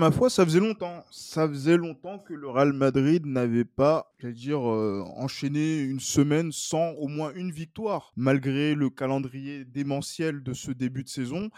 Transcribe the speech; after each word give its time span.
Ma 0.00 0.10
foi, 0.10 0.30
ça 0.30 0.46
faisait 0.46 0.60
longtemps. 0.60 1.04
Ça 1.10 1.46
faisait 1.46 1.76
longtemps 1.76 2.18
que 2.18 2.32
le 2.32 2.48
Real 2.48 2.72
Madrid 2.72 3.26
n'avait 3.26 3.66
pas, 3.66 4.12
j'allais 4.18 4.32
dire, 4.32 4.66
euh, 4.66 5.04
enchaîné 5.16 5.80
une 5.80 6.00
semaine 6.00 6.52
sans 6.52 6.92
au 6.92 7.06
moins 7.06 7.32
une 7.34 7.52
victoire, 7.52 8.10
malgré 8.16 8.74
le 8.74 8.88
calendrier 8.88 9.66
démentiel 9.66 10.42
de 10.42 10.54
ce 10.54 10.70
début 10.70 11.04
de 11.04 11.10
saison. 11.10 11.50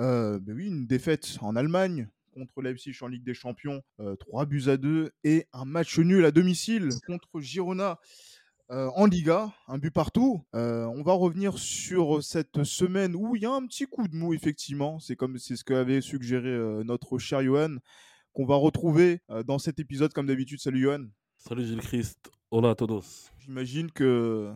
Euh, 0.00 0.40
ben 0.40 0.56
oui, 0.56 0.66
une 0.66 0.86
défaite 0.86 1.38
en 1.40 1.54
Allemagne 1.54 2.08
contre 2.34 2.60
Leipzig 2.60 2.96
en 3.02 3.06
Ligue 3.06 3.24
des 3.24 3.34
Champions, 3.34 3.82
euh, 4.00 4.16
3 4.16 4.46
buts 4.46 4.64
à 4.66 4.76
2, 4.76 5.12
et 5.22 5.46
un 5.52 5.64
match 5.64 5.96
nul 5.98 6.24
à 6.24 6.32
domicile 6.32 6.88
contre 7.06 7.40
Girona. 7.40 8.00
Euh, 8.70 8.88
en 8.94 9.06
Liga, 9.06 9.52
un 9.66 9.78
but 9.78 9.90
partout. 9.90 10.44
Euh, 10.54 10.84
on 10.84 11.02
va 11.02 11.12
revenir 11.12 11.58
sur 11.58 12.22
cette 12.22 12.62
semaine 12.62 13.16
où 13.16 13.34
il 13.34 13.42
y 13.42 13.46
a 13.46 13.50
un 13.50 13.66
petit 13.66 13.86
coup 13.86 14.06
de 14.06 14.14
mou, 14.14 14.32
effectivement. 14.32 15.00
C'est 15.00 15.16
comme 15.16 15.38
c'est 15.38 15.56
ce 15.56 15.64
qu'avait 15.64 16.00
suggéré 16.00 16.50
euh, 16.50 16.84
notre 16.84 17.18
cher 17.18 17.42
Johan, 17.42 17.78
qu'on 18.32 18.46
va 18.46 18.54
retrouver 18.54 19.22
dans 19.44 19.58
cet 19.58 19.80
épisode, 19.80 20.12
comme 20.12 20.26
d'habitude. 20.26 20.60
Salut 20.60 20.82
Johan. 20.82 21.06
Salut 21.36 21.64
Gilles 21.64 21.80
Christ, 21.80 22.30
hola 22.52 22.70
a 22.70 22.74
todos. 22.76 23.32
J'imagine 23.40 23.90
que 23.90 24.52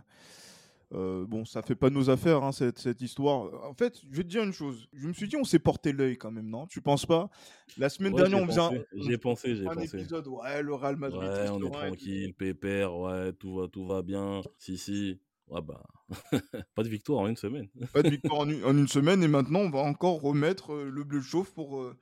euh, 0.92 1.24
bon, 1.26 1.44
ça 1.44 1.62
fait 1.62 1.74
pas 1.74 1.90
nos 1.90 2.10
affaires, 2.10 2.42
hein, 2.44 2.52
cette, 2.52 2.78
cette 2.78 3.00
histoire. 3.00 3.48
En 3.68 3.74
fait, 3.74 4.00
je 4.10 4.16
vais 4.16 4.22
te 4.22 4.28
dire 4.28 4.42
une 4.44 4.52
chose. 4.52 4.88
Je 4.92 5.08
me 5.08 5.12
suis 5.12 5.28
dit, 5.28 5.36
on 5.36 5.44
s'est 5.44 5.58
porté 5.58 5.92
l'œil 5.92 6.16
quand 6.16 6.30
même, 6.30 6.48
non? 6.48 6.66
Tu 6.66 6.80
penses 6.80 7.06
pas? 7.06 7.30
La 7.78 7.88
semaine 7.88 8.12
Ouais, 8.12 8.20
dernière, 8.22 8.42
on 8.42 8.46
faisait 8.46 8.60
un, 8.60 8.68
pensé, 8.68 8.86
J'y 8.94 9.12
ai 9.12 9.18
pensé, 9.18 9.66
un 9.66 9.74
pensé. 9.74 9.96
épisode, 9.96 10.28
ouais, 10.28 10.62
le 10.62 10.74
Real 10.74 10.96
Madrid. 10.96 11.22
Ouais, 11.22 11.48
on 11.50 11.62
est 11.62 11.66
et 11.66 11.70
tranquille, 11.70 12.34
pépère, 12.34 12.94
ouais, 12.96 13.32
tout 13.32 13.56
va, 13.56 13.68
tout 13.68 13.86
va 13.86 14.02
bien. 14.02 14.42
Si, 14.58 14.76
si. 14.78 15.18
Ouais, 15.48 15.60
bah, 15.60 15.82
pas 16.74 16.82
de 16.82 16.88
victoire 16.88 17.20
en 17.20 17.28
une 17.28 17.36
semaine. 17.36 17.68
Pas 17.92 18.02
de 18.02 18.08
victoire 18.10 18.40
en 18.40 18.48
une, 18.48 18.64
en 18.64 18.76
une 18.76 18.88
semaine 18.88 19.22
et 19.22 19.28
maintenant 19.28 19.60
on 19.60 19.70
va 19.70 19.80
encore 19.80 20.20
remettre 20.22 20.72
euh, 20.72 20.88
le 20.90 21.04
bleu 21.04 21.20
chauffe 21.20 21.52
pour, 21.52 21.80
euh, 21.80 21.94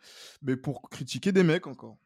mais 0.43 0.57
pour 0.57 0.89
critiquer 0.91 1.33
des 1.33 1.43
mecs 1.43 1.67
encore. 1.67 1.97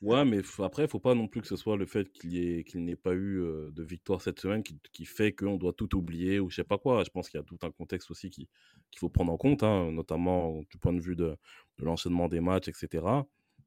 Ouais, 0.00 0.24
mais 0.24 0.40
f- 0.40 0.64
après, 0.64 0.88
faut 0.88 0.98
pas 0.98 1.14
non 1.14 1.28
plus 1.28 1.40
que 1.40 1.46
ce 1.46 1.56
soit 1.56 1.76
le 1.76 1.86
fait 1.86 2.10
qu'il 2.12 2.32
y 2.32 2.38
ait, 2.58 2.64
n'ait 2.74 2.96
pas 2.96 3.12
eu 3.12 3.40
euh, 3.40 3.70
de 3.72 3.82
victoire 3.82 4.20
cette 4.20 4.40
semaine 4.40 4.62
qui, 4.62 4.78
qui 4.92 5.04
fait 5.04 5.32
qu'on 5.32 5.56
doit 5.56 5.72
tout 5.72 5.94
oublier 5.96 6.40
ou 6.40 6.50
je 6.50 6.56
sais 6.56 6.64
pas 6.64 6.78
quoi. 6.78 7.04
Je 7.04 7.10
pense 7.10 7.28
qu'il 7.28 7.38
y 7.38 7.40
a 7.40 7.44
tout 7.44 7.58
un 7.62 7.70
contexte 7.70 8.10
aussi 8.10 8.30
qui- 8.30 8.48
qu'il 8.90 8.98
faut 8.98 9.08
prendre 9.08 9.32
en 9.32 9.36
compte, 9.36 9.62
hein, 9.62 9.90
notamment 9.92 10.60
du 10.70 10.78
point 10.78 10.92
de 10.92 11.00
vue 11.00 11.16
de, 11.16 11.36
de 11.78 11.84
l'enchaînement 11.84 12.28
des 12.28 12.40
matchs, 12.40 12.68
etc. 12.68 13.26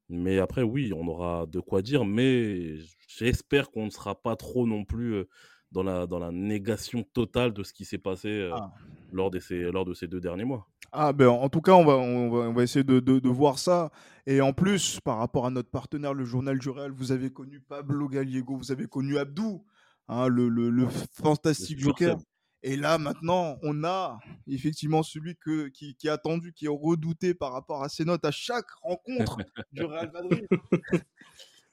Mais 0.09 0.38
après, 0.39 0.61
oui, 0.61 0.91
on 0.94 1.07
aura 1.07 1.45
de 1.47 1.59
quoi 1.59 1.81
dire, 1.81 2.05
mais 2.05 2.75
j'espère 3.07 3.72
qu'on 3.72 3.85
ne 3.85 3.89
sera 3.89 4.22
pas 4.22 4.35
trop 4.35 4.67
non 4.67 4.84
plus 4.85 5.13
euh, 5.16 5.29
dans 5.71 5.83
la, 5.83 6.05
dans 6.07 6.19
la 6.19 6.31
négation 6.31 7.03
totale 7.03 7.53
de 7.53 7.63
ce 7.63 7.73
qui 7.73 7.85
s'est 7.85 7.97
passé 7.97 8.29
euh, 8.29 8.51
Ah. 8.53 8.71
lors, 9.11 9.29
de 9.31 9.39
ces, 9.39 9.63
lors 9.71 9.85
de 9.85 9.93
ces 9.93 10.07
deux 10.07 10.21
derniers 10.21 10.45
mois. 10.45 10.67
Ah 10.91 11.11
ben 11.11 11.27
en 11.27 11.49
tout 11.49 11.59
cas 11.61 11.73
on 11.73 11.83
va, 11.83 11.95
on 11.95 12.29
va, 12.29 12.37
on 12.47 12.53
va 12.53 12.63
essayer 12.63 12.83
de, 12.83 12.99
de- 13.01 13.19
de 13.19 13.29
voir 13.29 13.59
ça. 13.59 13.91
Et 14.25 14.39
en 14.39 14.53
plus, 14.53 14.99
par 15.01 15.17
rapport 15.17 15.45
à 15.45 15.49
notre 15.49 15.69
partenaire, 15.69 16.13
le 16.13 16.23
journal 16.23 16.57
du 16.57 16.69
Real, 16.69 16.91
vous 16.91 17.11
avez 17.11 17.31
connu 17.31 17.59
Pablo 17.59 18.07
Gallego, 18.07 18.55
vous 18.55 18.71
avez 18.71 18.87
connu 18.87 19.17
Abdou, 19.17 19.65
hein, 20.07 20.27
le, 20.27 20.47
le- 20.47 20.69
le 20.69 20.87
fantastique 21.11 21.79
joker. 21.79 22.17
Et 22.63 22.77
là 22.77 22.97
maintenant, 22.97 23.57
on 23.61 23.83
a 23.83 24.17
effectivement 24.47 25.03
celui 25.03 25.35
que, 25.35 25.67
qui, 25.67 25.95
qui 25.95 26.07
est 26.07 26.11
attendu, 26.11 26.53
qui 26.53 26.65
est 26.65 26.69
redouté 26.69 27.33
par 27.33 27.51
rapport 27.51 27.83
à 27.83 27.89
ses 27.89 28.05
notes 28.05 28.23
à 28.23 28.31
chaque 28.31 28.69
rencontre 28.81 29.37
du 29.73 29.83
Real 29.83 30.11
Madrid. 30.13 30.47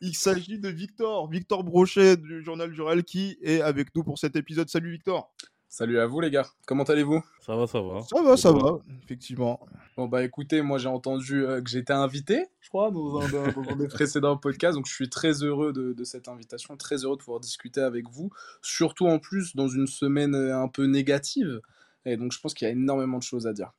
Il 0.05 0.15
s'agit 0.17 0.59
de 0.59 0.69
Victor, 0.69 1.31
Victor 1.31 1.63
Brochet 1.63 2.17
du 2.17 2.43
journal 2.43 2.73
du 2.73 2.81
Real 2.83 3.05
qui 3.05 3.39
est 3.41 3.61
avec 3.61 3.95
nous 3.95 4.03
pour 4.03 4.19
cet 4.19 4.35
épisode. 4.35 4.69
Salut 4.69 4.91
Victor. 4.91 5.33
Salut 5.69 5.99
à 6.01 6.07
vous 6.07 6.21
les 6.21 6.31
gars, 6.31 6.47
comment 6.67 6.83
allez-vous? 6.83 7.23
Ça 7.47 7.55
va, 7.57 7.67
ça 7.69 7.81
va. 7.81 8.03
Ça 8.03 8.21
va, 8.21 8.37
ça 8.37 8.53
va, 8.53 8.79
effectivement. 9.05 9.59
Bon 9.97 10.07
bah 10.09 10.23
écoutez, 10.25 10.61
moi 10.61 10.77
j'ai 10.77 10.89
entendu 10.89 11.47
euh, 11.47 11.63
que 11.63 11.71
j'étais 11.71 11.93
invité, 11.95 12.45
je 12.61 12.69
crois, 12.69 12.91
dans 12.91 13.21
un, 13.21 13.29
dans- 13.29 13.53
dans 13.63 13.71
un 13.71 13.77
des 13.77 13.87
précédents 13.89 14.37
podcasts, 14.37 14.75
donc 14.77 14.87
je 14.87 14.93
suis 14.93 15.09
très 15.09 15.43
heureux 15.45 15.73
de, 15.73 15.93
de 15.95 16.05
cette 16.05 16.29
invitation, 16.29 16.77
très 16.77 17.05
heureux 17.05 17.17
de 17.17 17.23
pouvoir 17.23 17.41
discuter 17.41 17.81
avec 17.81 18.11
vous, 18.11 18.31
surtout 18.61 19.07
en 19.07 19.19
plus 19.19 19.55
dans 19.57 19.69
une 19.69 19.87
semaine 19.87 20.35
euh, 20.35 20.59
un 20.61 20.69
peu 20.69 20.85
négative, 20.85 21.63
et 22.05 22.17
donc 22.19 22.33
je 22.33 22.41
pense 22.41 22.53
qu'il 22.53 22.67
y 22.67 22.71
a 22.71 22.73
énormément 22.73 23.17
de 23.19 23.23
choses 23.23 23.47
à 23.47 23.55
dire. 23.55 23.73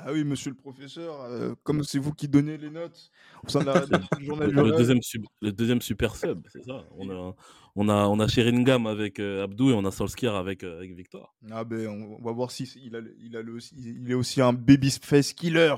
Ah 0.00 0.12
oui, 0.12 0.22
monsieur 0.24 0.50
le 0.50 0.56
professeur, 0.56 1.20
euh, 1.22 1.54
comme 1.64 1.82
c'est 1.82 1.98
vous 1.98 2.12
qui 2.12 2.28
donnez 2.28 2.56
les 2.56 2.70
notes 2.70 3.10
au 3.44 3.48
sein 3.50 3.60
de 3.60 3.66
la 3.66 3.74
rédaction 3.80 4.16
du 4.16 4.24
journal 4.24 4.46
Le, 4.46 4.52
du 4.52 4.56
le 4.56 4.62
Real. 4.62 4.76
deuxième, 4.78 5.02
sub- 5.02 5.26
le 5.40 5.52
deuxième 5.52 5.80
super 5.82 6.14
sub, 6.14 6.46
c'est 6.52 6.62
ça. 6.64 6.84
On 6.96 7.10
a, 7.10 7.34
on 7.74 7.88
a, 7.88 8.06
on 8.06 8.20
a 8.20 8.28
Sheringham 8.28 8.86
avec 8.86 9.18
euh, 9.18 9.42
Abdou 9.44 9.70
et 9.70 9.74
on 9.74 9.84
a 9.84 9.90
Solskjaer 9.90 10.36
avec, 10.36 10.62
euh, 10.62 10.78
avec 10.78 10.94
Victor. 10.94 11.34
Ah 11.50 11.64
ben, 11.64 11.88
on, 11.88 12.16
on 12.20 12.22
va 12.24 12.32
voir 12.32 12.50
si 12.50 12.64
il, 12.82 12.94
a, 12.94 13.00
il, 13.20 13.36
a 13.36 13.42
le, 13.42 13.52
aussi- 13.54 13.74
il 13.76 14.10
est 14.10 14.14
aussi 14.14 14.40
un 14.40 14.52
baby 14.52 14.90
face 15.02 15.32
killer, 15.32 15.74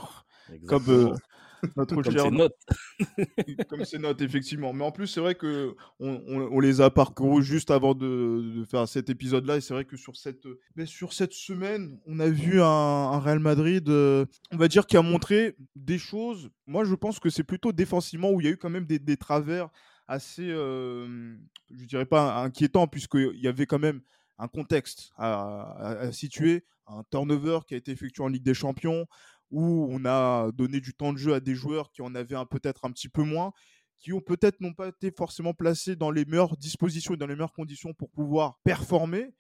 comme 0.67 0.83
euh, 0.89 1.15
Exactement. 1.15 1.15
notre 1.77 1.95
Comme 2.03 2.13
ses 2.19 2.31
notes. 2.31 2.57
comme 3.69 3.85
ses 3.85 3.99
notes, 3.99 4.21
effectivement. 4.23 4.73
Mais 4.73 4.85
en 4.85 4.93
plus, 4.93 5.07
c'est 5.07 5.21
vrai 5.21 5.35
que 5.35 5.75
on, 5.99 6.23
on- 6.27 6.49
on 6.53 6.61
les 6.61 6.81
a 6.81 6.91
parcourus 6.91 7.43
juste 7.45 7.71
avant 7.71 7.95
de, 7.95 8.53
de 8.57 8.65
faire 8.65 8.87
cet 8.89 9.11
épisode-là. 9.11 9.57
Et 9.57 9.61
c'est 9.61 9.75
vrai 9.75 9.85
que 9.85 9.97
sur 9.97 10.17
cette, 10.17 10.45
mais 10.77 10.87
sur 10.87 11.13
cette 11.13 11.33
semaine, 11.33 11.99
on 12.07 12.19
a 12.21 12.29
vu 12.29 12.61
un, 12.63 12.67
un 12.67 13.19
Real 13.21 13.39
Madrid, 13.41 13.89
euh, 13.89 14.27
on 14.53 14.57
va 14.57 14.69
dire, 14.69 14.87
qui 14.87 14.97
a 14.97 15.03
montré 15.03 15.57
des 15.77 15.99
choses. 15.99 16.51
Moi, 16.67 16.85
je 16.85 16.95
pense 16.95 17.19
que 17.21 17.31
c'est 17.31 17.45
plutôt 17.45 17.73
défensivement 17.73 18.31
où 18.31 18.41
il 18.41 18.45
y 18.45 18.49
a 18.49 18.53
eu 18.53 18.57
quand 18.57 18.71
même 18.71 18.87
des, 18.87 18.99
des 18.99 19.17
travers 19.17 19.69
assez, 20.09 20.49
euh, 20.51 21.37
je 21.71 21.85
dirais 21.85 22.07
pas 22.07 22.43
inquiétants, 22.43 22.89
puisqu'il 22.89 23.39
y 23.41 23.49
avait 23.49 23.67
quand 23.67 23.79
même 23.79 24.01
un 24.39 24.49
contexte 24.49 25.13
à, 25.17 25.63
à- 25.79 25.91
à 26.01 26.13
situer, 26.13 26.65
un 26.89 27.05
turnover 27.13 27.61
qui 27.69 27.75
a 27.75 27.77
été 27.77 27.93
effectué 27.93 28.25
en 28.25 28.29
Ligue 28.29 28.43
des 28.43 28.55
Champions, 28.55 29.07
où 29.51 29.87
on 29.91 30.05
a 30.05 30.51
donné 30.53 30.81
du 30.81 30.95
temps 30.95 31.13
de 31.13 31.19
jeu 31.19 31.35
à 31.35 31.41
des 31.41 31.55
joueurs 31.55 31.91
qui 31.91 32.03
en 32.03 32.15
avaient 32.15 32.37
un- 32.37 32.47
peut-être 32.47 32.85
un 32.85 32.91
petit 32.93 33.09
peu 33.09 33.23
moins, 33.23 33.53
qui 33.99 34.13
ont 34.13 34.21
peut-être 34.21 34.61
n'ont 34.61 34.73
pas 34.73 34.89
été 34.89 35.11
forcément 35.11 35.53
placés 35.55 35.97
dans 35.97 36.11
les 36.11 36.25
meilleures 36.25 36.57
dispositions 36.57 37.15
et 37.15 37.17
dans 37.17 37.27
les 37.27 37.35
meilleures 37.35 37.53
conditions 37.53 37.93
pour 37.93 38.11
pouvoir 38.11 38.59
performer. 38.65 39.35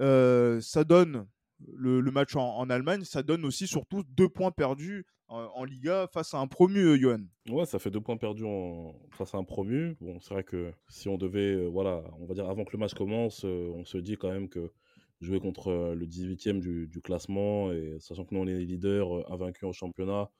Euh, 0.00 0.60
ça 0.60 0.84
donne 0.84 1.26
le, 1.74 2.00
le 2.00 2.10
match 2.12 2.36
en, 2.36 2.56
en 2.56 2.70
Allemagne, 2.70 3.02
ça 3.02 3.24
donne 3.24 3.44
aussi 3.44 3.66
surtout 3.66 4.04
deux 4.04 4.28
points 4.28 4.52
perdus 4.52 5.04
en, 5.26 5.40
en 5.40 5.64
Liga 5.64 6.06
face 6.12 6.32
à 6.32 6.38
un 6.38 6.46
promu, 6.46 6.80
euh, 6.80 6.96
Johan. 6.96 7.24
Ouais, 7.50 7.66
ça 7.66 7.80
fait 7.80 7.90
deux 7.90 8.00
points 8.00 8.16
perdus 8.16 8.44
en... 8.44 8.94
face 9.10 9.34
à 9.34 9.38
un 9.38 9.44
promu. 9.44 9.96
Bon, 10.00 10.20
c'est 10.20 10.34
vrai 10.34 10.44
que 10.44 10.72
si 10.88 11.08
on 11.08 11.18
devait, 11.18 11.54
euh, 11.54 11.66
voilà, 11.66 12.04
on 12.20 12.26
va 12.26 12.34
dire 12.34 12.48
avant 12.48 12.64
que 12.64 12.72
le 12.72 12.78
match 12.78 12.94
commence, 12.94 13.44
euh, 13.44 13.72
on 13.74 13.84
se 13.84 13.98
dit 13.98 14.16
quand 14.16 14.30
même 14.30 14.48
que 14.48 14.70
jouer 15.20 15.40
contre 15.40 15.94
le 15.94 16.06
18e 16.06 16.60
du, 16.60 17.00
classement, 17.02 17.72
et 17.72 17.96
sachant 18.00 18.24
que 18.24 18.34
nous 18.34 18.40
on 18.40 18.46
est 18.46 18.58
leaders 18.58 19.30
invaincus 19.32 19.64
au 19.64 19.72
championnat, 19.72 20.30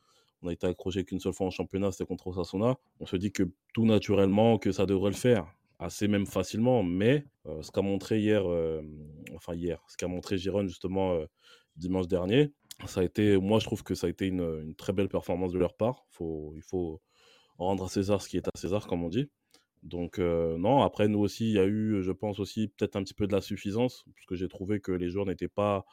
on 0.42 0.48
a 0.48 0.52
été 0.52 0.66
accroché 0.66 1.04
qu'une 1.04 1.18
seule 1.18 1.32
fois 1.32 1.46
en 1.46 1.50
championnat, 1.50 1.90
c'était 1.90 2.06
contre 2.06 2.28
Osasuna. 2.28 2.76
On 3.00 3.06
se 3.06 3.16
dit 3.16 3.32
que 3.32 3.42
tout 3.74 3.84
naturellement, 3.84 4.58
que 4.58 4.70
ça 4.70 4.86
devrait 4.86 5.10
le 5.10 5.16
faire, 5.16 5.52
assez 5.80 6.06
même 6.06 6.26
facilement. 6.26 6.84
Mais 6.84 7.24
ce 7.60 7.72
qu'a 7.72 7.82
montré 7.82 8.20
hier, 8.20 8.44
enfin 9.34 9.54
hier, 9.54 9.82
ce 9.88 9.96
qu'a 9.96 10.06
montré 10.06 10.38
Giron 10.38 10.66
justement 10.68 11.18
dimanche 11.74 12.06
dernier, 12.06 12.52
ça 12.86 13.00
a 13.00 13.04
été, 13.04 13.36
moi 13.36 13.58
je 13.58 13.64
trouve 13.64 13.82
que 13.82 13.96
ça 13.96 14.06
a 14.06 14.10
été 14.10 14.26
une, 14.26 14.74
très 14.76 14.92
belle 14.92 15.08
performance 15.08 15.52
de 15.52 15.58
leur 15.58 15.74
part. 15.74 16.06
Il 16.20 16.62
faut 16.62 17.00
rendre 17.58 17.84
à 17.84 17.88
César 17.88 18.22
ce 18.22 18.28
qui 18.28 18.36
est 18.36 18.46
à 18.46 18.52
César, 18.56 18.86
comme 18.86 19.02
on 19.02 19.08
dit. 19.08 19.28
Donc 19.82 20.18
non, 20.18 20.82
après 20.82 21.08
nous 21.08 21.20
aussi, 21.20 21.48
il 21.48 21.54
y 21.54 21.58
a 21.58 21.66
eu, 21.66 22.02
je 22.02 22.12
pense 22.12 22.40
aussi 22.40 22.68
peut-être 22.68 22.96
un 22.96 23.02
petit 23.02 23.14
peu 23.14 23.26
de 23.26 23.32
la 23.32 23.40
suffisance, 23.40 24.04
parce 24.14 24.26
que 24.26 24.34
j'ai 24.34 24.48
trouvé 24.48 24.80
que 24.80 24.92
les 24.92 25.08
joueurs 25.10 25.26
n'étaient 25.26 25.48
pas 25.48 25.84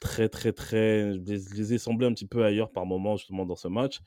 très 0.00 0.28
très 0.28 0.52
très, 0.52 1.12
je 1.12 1.18
les, 1.20 1.74
ai 1.74 1.78
semblés 1.78 2.06
un 2.06 2.12
petit 2.12 2.26
peu 2.26 2.44
ailleurs 2.44 2.70
par 2.72 2.86
moment 2.86 3.16
justement 3.16 3.46
dans 3.46 3.56
ce 3.56 3.68
match. 3.68 4.00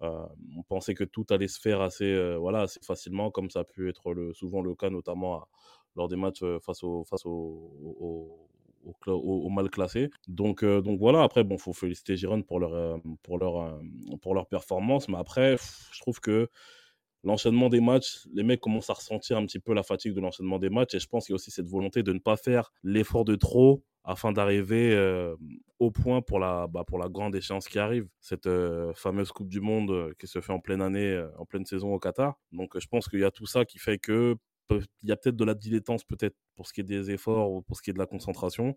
on 0.00 0.62
pensait 0.68 0.94
que 0.94 1.04
tout 1.04 1.26
allait 1.30 1.48
se 1.48 1.60
faire 1.60 1.80
assez, 1.80 2.36
voilà, 2.36 2.62
assez 2.62 2.80
facilement, 2.82 3.30
comme 3.30 3.50
ça 3.50 3.60
a 3.60 3.64
pu 3.64 3.88
être 3.88 4.14
le, 4.14 4.32
souvent 4.32 4.62
le 4.62 4.74
cas, 4.74 4.90
notamment 4.90 5.46
lors 5.96 6.08
des 6.08 6.16
matchs 6.16 6.42
face 6.64 6.82
au, 6.84 7.04
face 7.04 7.26
au, 7.26 8.48
au, 9.06 9.48
mal 9.50 9.70
classé. 9.70 10.10
Donc, 10.28 10.64
donc 10.64 10.98
voilà, 10.98 11.22
après, 11.22 11.44
bon, 11.44 11.58
faut 11.58 11.72
féliciter 11.72 12.16
Giron 12.16 12.42
pour 12.42 12.60
leur, 12.60 13.00
pour 13.22 13.38
leur, 13.38 13.80
pour 14.22 14.34
leur 14.34 14.46
performance, 14.46 15.08
mais 15.08 15.18
après, 15.18 15.56
je 15.92 16.00
trouve 16.00 16.20
que 16.20 16.48
l'enchaînement 17.24 17.68
des 17.68 17.80
matchs, 17.80 18.26
les 18.32 18.42
mecs 18.42 18.60
commencent 18.60 18.90
à 18.90 18.94
ressentir 18.94 19.36
un 19.36 19.46
petit 19.46 19.58
peu 19.58 19.74
la 19.74 19.82
fatigue 19.82 20.14
de 20.14 20.20
l'enchaînement 20.20 20.58
des 20.58 20.70
matchs. 20.70 20.94
Et 20.94 20.98
je 20.98 21.06
pense 21.06 21.26
qu'il 21.26 21.32
y 21.32 21.34
a 21.34 21.36
aussi 21.36 21.50
cette 21.50 21.68
volonté 21.68 22.02
de 22.02 22.12
ne 22.12 22.18
pas 22.18 22.36
faire 22.36 22.72
l'effort 22.82 23.24
de 23.24 23.36
trop 23.36 23.84
afin 24.04 24.32
d'arriver 24.32 24.92
euh, 24.94 25.36
au 25.78 25.90
point 25.92 26.22
pour 26.22 26.40
la, 26.40 26.66
bah, 26.66 26.82
pour 26.84 26.98
la 26.98 27.08
grande 27.08 27.36
échéance 27.36 27.68
qui 27.68 27.78
arrive, 27.78 28.08
cette 28.20 28.46
euh, 28.46 28.92
fameuse 28.94 29.30
Coupe 29.30 29.48
du 29.48 29.60
Monde 29.60 29.90
euh, 29.90 30.12
qui 30.18 30.26
se 30.26 30.40
fait 30.40 30.52
en 30.52 30.58
pleine 30.58 30.82
année, 30.82 31.24
en 31.38 31.44
pleine 31.44 31.64
saison 31.64 31.94
au 31.94 31.98
Qatar. 31.98 32.34
Donc 32.50 32.78
je 32.78 32.86
pense 32.88 33.08
qu'il 33.08 33.20
y 33.20 33.24
a 33.24 33.30
tout 33.30 33.46
ça 33.46 33.64
qui 33.64 33.78
fait 33.78 33.98
que 33.98 34.36
il 34.70 35.08
y 35.08 35.12
a 35.12 35.16
peut-être 35.16 35.36
de 35.36 35.44
la 35.44 35.54
dilettance 35.54 36.02
peut-être 36.02 36.36
pour 36.56 36.66
ce 36.66 36.72
qui 36.72 36.80
est 36.80 36.84
des 36.84 37.10
efforts 37.10 37.52
ou 37.52 37.60
pour 37.60 37.76
ce 37.76 37.82
qui 37.82 37.90
est 37.90 37.92
de 37.92 37.98
la 37.98 38.06
concentration 38.06 38.74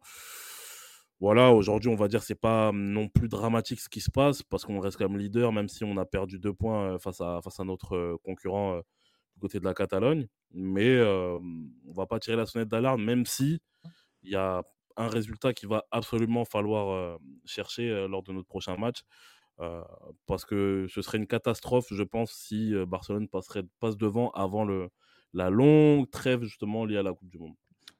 voilà, 1.19 1.51
aujourd'hui, 1.53 1.89
on 1.89 1.95
va 1.95 2.07
dire 2.07 2.23
c'est 2.23 2.35
pas 2.39 2.71
non 2.73 3.07
plus 3.07 3.29
dramatique 3.29 3.79
ce 3.79 3.89
qui 3.89 4.01
se 4.01 4.11
passe 4.11 4.43
parce 4.43 4.65
qu'on 4.65 4.79
reste 4.79 4.99
même 4.99 5.17
leader, 5.17 5.51
même 5.53 5.69
si 5.69 5.83
on 5.83 5.97
a 5.97 6.05
perdu 6.05 6.39
deux 6.39 6.53
points 6.53 6.99
face 6.99 7.21
à, 7.21 7.39
face 7.43 7.59
à 7.59 7.63
notre 7.63 8.17
concurrent 8.23 8.77
du 9.35 9.39
côté 9.41 9.59
de 9.59 9.65
la 9.65 9.73
Catalogne. 9.73 10.27
Mais 10.51 11.01
on 11.01 11.93
va 11.93 12.05
pas 12.07 12.19
tirer 12.19 12.37
la 12.37 12.45
sonnette 12.45 12.69
d'alarme, 12.69 13.03
même 13.03 13.25
si 13.25 13.59
il 14.23 14.31
y 14.31 14.35
a 14.35 14.63
un 14.97 15.07
résultat 15.07 15.53
qu'il 15.53 15.69
va 15.69 15.85
absolument 15.91 16.45
falloir 16.45 17.19
chercher 17.45 18.07
lors 18.09 18.23
de 18.23 18.33
notre 18.33 18.47
prochain 18.47 18.75
match. 18.77 19.01
parce 20.27 20.45
que 20.45 20.87
ce 20.89 21.01
serait 21.01 21.17
une 21.17 21.27
catastrophe, 21.27 21.87
je 21.91 22.03
pense, 22.03 22.31
si 22.33 22.73
Barcelone 22.87 23.27
passe 23.29 23.97
devant 23.97 24.31
avant 24.31 24.67
la 25.33 25.49
longue 25.49 26.09
trêve 26.09 26.43
justement 26.43 26.85
liée 26.85 26.97
à 26.97 27.03
la 27.03 27.13
Coupe 27.13 27.29
du 27.29 27.37
Monde. 27.37 27.55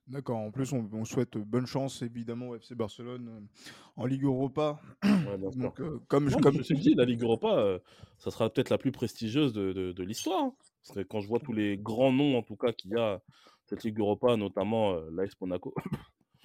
D'accord. 0.08 0.38
En 0.38 0.52
plus, 0.52 0.72
on, 0.74 1.06
souhaite 1.06 1.38
bonne 1.38 1.66
chance 1.66 2.04
évidemment 2.04 2.50
au 2.50 2.56
FC 2.56 2.76
Barcelone 2.76 3.28
euh, 3.28 3.62
en 3.96 4.06
Ligue 4.06 4.24
Europa. 4.24 4.80
Donc, 5.56 5.82
euh, 5.82 6.00
comme, 6.08 6.30
je, 6.30 6.38
comme... 6.38 6.54
je 6.54 6.60
me 6.60 6.64
suis 6.64 6.78
dit, 6.78 6.94
la 6.94 7.06
Ligue 7.06 7.24
Europa, 7.24 7.58
euh, 7.58 7.80
ça 8.20 8.30
sera 8.30 8.50
peut-être 8.50 8.70
la 8.70 8.78
plus 8.78 8.92
prestigieuse 8.92 9.52
de, 9.54 9.74
de, 9.92 10.04
l'histoire. 10.04 10.44
Hein. 10.44 11.04
Quand 11.10 11.22
je 11.22 11.28
vois 11.28 11.40
tous 11.40 11.54
les 11.54 11.78
grands 11.78 12.14
noms, 12.14 12.38
en 12.38 12.44
tout 12.44 12.56
cas, 12.56 12.72
qu'il 12.72 12.92
y 12.92 13.00
a 13.00 13.20
cette 13.66 13.84
Ligue 13.84 14.00
Europa, 14.00 14.38
notamment 14.38 14.94
l'AS 15.12 15.32
Monaco. 15.42 15.74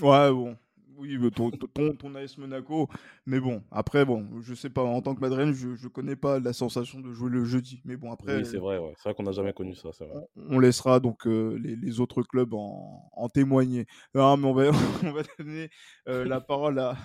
ouais, 0.00 0.30
bon 0.32 0.56
oui, 1.00 1.30
ton, 1.30 1.50
ton, 1.50 1.94
ton, 1.94 2.14
AS 2.14 2.36
Monaco. 2.38 2.88
Mais 3.26 3.40
bon, 3.40 3.62
après, 3.70 4.04
bon, 4.04 4.28
je 4.40 4.54
sais 4.54 4.70
pas, 4.70 4.82
en 4.82 5.00
tant 5.00 5.14
que 5.14 5.20
Madrid, 5.20 5.52
je, 5.54 5.74
je 5.74 5.88
connais 5.88 6.16
pas 6.16 6.38
la 6.38 6.52
sensation 6.52 7.00
de 7.00 7.12
jouer 7.12 7.30
le 7.30 7.44
jeudi. 7.44 7.80
Mais 7.84 7.96
bon, 7.96 8.12
après. 8.12 8.36
Oui, 8.36 8.46
c'est 8.46 8.58
vrai, 8.58 8.78
ouais. 8.78 8.92
c'est 8.96 9.04
vrai 9.04 9.14
qu'on 9.14 9.22
n'a 9.22 9.32
jamais 9.32 9.52
connu 9.52 9.74
ça. 9.74 9.88
Vrai. 9.98 10.08
On, 10.36 10.58
laissera 10.58 11.00
donc 11.00 11.26
euh, 11.26 11.58
les, 11.62 11.76
les, 11.76 12.00
autres 12.00 12.22
clubs 12.22 12.52
en, 12.54 13.10
en 13.12 13.28
témoigner. 13.28 13.86
Non, 14.14 14.36
mais 14.36 14.46
on 14.46 14.54
va, 14.54 14.70
on 15.02 15.12
va 15.12 15.22
donner 15.38 15.70
euh, 16.08 16.24
la 16.24 16.40
parole 16.40 16.78
à, 16.78 16.96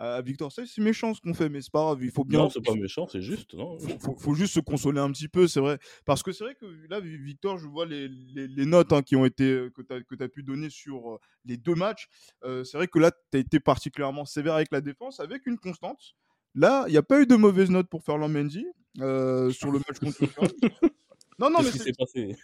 à 0.00 0.22
Victor. 0.22 0.50
C'est 0.50 0.66
méchant 0.78 1.14
ce 1.14 1.20
qu'on 1.20 1.34
fait, 1.34 1.48
mais 1.48 1.60
c'est 1.60 1.70
pas 1.70 1.82
grave. 1.82 2.02
Il 2.02 2.10
faut 2.10 2.24
bien. 2.24 2.40
Non, 2.40 2.50
c'est 2.50 2.64
pas 2.64 2.74
méchant, 2.74 3.06
c'est 3.06 3.22
juste. 3.22 3.54
Non 3.54 3.78
faut, 4.00 4.16
faut, 4.16 4.34
juste 4.34 4.54
se 4.54 4.60
consoler 4.60 4.98
un 4.98 5.12
petit 5.12 5.28
peu, 5.28 5.46
c'est 5.46 5.60
vrai. 5.60 5.78
Parce 6.06 6.22
que 6.22 6.32
c'est 6.32 6.44
vrai 6.44 6.54
que 6.54 6.66
là, 6.88 7.00
Victor, 7.00 7.58
je 7.58 7.66
vois 7.66 7.86
les, 7.86 8.08
les, 8.08 8.48
les 8.48 8.66
notes 8.66 8.92
hein, 8.92 9.02
qui 9.02 9.14
ont 9.14 9.26
été 9.26 9.44
euh, 9.44 9.70
que 9.70 9.82
tu 9.82 9.92
as, 9.92 10.24
as, 10.24 10.28
pu 10.28 10.42
donner 10.42 10.70
sur 10.70 11.14
euh, 11.14 11.18
les 11.44 11.56
deux 11.56 11.74
matchs. 11.74 12.08
Euh, 12.44 12.64
c'est 12.64 12.78
vrai 12.78 12.88
que 12.88 12.98
là, 12.98 13.10
tu 13.10 13.36
as 13.36 13.40
été 13.40 13.60
particulièrement 13.60 14.24
sévère 14.24 14.54
avec 14.54 14.72
la 14.72 14.80
défense, 14.80 15.20
avec 15.20 15.46
une 15.46 15.58
constante. 15.58 16.14
Là, 16.54 16.84
il 16.88 16.92
n'y 16.92 16.98
a 16.98 17.02
pas 17.02 17.20
eu 17.20 17.26
de 17.26 17.36
mauvaises 17.36 17.70
notes 17.70 17.88
pour 17.88 18.02
Ferland 18.02 18.32
Mendy 18.32 18.66
euh, 19.00 19.50
sur 19.50 19.70
le 19.70 19.78
match 19.78 19.98
contre 20.00 20.18
Non, 21.38 21.48
non, 21.48 21.60
mais 21.62 21.70
c'est 21.70 21.96
passé? 21.96 22.36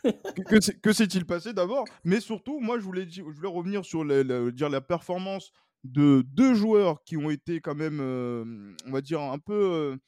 Que 0.82 0.92
s'est-il 0.94 1.26
passé 1.26 1.52
d'abord? 1.52 1.84
Mais 2.02 2.18
surtout, 2.18 2.60
moi, 2.60 2.78
je 2.78 2.84
voulais, 2.84 3.06
je 3.10 3.20
voulais 3.20 3.48
revenir 3.48 3.84
sur 3.84 4.04
le, 4.04 4.50
dire 4.52 4.70
la 4.70 4.80
performance 4.80 5.52
de 5.86 6.22
deux 6.26 6.54
joueurs 6.54 7.02
qui 7.04 7.16
ont 7.16 7.30
été 7.30 7.60
quand 7.60 7.74
même, 7.74 8.00
on 8.86 8.90
va 8.90 9.00
dire, 9.00 9.20
un 9.20 9.38
peu 9.38 9.98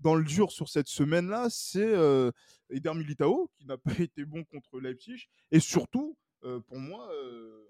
dans 0.00 0.14
le 0.14 0.24
dur 0.24 0.50
sur 0.50 0.68
cette 0.68 0.88
semaine-là, 0.88 1.48
c'est 1.50 1.94
Eder 2.70 2.94
Militao, 2.94 3.50
qui 3.56 3.66
n'a 3.66 3.78
pas 3.78 3.92
été 3.98 4.24
bon 4.24 4.44
contre 4.44 4.80
Leipzig, 4.80 5.28
et 5.50 5.60
surtout, 5.60 6.16
pour 6.40 6.78
moi, 6.78 7.08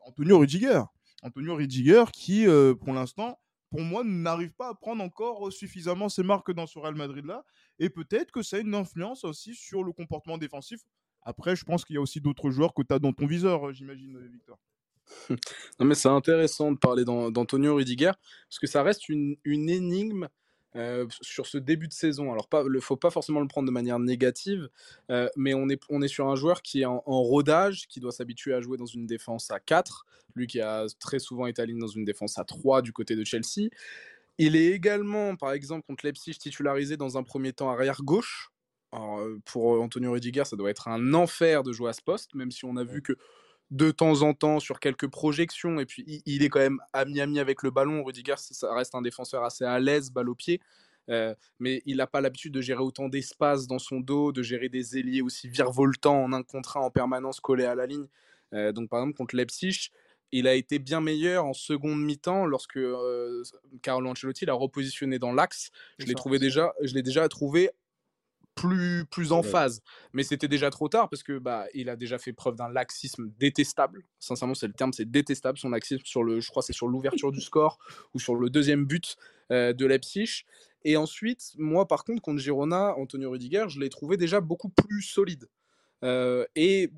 Antonio 0.06 0.38
Rudiger. 0.38 0.82
Antonio 1.22 1.56
Rudiger 1.56 2.04
qui, 2.12 2.46
pour 2.80 2.92
l'instant, 2.92 3.38
pour 3.70 3.80
moi, 3.80 4.02
n'arrive 4.04 4.52
pas 4.52 4.68
à 4.68 4.74
prendre 4.74 5.02
encore 5.02 5.52
suffisamment 5.52 6.08
ses 6.08 6.22
marques 6.22 6.52
dans 6.52 6.66
ce 6.66 6.78
Real 6.78 6.94
Madrid-là, 6.94 7.44
et 7.78 7.90
peut-être 7.90 8.30
que 8.30 8.42
ça 8.42 8.56
a 8.56 8.60
une 8.60 8.74
influence 8.74 9.24
aussi 9.24 9.54
sur 9.54 9.84
le 9.84 9.92
comportement 9.92 10.38
défensif. 10.38 10.80
Après, 11.22 11.56
je 11.56 11.64
pense 11.64 11.84
qu'il 11.84 11.94
y 11.94 11.98
a 11.98 12.00
aussi 12.00 12.20
d'autres 12.20 12.50
joueurs 12.50 12.72
que 12.72 12.82
tu 12.82 12.94
as 12.94 12.98
dans 12.98 13.12
ton 13.12 13.26
viseur, 13.26 13.72
j'imagine, 13.72 14.18
Victor. 14.28 14.58
Non, 15.30 15.86
mais 15.86 15.94
c'est 15.94 16.08
intéressant 16.08 16.72
de 16.72 16.78
parler 16.78 17.04
d'Antonio 17.04 17.76
Rudiger, 17.76 18.12
parce 18.48 18.58
que 18.60 18.66
ça 18.66 18.82
reste 18.82 19.08
une, 19.08 19.36
une 19.44 19.68
énigme 19.68 20.28
euh, 20.76 21.06
sur 21.22 21.46
ce 21.46 21.56
début 21.56 21.88
de 21.88 21.94
saison. 21.94 22.30
Alors, 22.30 22.46
il 22.52 22.72
ne 22.72 22.80
faut 22.80 22.96
pas 22.96 23.10
forcément 23.10 23.40
le 23.40 23.48
prendre 23.48 23.66
de 23.66 23.72
manière 23.72 23.98
négative, 23.98 24.68
euh, 25.10 25.28
mais 25.34 25.54
on 25.54 25.68
est, 25.70 25.80
on 25.88 26.02
est 26.02 26.08
sur 26.08 26.28
un 26.28 26.36
joueur 26.36 26.60
qui 26.60 26.82
est 26.82 26.84
en, 26.84 27.00
rodage, 27.06 27.88
qui 27.88 28.00
doit 28.00 28.12
s'habituer 28.12 28.52
à 28.52 28.60
jouer 28.60 28.76
dans 28.76 28.86
une 28.86 29.06
défense 29.06 29.50
à 29.50 29.60
4, 29.60 30.04
lui 30.34 30.46
qui 30.46 30.60
a 30.60 30.84
très 31.00 31.20
souvent 31.20 31.46
été 31.46 31.62
aligné 31.62 31.80
dans 31.80 31.86
une 31.86 32.04
défense 32.04 32.38
à 32.38 32.44
3 32.44 32.82
du 32.82 32.92
côté 32.92 33.16
de 33.16 33.24
Chelsea. 33.24 33.70
Il 34.36 34.56
est 34.56 34.66
également, 34.66 35.36
par 35.36 35.52
exemple, 35.52 35.86
contre 35.86 36.04
Leipzig, 36.04 36.34
titularisé 36.38 36.98
dans 36.98 37.16
un 37.16 37.22
premier 37.22 37.54
temps 37.54 37.70
arrière 37.70 38.02
gauche. 38.02 38.50
Alors, 38.92 39.20
euh, 39.20 39.40
pour 39.46 39.80
Antonio 39.80 40.12
Rudiger, 40.12 40.44
ça 40.44 40.56
doit 40.56 40.70
être 40.70 40.86
un 40.86 41.14
enfer 41.14 41.62
de 41.62 41.72
jouer 41.72 41.88
à 41.90 41.92
ce 41.94 42.02
poste, 42.02 42.34
même 42.34 42.50
si 42.50 42.66
on 42.66 42.76
a 42.76 42.84
vu 42.84 43.00
que 43.00 43.14
de 43.70 43.90
temps 43.90 44.22
en 44.22 44.34
temps 44.34 44.60
sur 44.60 44.80
quelques 44.80 45.08
projections. 45.08 45.78
Et 45.78 45.86
puis, 45.86 46.22
il, 46.24 46.42
est 46.42 46.48
quand 46.48 46.60
même 46.60 46.80
ami-ami 46.92 47.38
avec 47.38 47.62
le 47.62 47.70
ballon. 47.70 48.02
Rudiger, 48.02 48.34
ça 48.36 48.74
reste 48.74 48.94
un 48.94 49.02
défenseur 49.02 49.44
assez 49.44 49.64
à 49.64 49.78
l'aise, 49.78 50.10
balle 50.10 50.28
au 50.28 50.34
pied. 50.34 50.60
Euh, 51.10 51.34
mais 51.58 51.82
il 51.86 51.98
n'a 51.98 52.06
pas 52.06 52.20
l'habitude 52.20 52.52
de 52.52 52.60
gérer 52.60 52.82
autant 52.82 53.08
d'espace 53.08 53.66
dans 53.66 53.78
son 53.78 54.00
dos, 54.00 54.32
de 54.32 54.42
gérer 54.42 54.68
des 54.68 54.98
ailiers 54.98 55.22
aussi 55.22 55.48
virevoltants 55.48 56.22
en 56.22 56.32
un 56.32 56.42
contre 56.42 56.76
un 56.76 56.80
en 56.80 56.90
permanence 56.90 57.40
collés 57.40 57.64
à 57.64 57.74
la 57.74 57.86
ligne. 57.86 58.06
Euh, 58.52 58.72
donc, 58.72 58.88
par 58.88 59.00
exemple, 59.00 59.16
contre 59.16 59.36
Leipzig, 59.36 59.90
il 60.32 60.46
a 60.46 60.54
été 60.54 60.78
bien 60.78 61.00
meilleur 61.00 61.46
en 61.46 61.54
seconde 61.54 62.02
mi-temps 62.02 62.44
lorsque 62.44 62.76
euh, 62.76 63.42
Carlo 63.82 64.10
Ancelotti 64.10 64.44
l'a 64.44 64.52
repositionné 64.52 65.18
dans 65.18 65.32
l'axe. 65.32 65.70
Je 65.98 66.06
l'ai 66.06 66.14
trouvé 66.14 66.38
déjà, 66.38 66.74
je 66.82 66.94
l'ai 66.94 67.02
déjà 67.02 67.26
trouvé 67.28 67.70
plus, 68.58 69.04
plus 69.06 69.32
en 69.32 69.42
phase. 69.42 69.82
Mais 70.12 70.22
c'était 70.22 70.48
déjà 70.48 70.70
trop 70.70 70.88
tard 70.88 71.08
parce 71.08 71.22
que 71.22 71.38
bah, 71.38 71.66
il 71.74 71.88
a 71.88 71.96
déjà 71.96 72.18
fait 72.18 72.32
preuve 72.32 72.56
d'un 72.56 72.68
laxisme 72.68 73.30
détestable. 73.38 74.04
Sincèrement, 74.18 74.54
c'est 74.54 74.66
le 74.66 74.72
terme, 74.72 74.92
c'est 74.92 75.10
détestable 75.10 75.58
son 75.58 75.70
laxisme 75.70 76.04
sur 76.04 76.24
le, 76.24 76.40
je 76.40 76.48
crois, 76.48 76.62
c'est 76.62 76.72
sur 76.72 76.88
l'ouverture 76.88 77.30
du 77.30 77.40
score 77.40 77.78
ou 78.14 78.18
sur 78.18 78.34
le 78.34 78.50
deuxième 78.50 78.84
but 78.84 79.16
euh, 79.52 79.72
de 79.72 79.86
Leipzig. 79.86 80.44
Et 80.84 80.96
ensuite, 80.96 81.52
moi, 81.56 81.86
par 81.86 82.04
contre, 82.04 82.20
contre 82.22 82.40
Girona, 82.40 82.96
Antonio 82.96 83.30
Rudiger, 83.30 83.66
je 83.68 83.80
l'ai 83.80 83.88
trouvé 83.88 84.16
déjà 84.16 84.40
beaucoup 84.40 84.70
plus 84.70 85.02
solide. 85.02 85.48
Euh, 86.04 86.44
et 86.54 86.90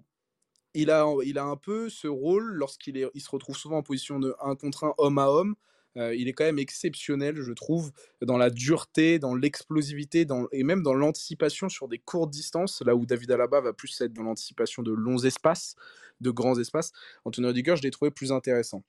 il 0.75 0.91
a, 0.91 1.07
il 1.25 1.39
a 1.39 1.45
un 1.45 1.57
peu 1.57 1.89
ce 1.89 2.07
rôle 2.07 2.45
lorsqu'il 2.55 2.97
est, 2.97 3.07
il 3.15 3.21
se 3.21 3.31
retrouve 3.31 3.57
souvent 3.57 3.79
en 3.79 3.83
position 3.83 4.19
de 4.19 4.35
1 4.41 4.57
contre 4.57 4.85
1, 4.85 4.95
homme 4.99 5.19
à 5.19 5.31
homme. 5.31 5.57
Euh, 5.97 6.15
il 6.15 6.29
est 6.29 6.33
quand 6.33 6.45
même 6.45 6.59
exceptionnel, 6.59 7.41
je 7.41 7.53
trouve, 7.53 7.91
dans 8.23 8.37
la 8.37 8.51
dureté, 8.51 9.19
dans 9.19 9.35
l'explosivité 9.35 10.27
et 10.53 10.63
même 10.63 10.83
dans 10.83 10.95
l'anticipation 10.95 11.69
sur 11.69 11.89
des 11.89 11.99
courtes 11.99 12.31
distances, 12.31 12.83
là 12.83 12.95
où 12.95 13.07
David 13.07 13.33
Alaba 13.33 13.61
va 13.61 13.73
plus 13.73 14.01
être 14.01 14.13
dans 14.13 14.23
l'anticipation 14.23 14.83
de 14.83 14.93
longs 14.93 15.25
espaces, 15.25 15.75
de 16.21 16.31
grands 16.31 16.59
espaces. 16.59 16.93
Antonio 17.25 17.49
Rudiger, 17.49 17.77
je 17.77 17.83
l'ai 17.83 17.91
trouvé 17.91 18.11
plus 18.11 18.31
intéressant. 18.31 18.85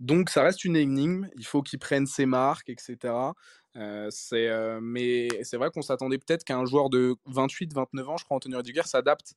Donc 0.00 0.30
ça 0.30 0.42
reste 0.42 0.64
une 0.64 0.76
énigme, 0.76 1.28
il 1.36 1.44
faut 1.44 1.62
qu'il 1.62 1.80
prenne 1.80 2.06
ses 2.06 2.26
marques, 2.26 2.68
etc. 2.68 2.96
Euh, 3.76 4.10
euh, 4.32 4.80
mais 4.80 5.28
c'est 5.42 5.56
vrai 5.56 5.70
qu'on 5.70 5.82
s'attendait 5.82 6.18
peut-être 6.18 6.44
qu'un 6.44 6.64
joueur 6.64 6.88
de 6.88 7.16
28-29 7.26 8.04
ans, 8.04 8.16
je 8.16 8.24
crois, 8.24 8.36
Antonio 8.36 8.58
Rudiger, 8.58 8.82
s'adapte 8.84 9.34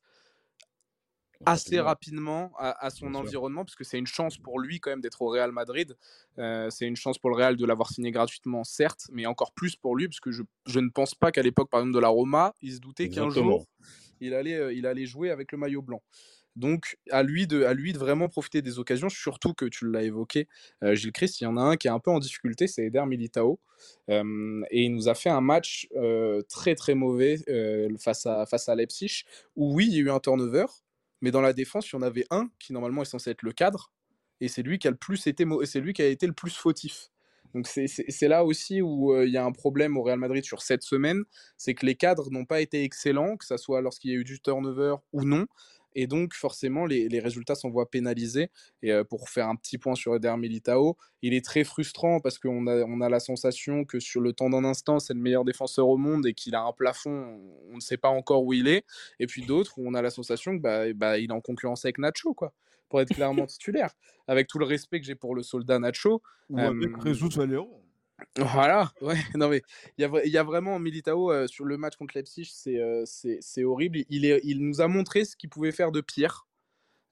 assez 1.46 1.80
rapidement 1.80 2.52
à, 2.58 2.90
son 2.90 3.14
environnement, 3.14 3.64
parce 3.64 3.76
que 3.76 3.84
c'est 3.84 3.98
une 3.98 4.06
chance 4.06 4.38
pour 4.38 4.60
lui 4.60 4.80
quand 4.80 4.90
même 4.90 5.00
d'être 5.00 5.22
au 5.22 5.28
Real 5.28 5.52
Madrid. 5.52 5.96
Euh, 6.38 6.70
c'est 6.70 6.86
une 6.86 6.96
chance 6.96 7.18
pour 7.18 7.30
le 7.30 7.36
Real 7.36 7.56
de 7.56 7.66
l'avoir 7.66 7.90
signé 7.90 8.10
gratuitement, 8.10 8.64
certes, 8.64 9.08
mais 9.12 9.26
encore 9.26 9.52
plus 9.52 9.76
pour 9.76 9.96
lui, 9.96 10.08
parce 10.08 10.20
que 10.20 10.30
je, 10.30 10.42
je 10.66 10.80
ne 10.80 10.88
pense 10.88 11.14
pas 11.14 11.32
qu'à 11.32 11.42
l'époque, 11.42 11.70
par 11.70 11.80
exemple, 11.80 11.94
de 11.94 12.00
la 12.00 12.08
Roma, 12.08 12.54
il 12.62 12.72
se 12.72 12.80
doutait 12.80 13.08
qu'un 13.08 13.30
jour, 13.30 13.66
il 14.20 14.34
allait, 14.34 14.54
euh, 14.54 14.72
il 14.72 14.86
allait 14.86 15.06
jouer 15.06 15.30
avec 15.30 15.52
le 15.52 15.58
maillot 15.58 15.82
blanc. 15.82 16.02
Donc, 16.54 16.98
à 17.10 17.22
lui, 17.22 17.46
de, 17.46 17.64
à 17.64 17.72
lui 17.72 17.94
de 17.94 17.98
vraiment 17.98 18.28
profiter 18.28 18.60
des 18.60 18.78
occasions, 18.78 19.08
surtout 19.08 19.54
que 19.54 19.64
tu 19.64 19.90
l'as 19.90 20.02
évoqué, 20.02 20.48
euh, 20.82 20.94
Gilles 20.94 21.12
Christ, 21.12 21.40
il 21.40 21.44
y 21.44 21.46
en 21.46 21.56
a 21.56 21.62
un 21.62 21.76
qui 21.76 21.88
est 21.88 21.90
un 21.90 21.98
peu 21.98 22.10
en 22.10 22.18
difficulté, 22.18 22.66
c'est 22.66 22.84
Eder 22.84 23.04
Militao. 23.06 23.58
et 24.08 24.84
il 24.84 24.94
nous 24.94 25.08
a 25.08 25.14
fait 25.14 25.30
un 25.30 25.40
match 25.40 25.88
très 26.48 26.74
très 26.74 26.94
mauvais 26.94 27.38
face, 27.98 28.26
à, 28.26 28.44
face 28.46 28.68
à 28.68 28.74
Leipzig, 28.74 29.24
où 29.56 29.74
oui, 29.74 29.86
il 29.88 29.94
y 29.94 29.96
a 29.96 30.00
eu 30.00 30.10
un 30.10 30.20
turnover, 30.20 30.66
mais 31.22 31.30
dans 31.30 31.40
la 31.40 31.54
défense, 31.54 31.90
il 31.90 31.96
y 31.96 31.98
en 31.98 32.02
avait 32.02 32.26
un 32.30 32.50
qui 32.58 32.74
normalement 32.74 33.00
est 33.00 33.06
censé 33.06 33.30
être 33.30 33.42
le 33.42 33.52
cadre, 33.52 33.90
et 34.40 34.48
c'est 34.48 34.62
lui 34.62 34.78
qui 34.78 34.88
a 34.88 34.90
le 34.90 34.98
plus 34.98 35.26
été, 35.26 35.46
c'est 35.64 35.80
lui 35.80 35.94
qui 35.94 36.02
a 36.02 36.08
été 36.08 36.26
le 36.26 36.34
plus 36.34 36.54
fautif. 36.54 37.08
Donc 37.54 37.66
c'est 37.66 38.28
là 38.28 38.44
aussi 38.44 38.80
où 38.82 39.14
il 39.22 39.30
y 39.30 39.36
a 39.36 39.44
un 39.44 39.52
problème 39.52 39.96
au 39.98 40.02
Real 40.02 40.18
Madrid 40.18 40.42
sur 40.44 40.62
cette 40.62 40.82
semaine, 40.82 41.22
c'est 41.58 41.74
que 41.74 41.84
les 41.84 41.96
cadres 41.96 42.30
n'ont 42.30 42.46
pas 42.46 42.60
été 42.60 42.82
excellents, 42.82 43.36
que 43.36 43.44
ce 43.44 43.56
soit 43.58 43.82
lorsqu'il 43.82 44.10
y 44.10 44.14
a 44.14 44.16
eu 44.16 44.24
du 44.24 44.40
turnover 44.40 44.96
ou 45.12 45.24
non. 45.24 45.46
Et 45.94 46.06
donc, 46.06 46.34
forcément, 46.34 46.86
les, 46.86 47.08
les 47.08 47.20
résultats 47.20 47.54
s'en 47.54 47.70
voient 47.70 47.90
pénalisés. 47.90 48.50
Et 48.82 48.92
pour 49.08 49.28
faire 49.28 49.48
un 49.48 49.56
petit 49.56 49.78
point 49.78 49.94
sur 49.94 50.14
Eder 50.14 50.34
Militao, 50.36 50.96
il 51.22 51.34
est 51.34 51.44
très 51.44 51.64
frustrant 51.64 52.20
parce 52.20 52.38
qu'on 52.38 52.66
a, 52.66 52.84
on 52.84 53.00
a 53.00 53.08
la 53.08 53.20
sensation 53.20 53.84
que 53.84 54.00
sur 54.00 54.20
le 54.20 54.32
temps 54.32 54.50
d'un 54.50 54.64
instant, 54.64 54.98
c'est 54.98 55.14
le 55.14 55.20
meilleur 55.20 55.44
défenseur 55.44 55.88
au 55.88 55.96
monde 55.96 56.26
et 56.26 56.34
qu'il 56.34 56.54
a 56.54 56.62
un 56.62 56.72
plafond, 56.72 57.40
on 57.70 57.76
ne 57.76 57.80
sait 57.80 57.96
pas 57.96 58.08
encore 58.08 58.44
où 58.44 58.52
il 58.52 58.68
est. 58.68 58.84
Et 59.20 59.26
puis 59.26 59.44
d'autres 59.44 59.78
où 59.78 59.86
on 59.86 59.94
a 59.94 60.02
la 60.02 60.10
sensation 60.10 60.56
que 60.56 60.62
bah, 60.62 60.92
bah, 60.94 61.18
il 61.18 61.30
est 61.30 61.32
en 61.32 61.40
concurrence 61.40 61.84
avec 61.84 61.98
Nacho, 61.98 62.34
quoi, 62.34 62.52
pour 62.88 63.00
être 63.00 63.14
clairement 63.14 63.46
titulaire. 63.46 63.92
Avec 64.26 64.48
tout 64.48 64.58
le 64.58 64.64
respect 64.64 65.00
que 65.00 65.06
j'ai 65.06 65.14
pour 65.14 65.34
le 65.34 65.42
soldat 65.42 65.78
Nacho. 65.78 66.22
Ou 66.50 66.58
avec 66.58 67.00
Jesus 67.02 67.30
Valero. 67.36 67.81
Voilà, 68.36 68.92
ouais, 69.00 69.16
non 69.36 69.48
mais 69.48 69.62
il 69.98 70.02
y 70.02 70.38
a, 70.38 70.42
vraiment 70.42 70.78
Militao 70.78 71.30
euh, 71.30 71.46
sur 71.46 71.64
le 71.64 71.76
match 71.76 71.96
contre 71.96 72.16
Leipzig, 72.16 72.50
c'est 72.52 72.78
euh, 72.78 73.04
horrible. 73.64 74.00
Il, 74.08 74.24
est, 74.24 74.40
il 74.44 74.66
nous 74.66 74.80
a 74.80 74.88
montré 74.88 75.24
ce 75.24 75.36
qu'il 75.36 75.50
pouvait 75.50 75.72
faire 75.72 75.92
de 75.92 76.00
pire. 76.00 76.46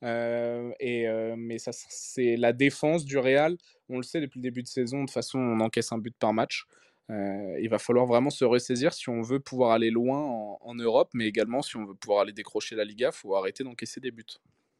Euh, 0.02 0.70
et, 0.80 1.06
mais 1.36 1.58
ça, 1.58 1.72
c'est 1.72 2.36
la 2.36 2.52
défense 2.52 3.04
du 3.04 3.18
Real. 3.18 3.56
On 3.88 3.98
le 3.98 4.02
sait 4.02 4.20
depuis 4.20 4.38
le 4.38 4.42
début 4.42 4.62
de 4.62 4.68
saison, 4.68 5.00
de 5.00 5.06
toute 5.06 5.12
façon, 5.12 5.38
on 5.38 5.60
encaisse 5.60 5.92
un 5.92 5.98
but 5.98 6.14
par 6.18 6.32
match. 6.32 6.64
il 7.08 7.68
va 7.68 7.78
falloir 7.78 8.06
vraiment 8.06 8.30
se 8.30 8.44
ressaisir 8.44 8.92
si 8.94 9.08
on 9.08 9.20
veut 9.20 9.40
pouvoir 9.40 9.72
aller 9.72 9.90
loin 9.90 10.56
en, 10.60 10.74
Europe, 10.74 11.10
mais 11.12 11.26
également 11.26 11.60
si 11.60 11.76
on 11.76 11.84
veut 11.84 11.94
pouvoir 11.94 12.22
aller 12.22 12.32
décrocher 12.32 12.76
la 12.76 12.84
Liga, 12.84 13.10
il 13.12 13.16
faut 13.16 13.36
arrêter 13.36 13.64
d'encaisser 13.64 14.00
des 14.00 14.10
buts. 14.10 14.24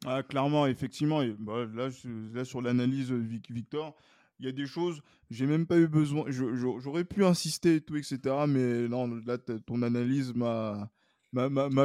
Ah, 0.05 0.23
clairement, 0.23 0.65
effectivement. 0.65 1.21
Bah, 1.37 1.67
là, 1.71 1.89
là, 2.33 2.43
sur 2.43 2.61
l'analyse, 2.61 3.11
Victor, 3.11 3.95
il 4.41 4.45
y 4.47 4.49
a 4.49 4.51
des 4.51 4.65
choses, 4.65 5.01
j'ai 5.29 5.45
même 5.45 5.67
pas 5.67 5.77
eu 5.77 5.87
besoin, 5.87 6.25
j'aurais 6.29 7.05
pu 7.05 7.23
insister 7.23 7.75
et 7.75 7.81
tout, 7.81 7.95
etc. 7.95 8.19
Mais 8.47 8.87
non, 8.87 9.07
là, 9.25 9.37
ton 9.37 9.83
analyse 9.83 10.33
m'a 10.33 10.89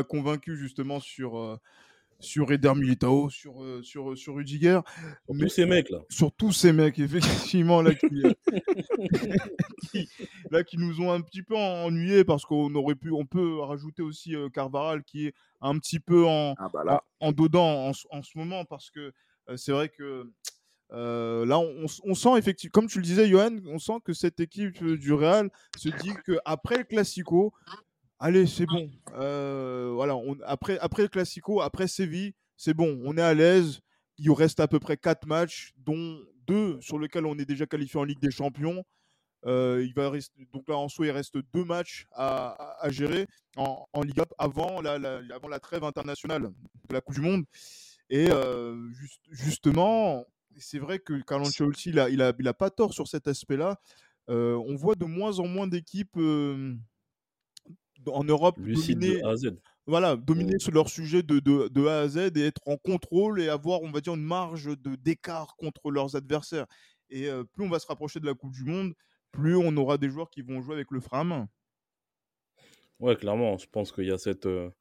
convaincu 0.08 0.56
justement 0.56 0.98
sur, 0.98 1.38
euh, 1.38 1.58
sur 2.18 2.50
Eder 2.50 2.72
Militao, 2.74 3.28
sur, 3.28 3.62
euh, 3.62 3.82
sur, 3.82 4.16
sur 4.16 4.36
Rudiger. 4.36 4.80
Sur 5.26 5.36
tous 5.38 5.48
ces 5.50 5.66
mecs 5.66 5.90
là. 5.90 5.98
Sur 6.08 6.32
tous 6.32 6.52
ces 6.52 6.72
mecs, 6.72 6.98
effectivement, 6.98 7.82
là, 7.82 7.94
qui, 9.92 10.08
là, 10.50 10.64
qui 10.64 10.78
nous 10.78 11.02
ont 11.02 11.12
un 11.12 11.20
petit 11.20 11.42
peu 11.42 11.56
ennuyés 11.56 12.24
parce 12.24 12.46
qu'on 12.46 12.74
aurait 12.74 12.94
pu, 12.94 13.10
on 13.10 13.26
peut 13.26 13.60
rajouter 13.60 14.00
aussi 14.00 14.34
euh, 14.34 14.48
Carvaral 14.48 15.04
qui 15.04 15.26
est 15.26 15.34
un 15.60 15.78
petit 15.78 16.00
peu 16.00 16.24
en, 16.24 16.54
ah 16.56 16.70
bah 16.72 17.04
en, 17.20 17.32
dedans 17.32 17.90
en, 17.90 17.92
en, 18.10 18.22
ce 18.22 18.38
moment 18.38 18.64
parce 18.64 18.90
que 18.90 19.12
c'est 19.56 19.72
vrai 19.72 19.90
que 19.90 20.32
euh, 20.92 21.44
là, 21.46 21.58
on, 21.58 22.14
sent 22.14 22.38
effectivement, 22.38 22.70
comme 22.72 22.86
tu 22.86 22.98
le 22.98 23.04
disais, 23.04 23.28
Johan, 23.28 23.56
on 23.66 23.78
sent 23.78 23.98
que 24.04 24.12
cette 24.12 24.38
équipe 24.40 24.84
du 24.84 25.12
Real 25.12 25.50
se 25.76 25.88
dit 25.88 26.12
qu'après 26.24 26.78
le 26.78 26.84
Classico, 26.84 27.52
allez, 28.18 28.46
c'est 28.46 28.66
bon. 28.66 28.90
Euh, 29.14 29.90
voilà, 29.94 30.16
après, 30.44 30.78
après 30.78 31.02
le 31.02 31.08
Classico, 31.08 31.60
après 31.60 31.88
Séville, 31.88 32.34
c'est 32.56 32.74
bon, 32.74 33.00
on 33.04 33.16
est 33.16 33.22
à 33.22 33.34
l'aise. 33.34 33.80
Il 34.18 34.30
reste 34.30 34.60
à 34.60 34.68
peu 34.68 34.78
près 34.78 34.96
4 34.96 35.26
matchs, 35.26 35.72
dont 35.76 36.20
2 36.46 36.80
sur 36.80 36.98
lesquels 36.98 37.26
on 37.26 37.36
est 37.38 37.44
déjà 37.44 37.66
qualifié 37.66 37.98
en 37.98 38.04
Ligue 38.04 38.20
des 38.20 38.30
Champions. 38.30 38.84
Euh, 39.44 39.84
il 39.84 39.94
donc 40.52 40.68
là, 40.68 40.76
en 40.76 40.88
soi, 40.88 41.06
il 41.06 41.10
reste 41.10 41.36
deux 41.52 41.64
matchs 41.64 42.06
à, 42.12 42.88
gérer 42.88 43.26
en, 43.56 43.86
Ligue 44.02 44.22
avant 44.38 44.80
la, 44.80 44.94
avant 45.34 45.48
la 45.48 45.60
trêve 45.60 45.84
internationale 45.84 46.42
de 46.88 46.94
la 46.94 47.00
Coupe 47.00 47.16
du 47.16 47.20
Monde. 47.20 47.44
Et 48.08 48.28
justement, 49.30 50.24
c'est 50.58 50.78
vrai 50.78 50.98
que 50.98 51.20
Carlo 51.22 51.46
Ancelotti, 51.46 51.90
il 51.90 51.98
a, 51.98 52.08
il, 52.08 52.22
a, 52.22 52.32
il 52.38 52.48
a 52.48 52.54
pas 52.54 52.70
tort 52.70 52.94
sur 52.94 53.08
cet 53.08 53.28
aspect-là. 53.28 53.80
Euh, 54.28 54.54
on 54.66 54.74
voit 54.74 54.94
de 54.94 55.04
moins 55.04 55.38
en 55.38 55.46
moins 55.46 55.66
d'équipes 55.66 56.16
euh, 56.16 56.74
en 58.06 58.24
Europe 58.24 58.58
dominer, 58.60 59.22
A 59.22 59.30
à 59.30 59.36
Z. 59.36 59.56
Voilà, 59.86 60.16
dominer 60.16 60.58
sur 60.58 60.72
leur 60.72 60.88
sujet 60.88 61.22
de, 61.22 61.38
de, 61.38 61.68
de, 61.68 61.86
A 61.86 62.00
à 62.00 62.08
Z 62.08 62.32
et 62.36 62.46
être 62.46 62.60
en 62.66 62.76
contrôle 62.76 63.40
et 63.40 63.48
avoir, 63.48 63.82
on 63.82 63.90
va 63.90 64.00
dire, 64.00 64.14
une 64.14 64.24
marge 64.24 64.68
d'écart 64.78 65.56
contre 65.56 65.90
leurs 65.90 66.16
adversaires. 66.16 66.66
Et 67.08 67.28
euh, 67.28 67.44
plus 67.44 67.64
on 67.64 67.68
va 67.68 67.78
se 67.78 67.86
rapprocher 67.86 68.18
de 68.18 68.26
la 68.26 68.34
Coupe 68.34 68.52
du 68.52 68.64
Monde, 68.64 68.94
plus 69.30 69.56
on 69.56 69.76
aura 69.76 69.96
des 69.96 70.10
joueurs 70.10 70.30
qui 70.30 70.42
vont 70.42 70.60
jouer 70.60 70.74
avec 70.74 70.90
le 70.90 71.00
frein 71.00 71.20
à 71.20 71.24
main. 71.24 71.48
Ouais, 72.98 73.14
clairement, 73.14 73.58
je 73.58 73.66
pense 73.70 73.92
qu'il 73.92 74.06
y 74.06 74.10
a 74.10 74.18
cette. 74.18 74.46
De 74.46 74.72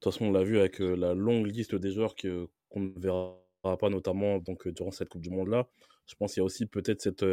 toute 0.00 0.12
façon, 0.12 0.26
on 0.26 0.32
l'a 0.32 0.42
vu 0.42 0.58
avec 0.58 0.80
la 0.80 1.14
longue 1.14 1.46
liste 1.46 1.74
des 1.74 1.92
joueurs 1.92 2.14
qu'on 2.16 2.80
ne 2.80 3.00
verra 3.00 3.43
pas, 3.78 3.90
notamment 3.90 4.38
donc, 4.38 4.68
durant 4.68 4.90
cette 4.90 5.08
Coupe 5.08 5.22
du 5.22 5.30
Monde-là. 5.30 5.68
Je 6.06 6.14
pense 6.14 6.34
qu'il 6.34 6.40
y 6.40 6.42
a 6.42 6.44
aussi 6.44 6.66
peut-être 6.66 7.00
cette, 7.00 7.24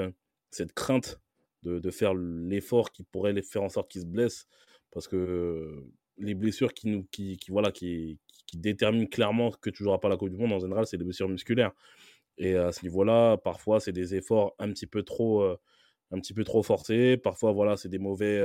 cette 0.49 0.73
crainte 0.73 1.19
de, 1.63 1.79
de 1.79 1.91
faire 1.91 2.13
l'effort 2.13 2.91
qui 2.91 3.03
pourrait 3.03 3.33
les 3.33 3.41
faire 3.41 3.63
en 3.63 3.69
sorte 3.69 3.89
qu'ils 3.91 4.01
se 4.01 4.07
blessent, 4.07 4.47
parce 4.91 5.07
que 5.07 5.83
les 6.17 6.33
blessures 6.33 6.73
qui, 6.73 6.87
nous, 6.87 7.03
qui, 7.11 7.37
qui 7.37 7.51
voilà, 7.51 7.71
qui, 7.71 8.19
qui, 8.47 8.57
déterminent 8.57 9.07
clairement 9.07 9.51
que 9.51 9.69
tu 9.69 9.83
joueras 9.83 9.99
pas 9.99 10.09
la 10.09 10.17
Coupe 10.17 10.29
du 10.29 10.37
Monde, 10.37 10.53
en 10.53 10.59
général, 10.59 10.85
c'est 10.85 10.97
les 10.97 11.03
blessures 11.03 11.29
musculaires. 11.29 11.71
Et 12.37 12.55
à 12.55 12.71
ce 12.71 12.83
niveau-là, 12.83 13.37
parfois, 13.37 13.79
c'est 13.79 13.91
des 13.91 14.15
efforts 14.15 14.55
un 14.59 14.69
petit 14.71 14.87
peu 14.87 15.03
trop, 15.03 15.43
un 15.43 16.19
petit 16.19 16.33
peu 16.33 16.43
trop 16.43 16.63
forcés. 16.63 17.17
Parfois, 17.17 17.51
voilà, 17.51 17.77
c'est 17.77 17.89
des 17.89 17.99
mauvais, 17.99 18.41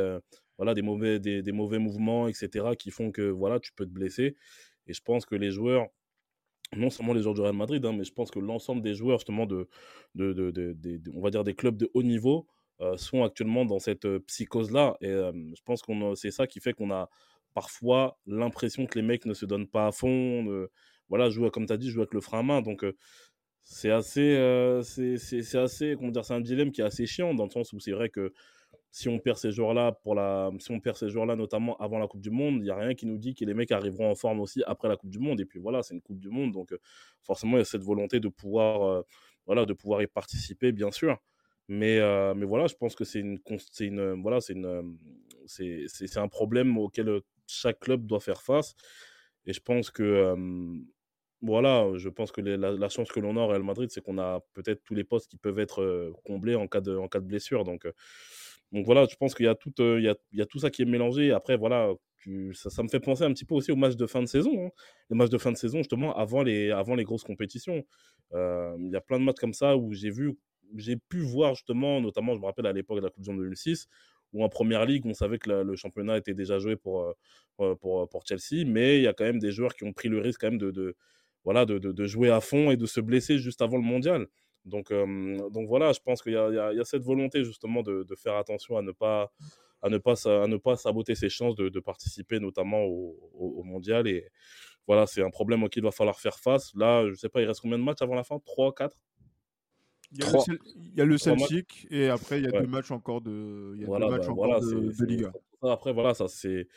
voilà, 0.59 0.75
des 0.75 0.83
mauvais, 0.83 1.19
des, 1.19 1.43
des, 1.43 1.53
mauvais 1.53 1.79
mouvements, 1.79 2.29
etc., 2.29 2.67
qui 2.79 2.91
font 2.91 3.11
que 3.11 3.23
voilà, 3.23 3.61
tu 3.61 3.73
peux 3.73 3.85
te 3.85 3.91
blesser. 3.91 4.37
Et 4.87 4.93
je 4.93 5.03
pense 5.03 5.27
que 5.27 5.35
les 5.35 5.51
joueurs, 5.51 5.89
non 6.75 6.91
seulement 6.91 7.13
les 7.13 7.23
joueurs 7.23 7.35
du 7.35 7.41
Real 7.41 7.55
Madrid, 7.55 7.85
hein, 7.85 7.93
mais 7.93 8.05
je 8.05 8.13
pense 8.13 8.31
que 8.31 8.39
l'ensemble 8.39 8.83
des 8.83 8.95
joueurs 8.95 9.19
justement 9.19 9.47
de, 9.47 9.69
de, 10.15 10.33
de, 10.33 11.01
on 11.15 11.21
va 11.21 11.31
dire 11.31 11.45
des 11.45 11.55
clubs 11.55 11.77
de 11.77 11.91
haut 11.95 12.03
niveau 12.03 12.47
euh, 12.81 12.97
sont 12.97 13.25
actuellement 13.25 13.65
dans 13.65 13.79
cette 13.79 14.05
euh, 14.05 14.19
psychose-là. 14.27 14.97
Et 15.01 15.09
euh, 15.09 15.33
je 15.55 15.63
pense 15.65 15.83
que 15.83 15.93
c'est 16.15 16.31
ça 16.31 16.47
qui 16.47 16.61
fait 16.61 16.73
qu'on 16.73 16.91
a 16.91 17.09
parfois 17.55 18.19
l'impression 18.27 18.87
que 18.87 18.99
les 18.99 19.05
mecs 19.05 19.25
ne 19.27 19.35
se 19.35 19.47
donnent 19.47 19.69
pas 19.69 19.87
à 19.87 19.93
fond. 19.93 20.67
voilà, 21.09 21.31
jouer, 21.31 21.51
comme 21.51 21.67
tu 21.67 21.73
as 21.73 21.79
dit, 21.79 21.91
jouer 21.91 22.03
avec 22.03 22.15
le 22.15 22.21
frein 22.21 22.41
à 22.41 22.43
main. 22.43 22.63
Donc 22.63 22.85
c'est 23.63 23.91
assez, 23.91 24.37
c'est 24.85 25.59
assez, 25.59 25.95
comment 25.97 26.11
dire, 26.11 26.25
c'est 26.25 26.35
un 26.35 26.41
dilemme 26.41 26.71
qui 26.73 26.83
est 26.83 26.85
assez 26.85 27.07
chiant 27.07 27.33
dans 27.35 27.45
le 27.45 27.51
sens 27.51 27.73
où 27.73 27.81
c'est 27.81 27.93
vrai 27.93 28.11
que 28.11 28.33
si 28.97 29.11
on 29.11 29.19
perd 29.19 29.37
ces 29.37 29.53
joueurs-là 29.53 29.93
pour 29.93 30.15
la, 30.15 30.51
si 30.59 30.71
on 30.71 30.81
perd 30.81 30.97
ces 30.97 31.11
joueurs-là 31.11 31.37
notamment 31.37 31.77
avant 31.77 31.99
la 31.99 32.07
Coupe 32.07 32.23
du 32.23 32.31
Monde, 32.31 32.61
il 32.63 32.67
y 32.67 32.71
a 32.71 32.77
rien 32.77 32.95
qui 32.95 33.05
nous 33.05 33.19
dit 33.19 33.35
que 33.35 33.45
les 33.45 33.53
mecs 33.53 33.71
arriveront 33.71 34.11
en 34.11 34.15
forme 34.15 34.41
aussi 34.41 34.63
après 34.67 34.89
la 34.89 34.97
Coupe 34.97 35.11
du 35.11 35.19
Monde. 35.19 35.39
Et 35.39 35.45
puis 35.45 35.59
voilà, 35.59 35.83
c'est 35.83 35.93
une 35.93 36.01
Coupe 36.01 36.19
du 36.19 36.31
Monde, 36.31 36.53
donc 36.53 36.73
euh, 36.73 36.79
forcément 37.23 37.59
il 37.59 37.61
y 37.61 37.61
a 37.61 37.67
cette 37.67 37.83
volonté 37.83 38.21
de 38.21 38.29
pouvoir, 38.29 38.89
euh, 38.89 39.03
voilà, 39.45 39.67
de 39.67 39.75
pouvoir 39.75 40.01
y 40.01 40.07
participer, 40.07 40.73
bien 40.73 40.91
sûr. 40.91 41.19
Mais, 41.69 41.99
euh, 41.99 42.33
mais 42.33 42.47
voilà, 42.47 42.69
je 42.69 42.75
pense 42.75 42.95
que 42.95 43.05
c'est 43.05 43.21
une, 43.21 43.39
une, 43.81 44.23
voilà, 44.23 44.41
c'est 44.41 44.55
une, 44.55 44.97
c'est, 45.45 46.17
un 46.17 46.29
problème 46.29 46.79
auquel 46.79 47.21
chaque 47.47 47.81
club 47.81 48.07
doit 48.07 48.21
faire 48.21 48.41
face. 48.41 48.75
Et 49.45 49.53
je 49.53 49.61
pense 49.61 49.91
que 49.91 50.35
voilà, 51.43 51.87
je 51.97 52.09
pense 52.09 52.33
que 52.33 52.41
la, 52.41 52.73
la, 52.73 52.89
chance 52.89 53.13
que 53.13 53.21
l'on 53.21 53.37
a 53.37 53.41
au 53.41 53.49
Real 53.49 53.63
Madrid, 53.63 53.91
c'est 53.91 54.01
qu'on 54.03 54.17
a 54.17 54.41
peut-être 54.55 54.83
tous 54.85 54.95
les 54.95 55.05
postes 55.05 55.31
qui 55.31 55.37
peuvent 55.37 55.59
être 55.59 56.15
comblés 56.25 56.55
en 56.55 56.67
cas 56.67 56.81
de, 56.81 56.97
en 56.97 57.09
cas 57.09 57.21
de 57.21 57.27
blessure. 57.27 57.65
Donc, 57.65 57.87
donc 58.73 58.85
voilà, 58.85 59.07
je 59.09 59.17
pense 59.17 59.35
qu'il 59.35 59.47
y, 59.47 59.49
a 59.49 59.55
tout, 59.55 59.73
il 59.79 60.15
y, 60.33 60.41
a, 60.43 60.47
tout 60.47 60.59
ça 60.59 60.71
qui 60.71 60.83
est 60.83 60.87
mélangé. 60.87 61.33
Après, 61.33 61.57
voilà, 61.57 61.93
ça, 62.53 62.83
me 62.83 62.89
fait 62.89 63.01
penser 63.01 63.23
un 63.23 63.33
petit 63.33 63.45
peu 63.45 63.55
aussi 63.55 63.71
au 63.71 63.77
match 63.77 63.97
de 63.97 64.07
fin 64.07 64.23
de 64.23 64.27
saison. 64.27 64.67
Hein. 64.67 64.71
Les 65.11 65.17
matchs 65.17 65.31
de 65.31 65.39
fin 65.39 65.53
de 65.53 65.57
saison, 65.57 65.79
justement, 65.79 66.17
avant 66.17 66.43
les, 66.43 66.71
avant 66.71 66.95
les 66.95 67.05
grosses 67.05 67.25
compétitions. 67.25 67.85
Il 68.33 68.91
y 68.93 68.97
a 68.97 69.01
plein 69.01 69.19
de 69.19 69.25
matchs 69.25 69.39
comme 69.41 69.53
ça 69.55 69.77
où 69.77 69.93
j'ai 69.93 70.11
vu, 70.11 70.37
j'ai 70.75 70.97
pu 70.97 71.21
voir 71.21 71.55
justement, 71.55 72.01
notamment, 72.01 72.35
je 72.35 72.41
me 72.41 72.47
rappelle 72.47 72.67
à 72.67 72.73
l'époque 72.73 72.99
de 72.99 73.05
la 73.05 73.11
Coupe 73.11 73.23
du 73.23 73.31
Monde 73.31 73.41
2006, 73.41 73.87
où 74.33 74.45
en 74.45 74.49
première 74.49 74.85
ligue, 74.85 75.07
on 75.07 75.15
savait 75.15 75.39
que 75.39 75.51
le 75.51 75.77
championnat 75.77 76.19
était 76.19 76.35
déjà 76.35 76.59
joué 76.59 76.77
pour, 76.77 77.15
Chelsea, 78.27 78.65
mais 78.67 78.99
il 78.99 79.03
y 79.03 79.07
a 79.07 79.13
quand 79.13 79.25
même 79.25 79.39
des 79.39 79.53
joueurs 79.53 79.75
qui 79.75 79.85
ont 79.85 79.93
pris 79.93 80.09
le 80.09 80.19
risque 80.19 80.41
quand 80.41 80.51
même 80.51 80.59
de, 80.59 82.07
jouer 82.07 82.31
à 82.31 82.41
fond 82.41 82.71
et 82.71 82.77
de 82.77 82.87
se 82.87 83.01
blesser 83.01 83.39
juste 83.39 83.63
avant 83.63 83.77
le 83.77 83.85
mondial. 83.85 84.27
Donc, 84.67 84.91
donc 84.91 85.69
voilà, 85.69 85.93
je 85.93 86.01
pense 86.01 86.23
qu'il 86.23 86.33
y, 86.33 86.35
y, 86.35 86.77
y, 86.77 86.81
a 86.81 86.85
cette 86.85 87.03
volonté 87.05 87.45
justement 87.45 87.83
de, 87.83 88.03
de, 88.03 88.15
faire 88.17 88.35
attention 88.35 88.77
à 88.77 88.83
ne 88.83 88.91
pas, 88.91 89.33
à 89.81 89.89
ne 89.89 89.99
pas, 89.99 90.15
à 90.27 90.47
ne 90.47 90.57
pas 90.57 90.77
saboter 90.77 91.15
ses 91.15 91.29
chances 91.29 91.55
de, 91.55 91.69
de 91.69 91.81
participer 91.81 92.41
notamment 92.41 92.83
au, 92.83 93.17
au, 93.35 93.63
mondial. 93.63 94.09
Et 94.09 94.29
voilà, 94.87 95.07
c'est 95.07 95.23
un 95.23 95.31
problème 95.31 95.63
auquel 95.63 95.83
il 95.83 95.87
va 95.87 95.93
falloir 95.93 96.19
faire 96.19 96.39
face. 96.39 96.75
Là, 96.75 97.05
je 97.05 97.11
ne 97.11 97.15
sais 97.15 97.29
pas, 97.29 97.41
il 97.43 97.47
reste 97.47 97.61
combien 97.61 97.79
de 97.79 97.85
matchs 97.85 98.03
avant 98.03 98.15
la 98.15 98.25
fin? 98.25 98.39
3, 98.45 98.75
4 98.75 98.97
il 100.13 100.21
y, 100.21 100.23
a 100.23 100.31
le, 100.31 100.59
il 100.77 100.95
y 100.95 101.01
a 101.01 101.05
le 101.05 101.19
Celtic 101.19 101.89
et 101.91 102.09
après 102.09 102.39
il 102.39 102.45
y 102.45 102.47
a 102.47 102.53
ouais. 102.53 102.61
deux 102.61 102.69
matchs 102.69 102.93
encore 102.93 103.21
de, 103.21 103.73
il 103.75 103.81
y 103.81 103.85
a 103.85 103.87
voilà, 103.89 104.07
deux 104.07 104.13
matchs 104.13 104.27
bah, 104.27 104.33
encore 104.33 104.47
voilà, 104.47 104.61
de, 104.61 104.93
de, 104.97 105.05
Liga. 105.05 105.33
Après 105.63 105.93
voilà, 105.93 106.15
ça 106.15 106.29
c'est 106.29 106.69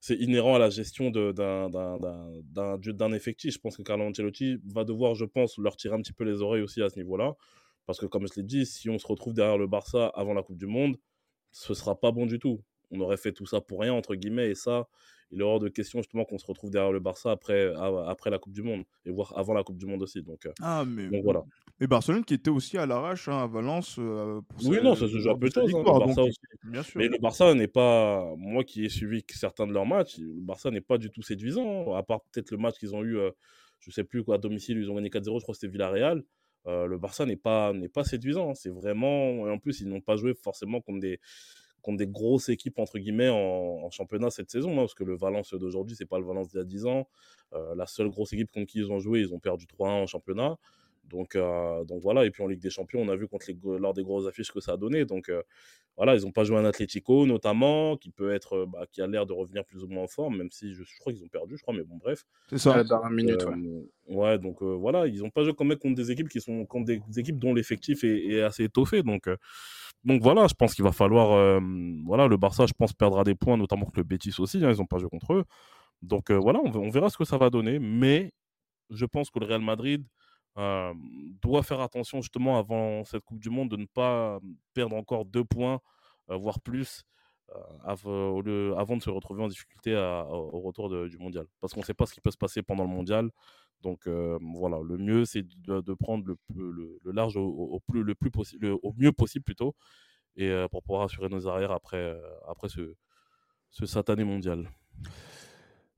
c'est 0.00 0.16
inhérent 0.16 0.54
à 0.54 0.58
la 0.58 0.70
gestion 0.70 1.10
d'un 1.10 3.12
effectif. 3.12 3.54
Je 3.54 3.58
pense 3.58 3.76
que 3.76 3.82
Carlo 3.82 4.04
Ancelotti 4.04 4.56
va 4.66 4.84
devoir, 4.84 5.14
je 5.14 5.24
pense, 5.24 5.56
leur 5.58 5.76
tirer 5.76 5.94
un 5.94 6.00
petit 6.00 6.12
peu 6.12 6.24
les 6.24 6.42
oreilles 6.42 6.62
aussi 6.62 6.82
à 6.82 6.90
ce 6.90 6.98
niveau-là. 6.98 7.34
Parce 7.86 7.98
que, 7.98 8.06
comme 8.06 8.26
je 8.26 8.34
l'ai 8.36 8.42
dit, 8.42 8.66
si 8.66 8.90
on 8.90 8.98
se 8.98 9.06
retrouve 9.06 9.34
derrière 9.34 9.58
le 9.58 9.66
Barça 9.66 10.06
avant 10.14 10.34
la 10.34 10.42
Coupe 10.42 10.58
du 10.58 10.66
Monde, 10.66 10.96
ce 11.52 11.74
sera 11.74 11.98
pas 11.98 12.12
bon 12.12 12.26
du 12.26 12.38
tout. 12.38 12.62
on 12.90 13.00
aurait 13.00 13.16
fait 13.16 13.32
tout 13.32 13.46
ça 13.46 13.60
pour 13.60 13.80
rien, 13.80 13.92
entre 13.92 14.14
guillemets. 14.14 14.50
Et 14.50 14.54
ça, 14.54 14.88
il 15.30 15.40
est 15.40 15.44
hors 15.44 15.58
de 15.58 15.68
question 15.68 16.00
justement 16.00 16.24
qu'on 16.24 16.38
se 16.38 16.46
retrouve 16.46 16.70
derrière 16.70 16.92
le 16.92 17.00
Barça 17.00 17.30
après, 17.30 17.72
après 18.06 18.30
la 18.30 18.38
Coupe 18.38 18.52
du 18.52 18.62
Monde, 18.62 18.84
et 19.04 19.10
voire 19.10 19.36
avant 19.36 19.54
la 19.54 19.62
Coupe 19.62 19.78
du 19.78 19.86
Monde 19.86 20.02
aussi. 20.02 20.22
Donc, 20.22 20.48
ah, 20.60 20.84
mais, 20.86 21.08
donc 21.08 21.24
voilà. 21.24 21.44
Mais 21.80 21.86
Barcelone 21.86 22.24
qui 22.24 22.34
était 22.34 22.50
aussi 22.50 22.78
à 22.78 22.86
l'arrache 22.86 23.28
hein, 23.28 23.38
à 23.42 23.46
Valence. 23.46 23.98
oui, 23.98 24.78
non, 24.82 24.94
ça 24.94 25.08
se 25.08 25.18
joue 25.18 25.30
un 25.30 25.38
peu. 25.38 25.48
Hein, 25.56 25.82
Barça 25.84 26.22
aussi. 26.22 26.38
Bien 26.64 26.82
sûr. 26.82 27.00
Mais 27.00 27.08
le 27.08 27.18
Barça 27.18 27.52
n'est 27.54 27.68
pas. 27.68 28.32
Moi 28.36 28.64
qui 28.64 28.84
ai 28.84 28.88
suivi 28.88 29.24
certains 29.28 29.66
de 29.66 29.72
leurs 29.72 29.86
matchs, 29.86 30.18
le 30.18 30.40
Barça 30.40 30.70
n'est 30.70 30.80
pas 30.80 30.98
du 30.98 31.10
tout 31.10 31.22
séduisant, 31.22 31.94
à 31.94 32.02
part 32.02 32.20
peut-être 32.22 32.50
le 32.50 32.58
match 32.58 32.78
qu'ils 32.78 32.94
ont 32.94 33.04
eu, 33.04 33.18
je 33.80 33.90
sais 33.90 34.04
plus 34.04 34.22
quoi, 34.22 34.36
à 34.36 34.38
domicile, 34.38 34.78
ils 34.78 34.90
ont 34.90 34.94
gagné 34.94 35.08
4-0, 35.08 35.38
je 35.38 35.42
crois 35.42 35.52
que 35.52 35.58
c'était 35.58 35.72
Villarreal. 35.72 36.22
le 36.66 36.96
Barça 36.96 37.26
n'est 37.26 37.36
pas, 37.36 37.72
pas 37.92 38.04
séduisant. 38.04 38.50
Hein. 38.50 38.54
C'est 38.54 38.70
vraiment. 38.70 39.48
Et 39.48 39.50
en 39.50 39.58
plus, 39.58 39.80
ils 39.80 39.88
n'ont 39.88 40.00
pas 40.00 40.16
joué 40.16 40.34
forcément 40.34 40.80
comme 40.80 41.00
des 41.00 41.18
contre 41.84 41.98
des 41.98 42.06
grosses 42.06 42.48
équipes 42.48 42.78
entre 42.78 42.98
guillemets 42.98 43.28
en, 43.28 43.90
championnat 43.90 44.30
cette 44.30 44.50
saison, 44.50 44.72
hein, 44.72 44.76
parce 44.76 44.94
que 44.94 45.04
le 45.04 45.14
Valence 45.14 45.54
d'aujourd'hui, 45.54 45.94
c'est 45.94 46.06
pas 46.06 46.18
le 46.18 46.24
Valence 46.24 46.48
d'il 46.48 46.56
y 46.56 46.60
a 46.60 46.64
10 46.64 46.86
ans. 46.86 47.06
Euh, 47.52 47.74
la 47.76 47.86
seule 47.86 48.08
grosse 48.08 48.32
équipe 48.32 48.50
contre 48.50 48.66
qui 48.66 48.78
ils 48.78 48.90
ont 48.90 48.98
joué, 48.98 49.20
ils 49.20 49.34
ont 49.34 49.38
perdu 49.38 49.66
3-1 49.66 49.88
en 50.02 50.06
championnat. 50.06 50.56
Donc, 51.08 51.36
euh, 51.36 51.84
donc 51.84 52.00
voilà, 52.02 52.24
et 52.24 52.30
puis 52.30 52.42
en 52.42 52.46
Ligue 52.46 52.60
des 52.60 52.70
Champions, 52.70 53.00
on 53.00 53.08
a 53.08 53.16
vu 53.16 53.28
contre 53.28 53.46
les, 53.48 53.56
lors 53.78 53.94
des 53.94 54.02
grosses 54.02 54.26
affiches 54.26 54.50
que 54.50 54.60
ça 54.60 54.72
a 54.72 54.76
donné. 54.76 55.04
Donc 55.04 55.28
euh, 55.28 55.42
voilà, 55.96 56.16
ils 56.16 56.22
n'ont 56.22 56.32
pas 56.32 56.44
joué 56.44 56.56
un 56.56 56.64
Atlético 56.64 57.26
notamment, 57.26 57.96
qui 57.96 58.10
peut 58.10 58.32
être, 58.32 58.66
bah, 58.66 58.86
qui 58.90 59.00
a 59.02 59.06
l'air 59.06 59.26
de 59.26 59.32
revenir 59.32 59.64
plus 59.64 59.84
ou 59.84 59.88
moins 59.88 60.04
en 60.04 60.08
forme, 60.08 60.38
même 60.38 60.50
si 60.50 60.74
je, 60.74 60.82
crois 61.00 61.12
qu'ils 61.12 61.22
ont 61.22 61.28
perdu, 61.28 61.56
je 61.56 61.62
crois, 61.62 61.74
mais 61.74 61.84
bon, 61.84 61.96
bref. 61.96 62.24
C'est 62.48 62.58
ça. 62.58 62.82
Dans 62.84 63.06
une 63.08 63.14
minute, 63.14 63.44
ouais. 63.44 64.14
ouais. 64.16 64.38
donc 64.38 64.62
voilà, 64.62 65.06
ils 65.06 65.20
n'ont 65.20 65.30
pas 65.30 65.44
joué 65.44 65.54
quand 65.54 65.64
même 65.64 65.78
contre 65.78 65.94
des 65.94 66.10
équipes 66.10 66.28
qui 66.28 66.40
sont 66.40 66.64
contre 66.66 66.86
des, 66.86 67.00
équipes 67.16 67.38
dont 67.38 67.54
l'effectif 67.54 68.02
est, 68.04 68.26
est, 68.26 68.42
assez 68.42 68.64
étoffé. 68.64 69.02
Donc 69.02 69.28
donc 70.04 70.22
voilà, 70.22 70.46
je 70.46 70.54
pense 70.54 70.74
qu'il 70.74 70.84
va 70.84 70.92
falloir. 70.92 71.32
Euh, 71.32 71.60
voilà, 72.04 72.28
le 72.28 72.36
Barça, 72.36 72.66
je 72.66 72.74
pense, 72.74 72.92
perdra 72.92 73.24
des 73.24 73.34
points, 73.34 73.56
notamment 73.56 73.86
que 73.86 73.96
le 73.96 74.02
Betis 74.02 74.34
aussi. 74.38 74.58
Hein, 74.58 74.70
ils 74.70 74.78
n'ont 74.78 74.86
pas 74.86 74.98
joué 74.98 75.08
contre 75.08 75.32
eux. 75.32 75.44
Donc 76.02 76.30
euh, 76.30 76.36
voilà, 76.36 76.60
on, 76.62 76.90
verra 76.90 77.08
ce 77.08 77.16
que 77.16 77.24
ça 77.24 77.38
va 77.38 77.48
donner. 77.48 77.78
Mais 77.78 78.32
je 78.90 79.06
pense 79.06 79.30
que 79.30 79.38
le 79.38 79.46
Real 79.46 79.62
Madrid 79.62 80.04
doit 80.56 81.62
faire 81.62 81.80
attention 81.80 82.20
justement 82.20 82.58
avant 82.58 83.04
cette 83.04 83.22
Coupe 83.24 83.40
du 83.40 83.50
Monde 83.50 83.70
de 83.70 83.76
ne 83.76 83.86
pas 83.86 84.40
perdre 84.72 84.96
encore 84.96 85.24
deux 85.24 85.44
points, 85.44 85.80
voire 86.28 86.60
plus, 86.60 87.04
avant, 87.82 88.42
de 88.42 89.02
se 89.02 89.10
retrouver 89.10 89.42
en 89.42 89.48
difficulté 89.48 89.94
au 89.96 90.60
retour 90.60 90.88
du 91.08 91.18
mondial. 91.18 91.46
Parce 91.60 91.72
qu'on 91.72 91.80
ne 91.80 91.84
sait 91.84 91.94
pas 91.94 92.06
ce 92.06 92.14
qui 92.14 92.20
peut 92.20 92.30
se 92.30 92.36
passer 92.36 92.62
pendant 92.62 92.84
le 92.84 92.90
mondial. 92.90 93.30
Donc 93.82 94.06
voilà, 94.06 94.80
le 94.82 94.96
mieux 94.96 95.24
c'est 95.24 95.44
de, 95.66 95.94
prendre 95.94 96.24
le, 96.54 97.12
large 97.12 97.36
au, 97.36 97.80
mieux 97.92 99.12
possible 99.12 99.44
plutôt, 99.44 99.74
et 100.36 100.66
pour 100.70 100.82
pouvoir 100.82 101.04
assurer 101.04 101.28
nos 101.28 101.48
arrières 101.48 101.72
après, 101.72 102.16
après 102.48 102.68
ce, 102.68 102.94
ce 103.70 103.86
satané 103.86 104.24
mondial. 104.24 104.70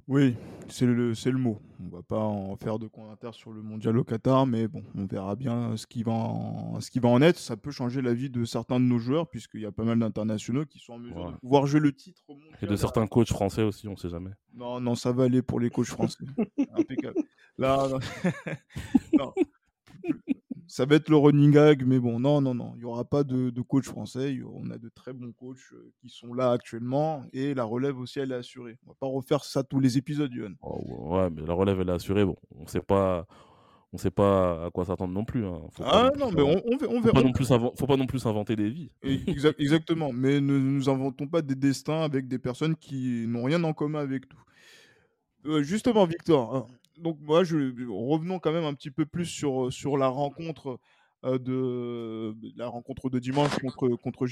Oui, 0.09 0.37
c'est 0.69 0.87
le, 0.87 1.13
le 1.13 1.39
mot. 1.39 1.61
On 1.85 1.97
va 1.97 2.03
pas 2.03 2.21
en 2.21 2.57
faire 2.57 2.79
de 2.79 2.87
commentaires 2.87 3.35
sur 3.35 3.53
le 3.53 3.61
mondial 3.61 3.99
au 3.99 4.05
Qatar, 4.05 4.47
mais 4.47 4.69
bon, 4.69 4.85
on 4.95 5.05
verra 5.05 5.35
bien 5.35 5.77
ce 5.77 5.87
qui, 5.87 6.05
va 6.05 6.13
en, 6.13 6.81
ce 6.81 6.93
qui 6.93 7.01
va 7.01 7.09
en 7.09 7.21
être. 7.23 7.39
Ça 7.39 7.57
peut 7.57 7.73
changer 7.73 8.03
la 8.03 8.15
vie 8.15 8.31
de 8.31 8.45
certains 8.45 8.79
de 8.79 8.85
nos 8.85 8.99
joueurs, 8.99 9.29
puisqu'il 9.29 9.63
y 9.63 9.67
a 9.67 9.73
pas 9.73 9.83
mal 9.83 9.99
d'internationaux 9.99 10.65
qui 10.65 10.79
sont 10.79 10.93
en 10.93 10.99
mesure 10.99 11.33
de 11.33 11.37
pouvoir 11.39 11.67
jouer 11.67 11.81
le 11.81 11.93
titre. 11.93 12.23
Et 12.63 12.67
de 12.67 12.77
certains 12.77 13.07
coachs 13.09 13.29
français 13.31 13.63
aussi, 13.63 13.89
on 13.89 13.93
ne 13.93 13.97
sait 13.97 14.09
jamais. 14.09 14.31
Non, 14.55 14.81
non, 14.81 14.95
ça 14.95 15.11
va 15.11 15.25
aller 15.25 15.43
pour 15.43 15.59
les 15.59 15.71
coachs 15.71 15.87
français. 15.87 16.25
Impeccable. 16.77 17.17
Là, 17.59 17.89
non. 19.19 19.33
Ça 20.69 20.85
va 20.85 20.97
être 20.97 21.09
le 21.09 21.17
running 21.17 21.53
gag, 21.53 21.85
mais 21.87 21.99
bon, 21.99 22.19
non, 22.19 22.41
non, 22.41 22.55
non, 22.55 22.73
il 22.75 22.81
n'y 22.81 22.85
aura 22.85 23.05
pas 23.05 23.25
de, 23.25 23.51
coach 23.61 23.85
français. 23.85 24.39
On 24.53 24.71
a 24.71 24.79
de 24.79 24.89
très 24.89 25.13
bons 25.13 25.33
coachs 25.33 25.59
euh, 25.73 25.93
qui 26.01 26.09
sont 26.09 26.35
là 26.35 26.51
actuellement 26.51 27.25
et 27.33 27.55
la 27.55 27.65
relève 27.65 27.99
aussi, 27.99 28.19
elle 28.19 28.33
est 28.33 28.37
assurée. 28.37 28.77
On 28.87 28.91
va 28.91 28.97
pas 28.99 29.07
refaire 29.07 29.45
ça 29.45 29.63
tous 29.63 29.81
les 29.81 29.99
épisodes, 29.99 30.33
Yohan. 30.33 30.55
Oh, 30.63 31.15
ouais, 31.15 31.31
mais 31.31 31.43
la 31.47 31.55
relève, 31.55 31.81
elle 31.81 31.89
est 31.89 31.93
assurée. 31.93 32.25
Bon, 32.25 32.37
on 32.59 32.67
sait 32.67 32.81
pas. 32.81 33.27
On 33.93 33.99
sait 33.99 34.11
pas 34.11 34.67
à 34.67 34.71
quoi 34.71 34.85
s'attendre 34.85 35.15
non 35.15 35.25
plus. 35.25 35.47
Hein. 35.47 35.61
ah 35.83 36.11
non, 36.19 36.31
mais 36.31 36.43
on, 36.43 36.61
on, 36.67 37.01
verra. 37.01 37.01
Faut 37.01 37.13
pas, 37.13 37.23
non 37.23 37.33
plus 37.33 37.47
faut 37.47 37.87
pas 37.87 37.97
non 37.97 38.07
plus 38.07 38.27
inventer 38.27 38.57
des 38.57 38.69
vies. 38.69 38.91
exactement, 39.03 40.13
mais 40.13 40.41
ne 40.41 40.59
nous 40.59 40.91
inventons 40.91 41.29
pas 41.29 41.41
des 41.41 41.55
destins 41.55 42.03
avec 42.03 42.29
des 42.29 42.39
personnes 42.39 42.77
qui 42.77 43.25
n'ont 43.27 43.45
rien 43.45 43.63
en 43.65 43.73
commun 43.73 44.01
avec 44.01 44.29
tout. 44.29 44.43
Euh, 45.47 45.63
justement, 45.63 46.07
Victor, 46.07 46.55
hein, 46.55 46.67
donc 46.99 47.19
moi, 47.21 47.45
je, 47.45 47.57
revenons 47.89 48.39
quand 48.39 48.53
même 48.53 48.65
un 48.65 48.75
petit 48.75 48.91
peu 48.91 49.07
plus 49.07 49.27
sur, 49.27 49.73
sur 49.73 49.97
la 49.97 50.09
rencontre 50.09 50.79
de 51.25 52.35
la 52.57 52.69
rencontre 52.69 53.11
de 53.11 53.19
dimanche 53.19 53.59
contre 53.59 53.89
contre 53.97 54.27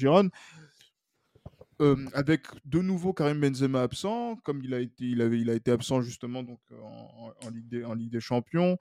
avec 2.15 2.47
de 2.65 2.79
nouveau 2.81 3.13
Karim 3.13 3.41
Benzema 3.41 3.83
absent, 3.83 4.37
comme 4.45 4.63
il 4.63 4.73
a 4.75 4.79
été, 4.79 5.05
il 5.05 5.21
avait, 5.21 5.41
il 5.41 5.51
a 5.51 5.55
été 5.55 5.73
absent 5.73 6.03
justement 6.03 6.45
donc 6.45 6.61
en, 6.71 7.51
Ligue, 7.51 7.69
des, 7.69 7.85
en 7.85 7.95
Ligue 7.95 8.13
des 8.13 8.21
Champions. 8.21 8.79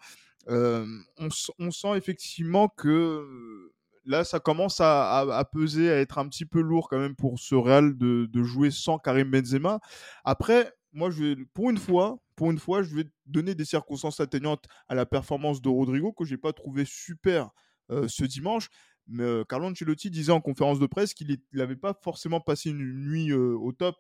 on, 0.47 1.71
sent 1.71 1.95
effectivement 1.95 2.67
que 2.67 3.71
là, 4.05 4.23
ça 4.23 4.39
commence 4.39 4.79
à, 4.79 5.49
peser, 5.51 5.89
à 5.91 5.99
être 5.99 6.17
un 6.17 6.27
petit 6.27 6.45
peu 6.45 6.61
lourd 6.61 6.89
quand 6.89 6.99
même 6.99 7.15
pour 7.15 7.39
ce 7.39 7.55
Real 7.55 7.97
de, 7.97 8.27
de 8.31 8.43
jouer 8.43 8.71
sans 8.71 8.99
Karim 8.99 9.31
Benzema. 9.31 9.79
Après, 10.23 10.71
moi, 10.91 11.09
je 11.09 11.43
pour 11.53 11.69
une 11.69 11.77
fois, 11.77 12.17
pour 12.35 12.51
une 12.51 12.59
fois, 12.59 12.83
je 12.83 12.95
vais 12.95 13.05
donner 13.25 13.55
des 13.55 13.65
circonstances 13.65 14.19
atténuantes 14.19 14.65
à 14.87 14.95
la 14.95 15.05
performance 15.05 15.61
de 15.61 15.69
Rodrigo 15.69 16.11
que 16.11 16.25
j'ai 16.25 16.37
pas 16.37 16.53
trouvé 16.53 16.83
super 16.85 17.49
euh, 17.91 18.07
ce 18.07 18.23
dimanche. 18.23 18.69
Mais 19.07 19.23
euh, 19.23 19.43
Carlo 19.43 19.67
Ancelotti 19.67 20.09
disait 20.09 20.31
en 20.31 20.41
conférence 20.41 20.79
de 20.79 20.85
presse 20.85 21.13
qu'il 21.13 21.37
n'avait 21.51 21.75
pas 21.75 21.93
forcément 21.93 22.39
passé 22.39 22.69
une 22.69 23.05
nuit 23.05 23.31
euh, 23.31 23.57
au 23.57 23.73
top 23.73 23.97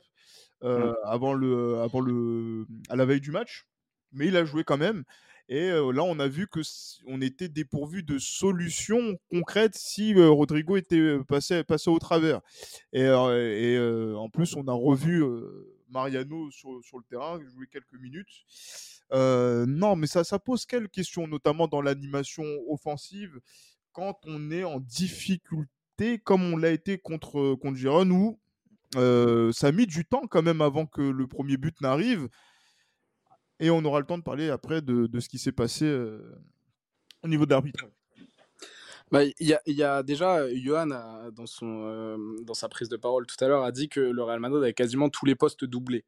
mmh. 0.61 0.93
avant 1.03 1.33
le, 1.33 1.79
avant 1.79 1.99
le, 1.99 2.65
à 2.89 2.95
la 2.95 3.05
veille 3.05 3.19
du 3.19 3.31
match, 3.31 3.67
mais 4.13 4.27
il 4.27 4.37
a 4.37 4.45
joué 4.45 4.63
quand 4.63 4.77
même. 4.77 5.03
Et 5.49 5.71
là, 5.71 6.03
on 6.03 6.19
a 6.19 6.27
vu 6.29 6.47
que 6.47 6.61
on 7.05 7.21
était 7.21 7.49
dépourvu 7.49 8.01
de 8.01 8.17
solutions 8.17 9.17
concrètes 9.29 9.75
si 9.75 10.13
Rodrigo 10.15 10.77
était 10.77 11.17
passé, 11.27 11.65
passé 11.65 11.89
au 11.89 11.99
travers. 11.99 12.39
Et, 12.93 13.01
et 13.01 14.13
en 14.15 14.29
plus, 14.29 14.55
on 14.55 14.65
a 14.69 14.71
revu 14.71 15.21
Mariano 15.93 16.51
sur, 16.51 16.71
le 16.71 17.03
terrain, 17.09 17.39
joué 17.53 17.67
quelques 17.67 17.99
minutes. 18.01 18.43
Euh, 19.13 19.65
non, 19.65 19.95
mais 19.95 20.07
ça, 20.07 20.39
pose 20.39 20.65
quelques 20.65 20.91
questions, 20.91 21.27
notamment 21.27 21.67
dans 21.67 21.81
l'animation 21.81 22.43
offensive, 22.67 23.39
quand 23.91 24.19
on 24.25 24.51
est 24.51 24.63
en 24.63 24.79
difficulté, 24.79 26.19
comme 26.23 26.43
on 26.43 26.57
l'a 26.57 26.71
été 26.71 26.97
contre, 26.97 27.55
contre 27.55 27.77
Giron, 27.77 28.09
où 28.09 28.39
euh, 28.95 29.51
ça 29.51 29.67
a 29.67 29.71
mis 29.71 29.87
du 29.87 30.03
temps 30.05 30.27
quand 30.27 30.41
même 30.41 30.61
avant 30.61 30.85
que 30.85 31.01
le 31.01 31.27
premier 31.27 31.57
but 31.57 31.79
n'arrive. 31.81 32.27
Et 33.59 33.69
on 33.69 33.85
aura 33.85 33.99
le 33.99 34.05
temps 34.05 34.17
de 34.17 34.23
parler 34.23 34.49
après 34.49 34.81
de, 34.81 35.07
de 35.07 35.19
ce 35.19 35.29
qui 35.29 35.37
s'est 35.37 35.51
passé 35.51 35.85
euh, 35.85 36.35
au 37.21 37.27
niveau 37.27 37.45
d'arbitrage. 37.45 37.91
Bah, 39.13 39.23
il 39.25 39.47
y, 39.47 39.53
a, 39.53 39.61
y, 39.67 39.83
a 39.83 40.01
déjà, 40.01 40.51
Johan, 40.55 40.87
dans, 40.87 41.45
son, 41.45 41.83
euh, 41.85 42.17
dans 42.41 42.55
sa 42.55 42.67
prise 42.67 42.89
de 42.89 42.97
parole 42.97 43.27
tout 43.27 43.35
à 43.45 43.47
l'heure, 43.47 43.63
a 43.63 43.71
dit 43.71 43.87
que 43.87 43.99
le 43.99 44.23
Real 44.23 44.39
Madrid 44.39 44.63
avait 44.63 44.73
quasiment 44.73 45.09
tous 45.09 45.27
les 45.27 45.35
postes 45.35 45.65
doublés. 45.65 46.03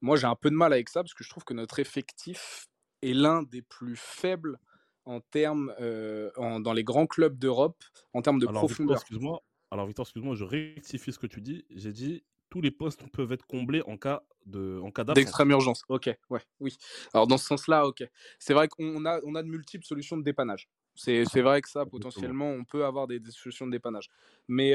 Moi, 0.00 0.16
j'ai 0.16 0.26
un 0.26 0.34
peu 0.34 0.48
de 0.48 0.54
mal 0.54 0.72
avec 0.72 0.88
ça 0.88 1.02
parce 1.02 1.12
que 1.12 1.22
je 1.22 1.28
trouve 1.28 1.44
que 1.44 1.52
notre 1.52 1.78
effectif 1.78 2.70
est 3.02 3.12
l'un 3.12 3.42
des 3.42 3.60
plus 3.60 3.96
faibles 3.96 4.58
en 5.04 5.20
termes 5.20 5.74
euh, 5.78 6.30
dans 6.60 6.72
les 6.72 6.84
grands 6.84 7.06
clubs 7.06 7.38
d'Europe 7.38 7.84
en 8.14 8.22
termes 8.22 8.38
de 8.38 8.46
profondeur. 8.46 8.96
excuse-moi. 8.96 9.42
Alors 9.70 9.86
Victor, 9.86 10.06
excuse-moi, 10.06 10.34
je 10.34 10.44
rectifie 10.44 11.12
ce 11.12 11.18
que 11.18 11.26
tu 11.26 11.42
dis. 11.42 11.66
J'ai 11.68 11.92
dit 11.92 12.24
tous 12.48 12.62
les 12.62 12.70
postes 12.70 13.06
peuvent 13.12 13.32
être 13.32 13.44
comblés 13.44 13.82
en 13.82 13.98
cas 13.98 14.22
de 14.46 14.80
en 14.82 14.90
cas 14.90 15.04
d'extrême 15.04 15.50
urgence. 15.50 15.82
Ok, 15.90 16.08
ouais, 16.30 16.40
oui. 16.60 16.74
Alors 17.12 17.26
dans 17.26 17.36
ce 17.36 17.44
sens-là, 17.44 17.86
ok. 17.86 18.08
C'est 18.38 18.54
vrai 18.54 18.68
qu'on 18.68 19.04
a 19.04 19.20
on 19.24 19.34
a 19.34 19.42
de 19.42 19.48
multiples 19.48 19.84
solutions 19.84 20.16
de 20.16 20.22
dépannage. 20.22 20.70
C'est 20.98 21.40
vrai 21.40 21.62
que 21.62 21.68
ça, 21.68 21.86
potentiellement, 21.86 22.50
on 22.50 22.64
peut 22.64 22.84
avoir 22.84 23.06
des, 23.06 23.20
solutions 23.30 23.66
de 23.66 23.72
dépannage. 23.72 24.08
Mais 24.48 24.74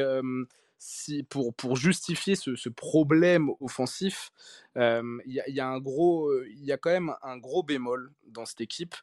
si, 0.78 1.24
pour, 1.24 1.54
pour 1.54 1.76
justifier 1.76 2.36
ce, 2.36 2.56
ce 2.56 2.70
problème 2.70 3.50
offensif, 3.60 4.32
il 4.76 5.22
y, 5.26 5.52
y, 5.52 5.60
a 5.60 5.68
un 5.68 5.80
gros, 5.80 6.34
il 6.46 6.64
y 6.64 6.72
a 6.72 6.78
quand 6.78 6.92
même 6.92 7.14
un 7.22 7.38
gros 7.38 7.64
bémol 7.64 8.12
dans 8.28 8.46
cette 8.46 8.62
équipe 8.62 8.96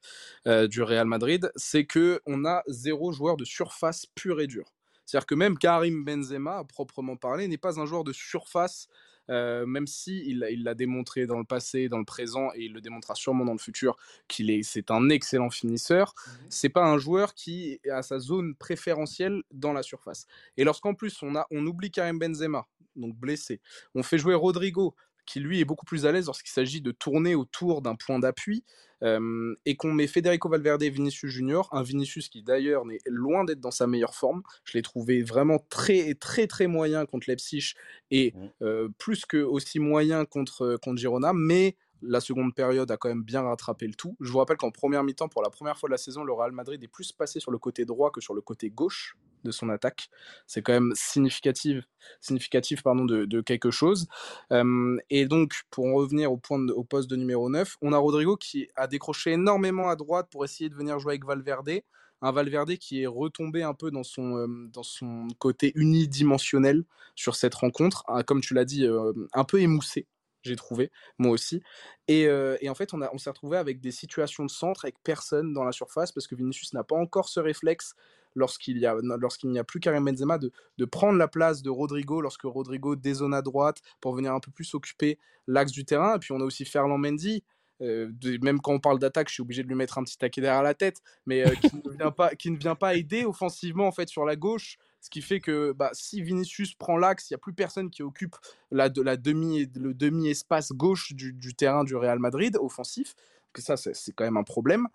du 0.47 0.83
Real 0.83 1.07
Madrid, 1.07 1.51
c'est 1.57 1.85
que 1.85 2.21
on 2.27 2.45
a 2.45 2.63
zéro 2.67 3.13
joueur 3.13 3.37
de 3.37 3.45
surface 3.45 4.07
pur 4.15 4.41
et 4.41 4.47
dur. 4.47 4.73
C'est-à-dire 5.11 5.27
que 5.27 5.35
même 5.35 5.59
Karim 5.59 6.05
Benzema, 6.05 6.59
à 6.59 6.65
proprement 6.65 7.17
parler, 7.17 7.49
n'est 7.49 7.59
pas 7.59 7.81
un 7.81 7.87
joueur 7.87 8.05
de 8.05 8.13
surface 8.13 8.89
euh, 9.31 9.65
même 9.67 9.87
si 9.87 10.23
il 10.27 10.63
l'a 10.63 10.75
démontré 10.75 11.27
dans 11.27 11.39
le 11.39 11.45
passé, 11.45 11.89
dans 11.89 11.99
le 11.99 12.05
présent, 12.05 12.51
et 12.55 12.65
il 12.65 12.73
le 12.73 12.81
démontrera 12.81 13.15
sûrement 13.15 13.45
dans 13.45 13.53
le 13.53 13.59
futur, 13.59 13.97
qu'il 14.29 14.51
est, 14.51 14.63
c'est 14.63 14.91
un 14.91 15.09
excellent 15.09 15.51
finisseur. 15.51 16.15
Mmh 16.17 16.31
C'est 16.49 16.69
pas 16.69 16.85
un 16.85 16.99
joueur 16.99 17.35
qui 17.35 17.81
a 17.91 18.03
sa 18.03 18.19
zone 18.19 18.55
préférentielle 18.55 19.43
dans 19.53 19.73
la 19.73 19.83
surface. 19.83 20.27
Et 20.57 20.65
lorsqu'en 20.65 20.95
plus 20.95 21.23
on 21.23 21.37
a, 21.37 21.47
on 21.51 21.67
oublie 21.67 21.91
Karim 21.91 22.19
Benzema, 22.19 22.67
donc 22.97 23.17
blessé, 23.17 23.61
on 23.95 24.03
fait 24.03 24.19
jouer 24.19 24.35
Rodrigo, 24.35 24.95
qui 25.31 25.39
lui 25.39 25.61
est 25.61 25.65
beaucoup 25.65 25.87
plus 25.87 26.07
à 26.07 26.13
l'aise 26.13 26.27
lorsqu'il 26.27 26.51
s'agit 26.51 26.81
de 26.81 26.91
tourner 26.91 27.37
autour 27.37 27.83
d'un 27.83 27.95
point 27.95 28.19
d'appui 28.19 28.65
euh, 29.05 29.55
et 29.65 29.77
qu'on 29.77 29.93
met 29.93 30.09
Federico 30.09 30.49
Valverde 30.49 30.83
et 30.83 30.91
Vinicius 30.91 31.31
Junior, 31.31 31.69
un 31.73 31.83
Vinicius 31.83 32.29
qui 32.29 32.43
d'ailleurs 32.43 32.85
n'est 32.85 32.99
loin 33.07 33.45
d'être 33.45 33.61
dans 33.61 33.71
sa 33.71 33.87
meilleure 33.87 34.17
forme. 34.17 34.43
Je 34.65 34.77
l'ai 34.77 34.83
trouvé 34.83 35.23
vraiment 35.23 35.65
très 35.71 36.15
très 36.15 36.49
très 36.49 36.67
moyen 36.67 37.07
contre 37.07 37.29
Leipzig 37.29 37.75
et 38.11 38.35
Mmh. 38.35 38.49
euh, 38.63 38.89
plus 38.99 39.27
que 39.27 39.39
aussi 39.39 39.79
moyen 39.79 40.25
contre, 40.25 40.79
contre 40.83 40.99
Girona, 40.99 41.33
mais 41.35 41.77
la 42.03 42.21
seconde 42.21 42.55
période 42.55 42.91
a 42.91 42.97
quand 42.97 43.09
même 43.09 43.23
bien 43.23 43.43
rattrapé 43.43 43.87
le 43.87 43.95
tout. 43.95 44.17
Je 44.21 44.31
vous 44.31 44.39
rappelle 44.39 44.57
qu'en 44.57 44.71
première 44.71 45.05
mi-temps, 45.05 45.29
pour 45.29 45.43
la 45.43 45.51
première 45.51 45.79
fois 45.79 45.89
de 45.89 45.93
la 45.93 45.99
saison, 45.99 46.25
le 46.25 46.33
Real 46.33 46.53
Madrid 46.53 46.83
est 46.83 46.89
plus 46.89 47.13
passé 47.13 47.41
sur 47.41 47.51
le 47.51 47.59
côté 47.59 47.85
droit 47.85 48.11
que 48.11 48.21
sur 48.21 48.35
le 48.35 48.41
côté 48.41 48.71
gauche 48.71 49.17
de 49.45 49.51
son 49.51 49.69
attaque. 49.69 50.11
C'est 50.47 50.63
quand 50.63 50.73
même 50.73 50.93
significatif, 50.95 51.85
significatif 52.21 52.83
pardon, 52.83 53.05
de, 53.05 53.41
quelque 53.41 53.71
chose. 53.71 54.07
Euh, 54.53 54.97
et 55.09 55.27
donc, 55.27 55.63
pour 55.71 55.87
en 55.87 55.95
revenir 55.95 56.33
au, 56.33 56.37
point 56.37 56.61
au 56.69 56.85
poste 56.85 57.11
de 57.11 57.17
numéro 57.17 57.49
9, 57.49 57.77
on 57.83 57.93
a 57.93 57.99
Rodrigo 57.99 58.37
qui 58.37 58.69
a 58.77 58.87
décroché 58.87 59.33
énormément 59.33 59.89
à 59.89 59.97
droite 59.97 60.29
pour 60.31 60.45
essayer 60.45 60.71
de 60.71 60.75
venir 60.75 60.99
jouer 60.99 61.13
avec 61.13 61.25
Valverde. 61.25 61.81
Un 62.23 62.33
Valverde 62.33 62.77
qui 62.77 63.03
est 63.03 63.07
retombé 63.07 63.63
un 63.63 63.73
peu 63.73 63.91
dans 63.91 64.03
son, 64.03 64.37
euh, 64.37 64.47
dans 64.73 64.83
son 64.83 65.29
côté 65.39 65.73
unidimensionnel 65.75 66.85
sur 67.15 67.35
cette 67.35 67.55
rencontre. 67.55 68.05
Ah, 68.09 68.23
comme 68.23 68.43
tu 68.43 68.53
l'as 68.53 68.67
dit, 68.67 68.85
euh, 68.85 69.13
un 69.33 69.45
peu 69.45 69.61
émoussé, 69.61 70.07
j'ai 70.43 70.57
trouvé, 70.57 70.91
moi 71.19 71.33
aussi. 71.33 71.63
Et, 72.09 72.27
euh, 72.27 72.57
en 72.69 72.75
fait, 72.75 72.93
on, 72.95 73.19
s'est 73.19 73.31
retrouvé 73.31 73.57
avec 73.57 73.81
des 73.81 73.91
situations 73.91 74.45
de 74.45 74.51
centre 74.51 74.85
avec 74.85 74.97
personne 75.03 75.53
dans 75.53 75.65
la 75.65 75.73
surface 75.73 76.13
parce 76.13 76.27
que 76.27 76.35
Vinicius 76.35 76.73
n'a 76.73 76.85
pas 76.85 76.97
encore 76.97 77.29
ce 77.29 77.41
réflexe 77.41 77.95
lorsqu'il 78.35 78.79
y 78.79 78.87
a 78.87 78.97
n'y 79.45 79.59
a 79.59 79.65
plus 79.65 79.81
Karim 79.81 80.05
Benzema 80.05 80.39
de, 80.39 80.85
prendre 80.85 81.19
la 81.19 81.29
place 81.29 81.63
de 81.63 81.71
Rodrigo 81.71 82.21
lorsque 82.21 82.45
Rodrigo 82.45 82.97
dézone 82.97 83.35
à 83.35 83.43
droite 83.43 83.81
pour 84.01 84.15
venir 84.15 84.33
un 84.33 84.41
peu 84.41 84.51
plus 84.51 84.75
occuper 84.75 85.19
l'axe 85.47 85.73
du 85.73 85.85
terrain. 85.85 86.17
Et 86.17 86.19
puis 86.19 86.33
on 86.33 86.41
a 86.41 86.45
aussi 86.45 86.65
Ferland 86.65 86.99
Mendy. 86.99 87.43
euh, 87.83 88.11
même 88.43 88.61
quand 88.61 88.73
on 88.73 88.81
parle 88.81 88.99
d'attaque, 88.99 89.29
je 89.29 89.35
suis 89.35 89.43
obligé 89.43 89.63
de 89.63 89.69
lui 89.69 89.75
mettre 89.75 89.99
un 89.99 90.05
petit 90.05 90.19
taquet 90.19 90.41
derrière 90.41 90.63
la 90.63 90.75
tête, 90.75 91.01
mais 91.27 91.47
euh, 91.47 91.55
qui, 91.55 91.75
ne 91.77 91.91
vient 91.91 92.11
pas, 92.11 92.35
qui 92.35 92.51
ne 92.51 92.57
vient 92.57 92.75
pas 92.75 92.95
aider 92.95 93.25
offensivement 93.25 93.87
en 93.87 93.93
fait 93.93 94.09
sur 94.09 94.25
la 94.25 94.37
gauche, 94.37 94.79
ce 95.01 95.11
qui 95.11 95.23
fait 95.23 95.41
que 95.41 95.73
bah, 95.73 95.91
si 95.93 96.23
Vinicius 96.23 96.75
prend 96.75 96.97
l'axe, 96.97 97.31
il 97.31 97.33
n'y 97.33 97.37
a 97.37 97.39
plus 97.39 97.55
personne 97.55 97.91
qui 97.91 98.03
occupe 98.03 98.37
la, 98.71 98.89
de, 98.89 99.01
la 99.03 99.17
demi, 99.17 99.67
le 99.77 99.95
demi-espace 99.95 100.73
gauche 100.73 101.13
du, 101.15 101.33
du 101.33 101.55
terrain 101.55 101.85
du 101.85 101.97
Real 101.97 102.19
Madrid 102.19 102.57
offensif, 102.61 103.15
que 103.53 103.63
ça 103.63 103.77
c'est 103.77 104.13
quand 104.13 104.25
même 104.25 104.37
un 104.37 104.45
problème. 104.45 104.87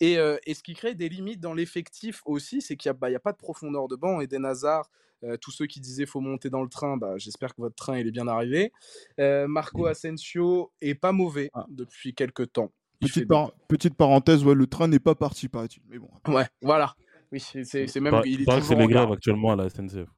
Et, 0.00 0.18
euh, 0.18 0.36
et 0.44 0.52
ce 0.54 0.62
qui 0.62 0.74
crée 0.74 0.94
des 0.94 1.08
limites 1.08 1.40
dans 1.40 1.54
l'effectif 1.54 2.22
aussi, 2.26 2.60
c'est 2.60 2.76
qu'il 2.76 2.90
n'y 2.90 2.96
a, 2.96 2.98
bah, 2.98 3.08
a 3.14 3.18
pas 3.18 3.32
de 3.32 3.38
profondeur 3.38 3.88
de 3.88 3.96
banc. 3.96 4.20
Eden 4.20 4.44
Hazard, 4.44 4.90
euh, 5.24 5.38
tous 5.38 5.50
ceux 5.52 5.66
qui 5.66 5.80
disaient 5.80 6.04
faut 6.04 6.20
monter 6.20 6.50
dans 6.50 6.62
le 6.62 6.68
train, 6.68 6.98
bah, 6.98 7.14
j'espère 7.16 7.54
que 7.54 7.62
votre 7.62 7.76
train 7.76 7.98
il 7.98 8.06
est 8.06 8.10
bien 8.10 8.28
arrivé. 8.28 8.72
Euh, 9.20 9.48
Marco 9.48 9.86
Asensio 9.86 10.70
est 10.82 10.94
pas 10.96 11.12
mauvais 11.12 11.48
Ah. 11.54 11.64
depuis 11.70 12.12
quelques 12.14 12.52
temps. 12.52 12.70
Petite, 13.00 13.28
par- 13.28 13.52
petite 13.68 13.94
parenthèse, 13.94 14.44
ouais, 14.44 14.54
le 14.54 14.66
train 14.66 14.88
n'est 14.88 14.98
pas 14.98 15.14
parti, 15.14 15.48
paraît-il. 15.48 15.82
Mais 15.88 15.98
bon. 15.98 16.08
des- 16.24 16.32
Ouais, 16.32 16.46
voilà. 16.62 16.94
Oui, 17.36 17.64
c'est 17.64 18.00
même 18.00 18.10
Par- 18.12 18.26
il 18.26 18.42
est 18.42 18.44
toujours 18.44 18.76
en 18.76 18.80
les 18.80 18.86
grèves 18.86 19.12
actuellement 19.12 19.52
à 19.52 19.56
la 19.56 19.68
SNCF. 19.68 20.08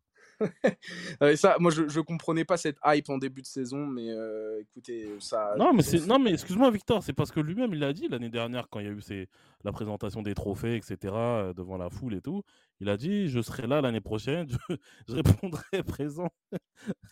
Et 1.22 1.37
ça, 1.37 1.57
moi 1.59 1.70
je, 1.72 1.88
je 1.88 2.00
comprenais 2.00 2.44
pas 2.44 2.57
cette 2.57 2.78
hype 2.85 3.09
en 3.11 3.18
début 3.18 3.42
de 3.42 3.46
saison, 3.46 3.87
mais 3.87 4.09
euh, 4.11 4.61
écoutez, 4.61 5.09
ça. 5.18 5.54
Non, 5.59 5.72
mais, 5.72 5.83
non, 6.07 6.24
excuse-moi, 6.26 6.70
Victor, 6.70 7.02
c'est 7.02 7.12
parce 7.12 7.33
que 7.33 7.40
lui-même, 7.40 7.72
il 7.74 7.81
l'a 7.81 7.92
dit 7.92 8.07
l'année 8.09 8.31
dernière, 8.31 8.68
quand 8.68 8.78
il 8.78 8.87
y 8.87 8.88
a 8.88 8.92
eu 8.92 9.00
ses... 9.00 9.28
la 9.64 9.72
présentation 9.72 10.22
des 10.22 10.35
trophées, 10.35 10.76
etc., 10.76 10.96
euh, 11.14 11.52
devant 11.54 11.76
la 11.76 11.90
foule 11.90 12.14
et 12.14 12.20
tout. 12.20 12.42
Il 12.81 12.88
a 12.88 12.96
dit 12.96 13.28
Je 13.28 13.40
serai 13.40 13.66
là 13.66 13.81
l'année 13.81 14.00
prochaine, 14.00 14.46
je, 14.70 14.76
je 15.09 15.14
répondrai 15.16 15.83
présent. 15.87 16.28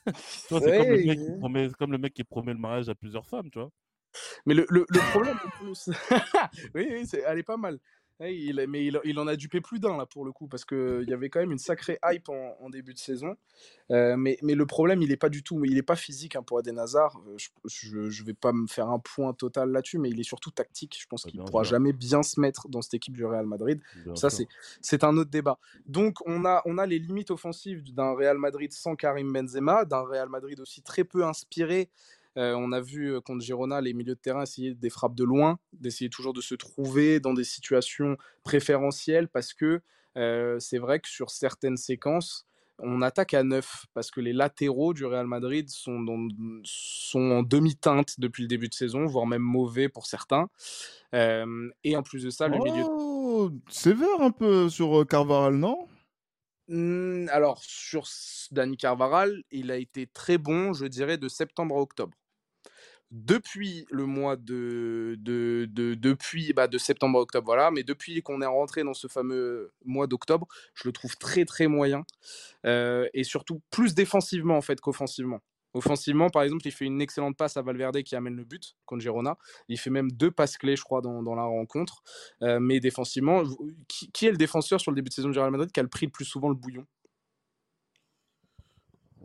c'est 0.07 0.49
comme, 0.49 0.61
le 0.65 0.97
Ouais, 0.97 1.05
mec 1.05 1.19
qui 1.19 1.33
promet... 1.39 1.71
comme 1.79 1.93
le 1.93 1.99
mec 1.99 2.15
qui 2.15 2.23
promet 2.25 2.53
le 2.53 2.61
mariage 2.61 2.89
à 2.89 2.95
plusieurs 2.95 3.27
femmes, 3.27 3.51
tu 3.51 3.59
vois. 3.59 3.71
Mais 4.47 4.55
le, 4.55 4.67
le, 4.71 4.87
le 4.89 5.11
problème 5.11 5.37
en 5.45 5.51
plus. 5.65 5.91
oui, 6.75 6.87
oui, 6.91 7.09
elle 7.27 7.39
est 7.39 7.43
pas 7.43 7.57
mal. 7.57 7.79
Il, 8.21 8.65
mais 8.69 8.87
il, 8.87 8.99
il 9.05 9.19
en 9.19 9.27
a 9.27 9.37
dupé 9.37 9.61
plus 9.61 9.79
d'un 9.79 9.97
là 9.99 10.07
pour 10.07 10.25
le 10.25 10.33
coup, 10.33 10.49
parce 10.49 10.65
qu'il 10.65 11.05
y 11.07 11.13
avait 11.13 11.29
quand 11.29 11.41
même 11.41 11.53
une 11.53 11.59
sacrée 11.59 11.99
hype 12.05 12.31
en, 12.31 12.57
en 12.61 12.71
début 12.71 12.95
de 12.95 12.99
saison. 12.99 13.37
Euh, 13.91 14.17
mais, 14.17 14.39
mais 14.43 14.55
le 14.55 14.65
problème, 14.65 15.03
il 15.03 15.13
est 15.13 15.19
pas 15.19 15.29
du 15.29 15.43
tout, 15.43 15.65
il 15.65 15.77
est 15.77 15.83
pas 15.83 15.97
physique 15.97 16.35
hein, 16.35 16.43
pour 16.43 16.59
Eden 16.59 16.79
Hazard. 16.79 17.21
Euh, 17.29 17.37
Je, 17.67 18.09
je 18.09 18.25
vais 18.25 18.33
pas 18.33 18.53
me 18.53 18.67
faire 18.67 18.89
un 18.89 18.99
point 18.99 19.35
total 19.35 19.71
là-dessus, 19.71 19.99
mais 19.99 20.09
il 20.09 20.19
est 20.19 20.25
surtout 20.25 20.51
tactique. 20.51 20.97
Je 20.99 21.07
pense 21.07 21.25
qu'il 21.25 21.35
bien 21.35 21.45
pourra 21.45 21.63
jamais 21.63 21.93
bien 21.93 22.23
se 22.23 22.41
mettre 22.41 22.69
dans 22.69 22.81
cette 22.81 22.95
équipe 22.95 23.15
du 23.15 23.25
Real 23.25 23.47
Madrid. 23.47 23.81
Bien 24.05 24.17
Ça, 24.17 24.31
c'est, 24.31 24.49
c'est 24.81 25.05
un 25.05 25.17
autre 25.19 25.31
débat. 25.31 25.59
Donc, 25.85 26.17
on 26.27 26.45
a, 26.47 26.63
on 26.65 26.79
a 26.79 26.87
les 26.87 26.99
limites 26.99 27.31
offensives 27.31 27.93
d'un 27.93 28.15
Real 28.15 28.39
Madrid 28.39 28.73
sans 28.73 28.97
Karim 28.97 29.33
Benzema, 29.33 29.85
d'un 29.85 30.03
Real 30.03 30.29
Madrid 30.31 30.59
aussi 30.61 30.83
très 30.83 31.05
peu 31.05 31.25
inspiré. 31.25 31.91
Euh, 32.39 32.55
on 32.55 32.73
a 32.73 32.81
vu 32.81 33.21
contre 33.23 33.43
Girona 33.45 33.81
les 33.81 33.95
milieux 33.95 34.15
de 34.15 34.21
terrain 34.21 34.43
essayer 34.43 34.75
des 34.75 34.91
frappes 34.91 35.15
de 35.15 35.25
loin, 35.25 35.59
d'essayer 35.73 36.11
toujours 36.11 36.33
de 36.35 36.41
se 36.41 36.55
trouver 36.55 37.21
dans 37.21 37.33
des 37.35 37.45
situations 37.45 38.17
préférentielles 38.45 39.29
parce 39.29 39.55
que 39.55 39.81
euh, 40.17 40.59
c'est 40.59 40.79
vrai 40.79 41.01
que 41.01 41.09
sur 41.09 41.31
certaines 41.31 41.77
séquences, 41.77 42.47
on 42.79 43.01
attaque 43.01 43.33
à 43.35 43.43
neuf 43.43 43.87
parce 43.95 44.11
que 44.11 44.21
les 44.21 44.35
latéraux 44.35 44.93
du 44.93 45.05
Real 45.07 45.27
Madrid 45.27 45.69
sont, 45.71 46.01
dans- 46.01 46.29
sont 46.65 47.31
en 47.31 47.43
demi-teinte 47.43 48.19
depuis 48.21 48.43
le 48.43 48.49
début 48.49 48.69
de 48.69 48.75
saison, 48.75 49.07
voire 49.07 49.27
même 49.27 49.43
mauvais 49.43 49.89
pour 49.89 50.07
certains. 50.07 50.49
Euh, 51.15 51.71
et 51.85 51.97
en 51.97 52.03
plus 52.03 52.23
de 52.25 52.31
ça, 52.31 52.49
le 52.49 52.59
milieu 52.61 52.85
Oh, 52.89 53.51
sévère 53.69 54.21
un 54.21 54.31
peu 54.31 54.69
sur 54.69 55.07
Carvaral, 55.07 55.55
non? 55.57 55.89
Hmm, 56.69 57.29
alors, 57.31 57.63
sur 57.63 58.07
Dani 58.51 58.77
Carvaral, 58.77 59.43
il 59.53 59.71
a 59.71 59.77
été 59.77 60.07
très 60.09 60.37
bon, 60.39 60.73
je 60.73 60.87
dirais, 60.87 61.17
de 61.19 61.29
septembre 61.29 61.77
à 61.77 61.81
octobre. 61.81 62.17
Depuis 63.13 63.87
le 63.91 64.05
mois 64.05 64.35
de, 64.37 65.15
de, 65.21 65.67
de- 65.71 65.95
depuis, 65.95 66.53
bah, 66.53 66.67
de 66.67 66.77
septembre 66.77 67.19
à 67.21 67.23
octobre, 67.23 67.47
voilà, 67.47 67.71
mais 67.71 67.85
depuis 67.85 68.21
qu'on 68.23 68.43
est 68.43 68.47
rentré 68.47 68.83
dans 68.83 68.95
ce 68.95 69.07
fameux 69.07 69.73
mois 69.85 70.09
d'octobre, 70.09 70.49
je 70.75 70.89
le 70.89 70.93
trouve 70.93 71.17
très 71.17 71.45
très 71.45 71.69
moyen 71.69 72.05
Euh, 72.67 73.09
et 73.15 73.25
surtout 73.25 73.63
plus 73.71 73.95
défensivement 73.95 74.57
en 74.57 74.61
fait 74.63 74.81
qu'offensivement. 74.81 75.41
Offensivement, 75.75 76.31
par 76.31 76.43
exemple, 76.43 76.67
il 76.67 76.73
fait 76.73 76.87
une 76.87 77.01
excellente 77.03 77.37
passe 77.37 77.57
à 77.57 77.63
Valverde 77.63 78.03
qui 78.03 78.17
amène 78.17 78.35
le 78.37 78.45
but 78.45 78.77
contre 78.87 79.03
Girona. 79.03 79.37
Il 79.69 79.79
fait 79.79 79.91
même 79.91 80.11
deux 80.13 80.31
passes 80.31 80.57
clés, 80.59 80.77
je 80.77 80.83
crois, 80.83 81.03
dans, 81.03 81.23
dans 81.23 81.35
la 81.35 81.45
rencontre. 81.45 82.03
Euh, 82.43 82.61
mais 82.61 82.81
défensivement, 82.81 83.43
qui, 83.89 84.27
est 84.27 84.31
le 84.31 84.37
défenseur 84.39 84.81
sur 84.81 84.91
le 84.91 84.97
début 84.97 85.11
de 85.11 85.15
saison 85.15 85.29
du 85.31 85.39
Real 85.39 85.51
Madrid 85.51 85.71
qui 85.73 85.81
a 85.81 85.83
le 85.83 85.89
pris 85.91 86.07
le 86.07 86.13
plus 86.13 86.25
souvent 86.25 86.49
le 86.49 86.55
bouillon? 86.57 86.87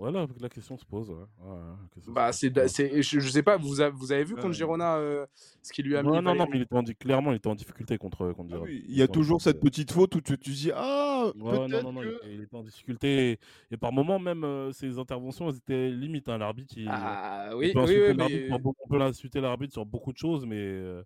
Voilà, 0.02 0.26
la 0.40 0.50
question 0.50 0.76
se 0.80 0.84
pose. 0.86 1.12
Ouais. 1.12 1.16
Ouais, 1.16 1.52
ouais, 1.52 1.56
la 1.84 1.88
question 1.94 2.12
se 2.12 2.16
Bah, 2.16 2.26
pose. 2.32 2.72
c'est, 2.72 3.02
je, 3.04 3.20
je 3.20 3.30
sais 3.30 3.44
pas, 3.44 3.58
vous, 3.58 3.82
avez- 3.82 3.96
vous 3.96 4.12
avez 4.12 4.24
vu 4.24 4.34
contre 4.34 4.52
Girona 4.52 4.96
euh, 4.98 5.28
ce 5.62 5.72
qu'il 5.72 5.86
lui 5.86 5.96
a 5.96 6.02
mis 6.02 6.08
non, 6.10 6.16
non, 6.24 6.32
Valeri 6.34 6.50
mais 6.52 6.58
il 6.58 6.62
était 6.64 6.76
en 6.76 6.84
clairement, 6.84 7.32
il 7.32 7.36
était 7.36 7.48
en 7.50 7.54
difficulté 7.54 8.00
contre, 8.00 8.32
contre 8.34 8.50
Ah 8.52 8.56
Girona. 8.56 8.64
oui, 8.72 8.84
Il 8.88 8.96
y 8.98 9.04
a 9.04 9.08
toujours 9.08 9.40
cette 9.44 9.60
petite 9.60 9.92
faute 9.92 10.16
où 10.16 10.22
tu, 10.22 10.40
tu 10.40 10.50
dis 10.50 10.72
Ah, 10.74 11.32
Ouais, 11.36 11.52
non, 11.54 11.68
peut-être 11.68 11.84
non, 11.84 11.94
non, 11.94 12.02
il 12.02 12.10
que. 12.10 12.28
il 12.34 12.42
était 12.42 12.56
en 12.56 12.64
difficulté. 12.64 13.32
Et, 13.34 13.40
et 13.70 13.78
par 13.78 13.94
moments, 13.94 14.18
même, 14.18 14.44
euh, 14.44 14.72
ses 14.72 14.98
interventions, 14.98 15.48
elles 15.50 15.58
étaient 15.58 15.92
limites. 15.92 16.28
hein. 16.30 16.40
L'arbitre, 16.40 16.74
il, 16.78 16.88
Ah 16.90 17.50
on 17.54 17.58
oui, 17.58 17.72
peut 17.72 17.80
oui, 17.82 17.84
insulter 17.84 18.14
mais 18.16 18.48
sur 18.48 18.60
beaucoup- 18.60 18.82
on 18.84 18.90
peut 18.90 18.98
l'insulter 18.98 19.40
l'arbitre 19.40 19.74
sur 19.74 19.86
beaucoup 19.86 20.12
de 20.14 20.18
choses, 20.18 20.48
mais 20.48 20.58
euh, 20.58 21.04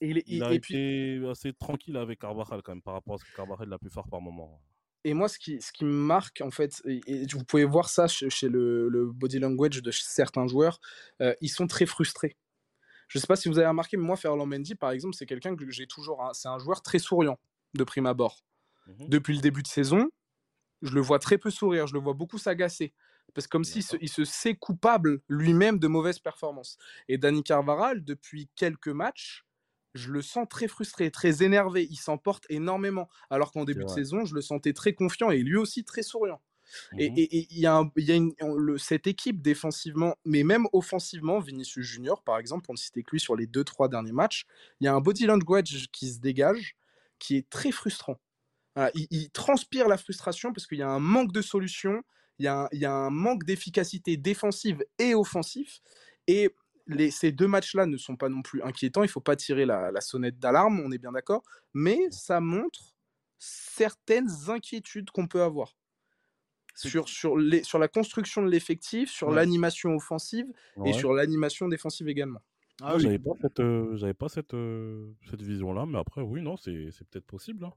et, 0.00 0.10
il 0.10 0.18
est- 0.18 0.24
il 0.28 0.36
il- 0.36 0.42
a 0.44 0.52
et 0.52 0.60
puis 0.60 0.74
été 0.76 1.26
assez 1.28 1.52
tranquille 1.54 1.96
avec 1.96 2.20
Carvajal 2.20 2.62
quand 2.62 2.70
même 2.70 2.82
par 2.82 2.94
rapport 2.94 3.14
à 3.14 3.18
ce 3.18 3.24
que 3.24 3.34
Carvajal 3.34 3.72
a 3.72 3.78
pu 3.78 3.90
faire 3.90 4.06
par 4.06 4.20
moment. 4.20 4.60
Et 5.08 5.14
moi 5.14 5.28
ce 5.28 5.38
qui 5.38 5.60
ce 5.60 5.72
qui 5.72 5.84
me 5.84 5.90
marque 5.90 6.40
en 6.40 6.50
fait, 6.50 6.82
et, 6.86 7.00
et 7.06 7.26
vous 7.32 7.44
pouvez 7.44 7.64
voir 7.64 7.88
ça 7.88 8.06
chez, 8.08 8.30
chez 8.30 8.48
le, 8.48 8.88
le 8.88 9.06
body 9.06 9.38
language 9.38 9.82
de 9.82 9.90
certains 9.90 10.46
joueurs, 10.46 10.80
euh, 11.20 11.34
ils 11.40 11.48
sont 11.50 11.66
très 11.66 11.86
frustrés. 11.86 12.36
Je 13.08 13.18
sais 13.18 13.26
pas 13.26 13.36
si 13.36 13.48
vous 13.48 13.58
avez 13.58 13.68
remarqué, 13.68 13.96
mais 13.96 14.04
moi 14.04 14.16
Ferland 14.16 14.46
Mendy 14.46 14.74
par 14.74 14.90
exemple, 14.90 15.14
c'est 15.16 15.26
quelqu'un 15.26 15.56
que 15.56 15.70
j'ai 15.70 15.86
toujours, 15.86 16.22
un- 16.24 16.34
c'est 16.34 16.48
un 16.48 16.58
joueur 16.58 16.82
très 16.82 16.98
souriant 16.98 17.38
de 17.74 17.84
prime 17.84 18.06
abord. 18.06 18.44
Mhm. 18.86 19.08
Depuis 19.08 19.34
le 19.34 19.40
début 19.40 19.62
de 19.62 19.68
saison, 19.68 20.10
je 20.82 20.94
le 20.94 21.00
vois 21.00 21.18
très 21.18 21.38
peu 21.38 21.50
sourire, 21.50 21.86
je 21.86 21.94
le 21.94 22.00
vois 22.00 22.14
beaucoup 22.14 22.38
s'agacer. 22.38 22.94
Parce 23.34 23.46
que 23.46 23.50
comme 23.50 23.64
s'il 23.64 23.82
se, 23.82 23.96
il 24.00 24.08
se 24.08 24.24
sait 24.24 24.54
coupable 24.54 25.20
lui-même 25.28 25.78
de 25.78 25.86
mauvaises 25.88 26.18
performances. 26.18 26.78
Et 27.08 27.18
Dani 27.18 27.42
Carvaral, 27.42 28.04
depuis 28.04 28.48
quelques 28.56 28.88
matchs, 28.88 29.44
je 29.98 30.10
le 30.12 30.22
sens 30.22 30.46
très 30.48 30.68
frustré, 30.68 31.10
très 31.10 31.42
énervé. 31.42 31.86
Il 31.90 31.96
s'emporte 31.96 32.44
énormément. 32.50 33.08
Alors 33.30 33.52
qu'en 33.52 33.64
début 33.64 33.84
de 33.84 33.90
saison, 33.90 34.24
je 34.24 34.34
le 34.34 34.40
sentais 34.42 34.72
très 34.72 34.94
confiant 34.94 35.30
et 35.30 35.38
lui 35.42 35.56
aussi 35.56 35.84
très 35.84 36.02
souriant. 36.02 36.40
Et 36.98 37.06
et- 37.16 37.38
et 37.38 37.48
il 37.50 37.58
y 37.60 37.66
a, 37.66 37.76
un- 37.76 37.90
il 37.96 38.04
y 38.04 38.12
a 38.12 38.16
une- 38.16 38.34
on- 38.42 38.54
le- 38.54 38.78
cette 38.78 39.06
équipe 39.06 39.40
défensivement, 39.42 40.16
mais 40.24 40.44
même 40.44 40.66
offensivement, 40.72 41.40
Vinicius 41.40 41.86
Junior, 41.86 42.22
par 42.22 42.38
exemple, 42.38 42.64
pour 42.64 42.74
ne 42.74 42.78
citer 42.78 43.02
que 43.02 43.10
lui 43.12 43.20
sur 43.20 43.36
les 43.36 43.46
deux, 43.46 43.64
trois 43.64 43.88
derniers 43.88 44.12
matchs, 44.12 44.44
il 44.80 44.84
y 44.84 44.88
a 44.88 44.94
un 44.94 45.00
body 45.00 45.26
language 45.26 45.88
qui 45.92 46.12
se 46.12 46.20
dégage 46.20 46.76
qui 47.18 47.36
est 47.36 47.48
très 47.50 47.72
frustrant. 47.72 48.16
Voilà, 48.76 48.90
il, 48.94 49.06
il 49.10 49.30
transpire 49.30 49.88
la 49.88 49.98
frustration 49.98 50.52
parce 50.52 50.66
qu'il 50.66 50.78
y 50.78 50.82
a 50.82 50.88
un 50.90 51.00
manque 51.00 51.32
de 51.32 51.42
solutions, 51.42 52.02
il 52.38 52.44
y 52.44 52.48
a 52.48 52.64
un, 52.64 52.68
il 52.72 52.80
y 52.80 52.84
a 52.86 52.92
un 52.92 53.10
manque 53.10 53.44
d'efficacité 53.44 54.16
défensive 54.16 54.84
et 54.98 55.14
offensif. 55.14 55.80
Et 56.28 56.50
les, 56.88 57.10
ces 57.10 57.30
deux 57.32 57.46
matchs-là 57.46 57.86
ne 57.86 57.96
sont 57.96 58.16
pas 58.16 58.28
non 58.28 58.42
plus 58.42 58.62
inquiétants. 58.62 59.02
Il 59.02 59.06
ne 59.06 59.10
faut 59.12 59.20
pas 59.20 59.36
tirer 59.36 59.64
la, 59.66 59.90
la 59.92 60.00
sonnette 60.00 60.38
d'alarme, 60.38 60.80
on 60.80 60.90
est 60.90 60.98
bien 60.98 61.12
d'accord. 61.12 61.42
Mais 61.74 61.98
ça 62.10 62.40
montre 62.40 62.94
certaines 63.38 64.28
inquiétudes 64.48 65.10
qu'on 65.10 65.26
peut 65.28 65.42
avoir. 65.42 65.76
sur, 66.74 67.08
sur, 67.08 67.36
les, 67.36 67.62
sur 67.64 67.78
la 67.80 67.88
construction 67.88 68.40
de 68.42 68.48
l'effectif, 68.50 69.10
sur 69.10 69.28
Ouais. 69.28 69.34
l'animation 69.36 69.94
offensive 69.96 70.46
et 70.84 70.92
sur 70.92 71.12
l'animation 71.12 71.66
défensive 71.68 72.08
également. 72.08 72.40
Ah 72.80 72.94
oui. 72.94 73.02
J'avais 73.02 73.18
pas 73.18 73.32
cette, 73.42 73.58
euh, 73.58 73.96
j'avais 73.96 74.14
pas 74.14 74.28
cette, 74.28 74.54
euh, 74.54 75.10
cette 75.28 75.42
vision-là, 75.42 75.86
mais 75.86 75.98
après, 75.98 76.20
oui, 76.22 76.40
non, 76.40 76.56
c'est 76.56 76.72
peut-être 77.10 77.26
possible. 77.26 77.64
hein. 77.64 77.72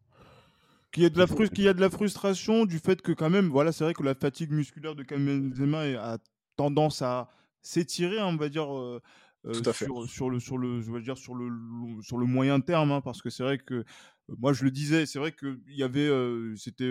Qu'il 0.91 1.01
y, 1.03 1.05
a 1.05 1.09
de 1.09 1.17
la 1.17 1.25
C'est 1.25 1.33
frus- 1.33 1.37
possible. 1.37 1.55
qu'il 1.55 1.63
y 1.63 1.67
a 1.69 1.73
de 1.73 1.81
la 1.81 1.89
frustration 1.89 2.65
du 2.65 2.77
fait 2.77 3.01
que 3.01 3.11
quand 3.13 3.29
même, 3.31 3.47
voilà, 3.49 3.71
c'est 3.71 3.83
vrai 3.85 3.93
que 3.95 4.03
la 4.03 4.13
fatigue 4.13 4.51
musculaire 4.51 4.93
de 4.93 5.03
est- 5.03 5.95
a 5.95 6.17
tendance 6.57 7.01
à 7.01 7.29
s'étirer, 7.61 8.19
hein, 8.19 8.27
on 8.27 8.37
va 8.37 8.49
dire, 8.49 8.73
euh, 8.77 9.01
euh, 9.45 9.63
Tout 9.63 9.69
à 9.69 9.73
fait. 9.73 9.91
sur, 10.07 10.29
le 10.29 10.39
sur 10.39 10.57
le 10.57 10.81
je 10.81 10.91
veux 10.91 11.01
dire 11.01 11.17
sur 11.17 11.35
le 11.35 11.47
long- 11.49 12.01
sur 12.01 12.17
le 12.17 12.25
moyen 12.25 12.59
terme, 12.61 12.91
hein, 12.91 13.01
parce 13.01 13.21
que 13.21 13.29
c'est 13.29 13.43
vrai 13.43 13.57
que 13.59 13.73
euh, 13.75 13.83
moi 14.27 14.53
je 14.53 14.63
le 14.63 14.71
disais, 14.71 15.05
c'est 15.05 15.19
vrai 15.19 15.31
que 15.31 15.59
il 15.67 15.75
y 15.77 15.83
avait, 15.83 16.07
euh, 16.07 16.55
c'était 16.55 16.85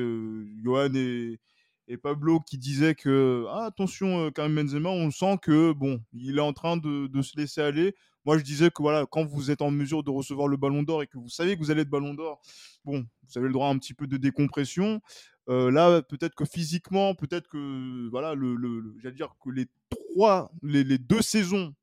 Johan 0.62 0.94
et 0.94 1.40
et 1.88 1.96
Pablo 1.96 2.38
qui 2.40 2.56
disaient 2.58 2.94
que 2.94 3.46
ah, 3.48 3.64
attention 3.66 4.26
euh, 4.26 4.30
Karim 4.30 4.54
Benzema, 4.54 4.90
on 4.90 5.10
sent 5.10 5.38
que 5.42 5.72
bon, 5.72 6.00
il 6.12 6.38
est 6.38 6.40
en 6.40 6.52
train 6.52 6.76
de, 6.76 7.08
de 7.08 7.22
se 7.22 7.36
laisser 7.36 7.60
aller. 7.62 7.94
Moi, 8.24 8.38
je 8.38 8.44
disais 8.44 8.70
que 8.70 8.80
voilà, 8.82 9.06
quand 9.10 9.24
vous 9.24 9.50
êtes 9.50 9.62
en 9.62 9.70
mesure 9.72 10.04
de 10.04 10.10
recevoir 10.10 10.46
le 10.46 10.56
Ballon 10.56 10.82
d'Or 10.84 11.02
et 11.02 11.06
que 11.08 11.18
vous 11.18 11.28
savez 11.30 11.54
que 11.56 11.60
vous 11.62 11.70
allez 11.70 11.80
être 11.82 11.88
Ballon 11.90 12.14
d'Or, 12.14 12.40
bon, 12.84 13.06
vous 13.24 13.38
avez 13.38 13.46
le 13.48 13.52
droit 13.52 13.66
à 13.68 13.70
un 13.70 13.78
petit 13.78 13.94
peu 13.94 14.06
de 14.06 14.18
décompression. 14.18 15.00
Là, 15.48 16.02
peut-être 16.02 16.34
que 16.34 16.44
physiquement, 16.44 17.14
peut-être 17.14 17.48
que 17.48 18.08
voilà, 18.10 18.34
le, 18.34 18.94
j'allais 19.02 19.14
dire 19.14 19.34
que 19.42 19.50
les 19.50 19.66
trois, 19.88 20.52
les, 20.62 20.84
deux 20.98 21.22
saisons, 21.22 21.74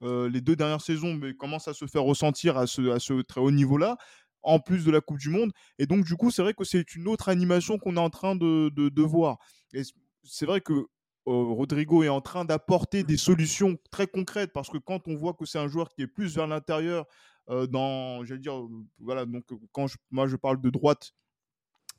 les 0.00 0.40
deux 0.40 0.56
dernières 0.56 0.80
saisons, 0.80 1.14
mais 1.14 1.34
commencent 1.34 1.68
à 1.68 1.74
se 1.74 1.86
faire 1.86 2.02
ressentir 2.02 2.56
à 2.56 2.66
ce, 2.66 3.22
très 3.22 3.40
haut 3.40 3.52
niveau-là, 3.52 3.96
en 4.42 4.58
plus 4.58 4.84
de 4.84 4.90
la 4.90 5.00
Coupe 5.00 5.18
du 5.18 5.28
Monde. 5.28 5.52
Et 5.78 5.86
donc, 5.86 6.04
du 6.04 6.16
coup, 6.16 6.30
c'est 6.30 6.42
vrai 6.42 6.54
que 6.54 6.64
c'est 6.64 6.94
une 6.94 7.06
autre 7.06 7.28
animation 7.28 7.78
qu'on 7.78 7.96
est 7.96 8.00
en 8.00 8.10
train 8.10 8.34
de, 8.34 9.02
voir. 9.02 9.38
Et 9.72 9.82
c'est 10.24 10.46
vrai 10.46 10.60
que 10.60 10.86
Rodrigo 11.26 12.02
est 12.02 12.08
en 12.08 12.20
train 12.20 12.44
d'apporter 12.44 13.04
des 13.04 13.16
solutions 13.16 13.76
très 13.90 14.06
concrètes 14.06 14.52
parce 14.52 14.68
que 14.68 14.78
quand 14.78 15.06
on 15.08 15.16
voit 15.16 15.34
que 15.34 15.44
c'est 15.44 15.58
un 15.58 15.68
joueur 15.68 15.90
qui 15.90 16.02
est 16.02 16.06
plus 16.06 16.34
vers 16.34 16.46
l'intérieur, 16.46 17.06
dans, 17.48 18.24
j'allais 18.24 18.40
dire, 18.40 18.60
voilà, 18.98 19.24
donc 19.26 19.44
quand 19.72 19.86
moi 20.10 20.26
je 20.26 20.36
parle 20.36 20.60
de 20.60 20.70
droite 20.70 21.12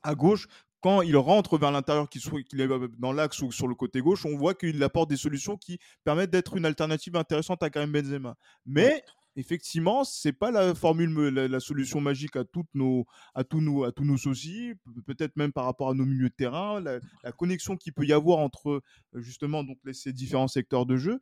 à 0.04 0.16
gauche, 0.16 0.48
quand 0.82 1.02
il 1.02 1.18
rentre 1.18 1.58
vers 1.58 1.72
l'intérieur, 1.72 2.10
qu'il 2.10 2.62
est 2.62 2.70
euh, 2.70 2.88
dans 3.00 3.12
l'axe 3.12 3.42
ou 3.42 3.52
sur 3.52 3.68
le 3.68 3.76
côté 3.76 4.00
gauche, 4.02 4.26
on 4.26 4.38
voit 4.38 4.54
qu'il 4.54 4.82
apporte 4.84 5.10
des 5.10 5.18
solutions 5.18 5.58
qui 5.58 5.80
permettent 6.04 6.30
d'être 6.32 6.56
une 6.56 6.66
alternative 6.66 7.16
intéressante 7.16 7.64
à 7.64 7.70
Karim 7.70 7.92
Benzema. 7.92 8.36
Mais 8.66 9.04
effectivement, 9.36 10.04
c'est 10.04 10.34
pas 10.34 10.50
la 10.52 10.74
formule, 10.74 11.30
la, 11.30 11.48
la 11.48 11.60
solution 11.60 12.02
magique 12.02 12.36
à 12.36 12.44
toutes 12.44 12.74
nos, 12.74 13.06
à 13.36 13.44
tous 13.44 13.62
nos, 13.62 13.84
à 13.84 13.92
tous 13.92 14.04
nos 14.04 14.18
soucis. 14.18 14.74
Pe- 14.84 15.02
Peut-être 15.06 15.36
même 15.36 15.52
par 15.52 15.66
rapport 15.66 15.90
à 15.90 15.94
nos 15.94 16.06
milieux 16.06 16.30
de 16.30 16.34
terrain, 16.36 16.80
la, 16.80 17.00
la 17.24 17.32
connexion 17.32 17.76
qu'il 17.78 17.94
peut 17.94 18.06
y 18.06 18.14
avoir 18.14 18.40
entre 18.40 18.70
euh, 18.72 18.82
justement 19.22 19.64
donc 19.64 19.78
les- 19.84 19.94
ces 19.94 20.12
différents 20.14 20.48
secteurs 20.48 20.86
de 20.86 20.98
jeu. 20.98 21.20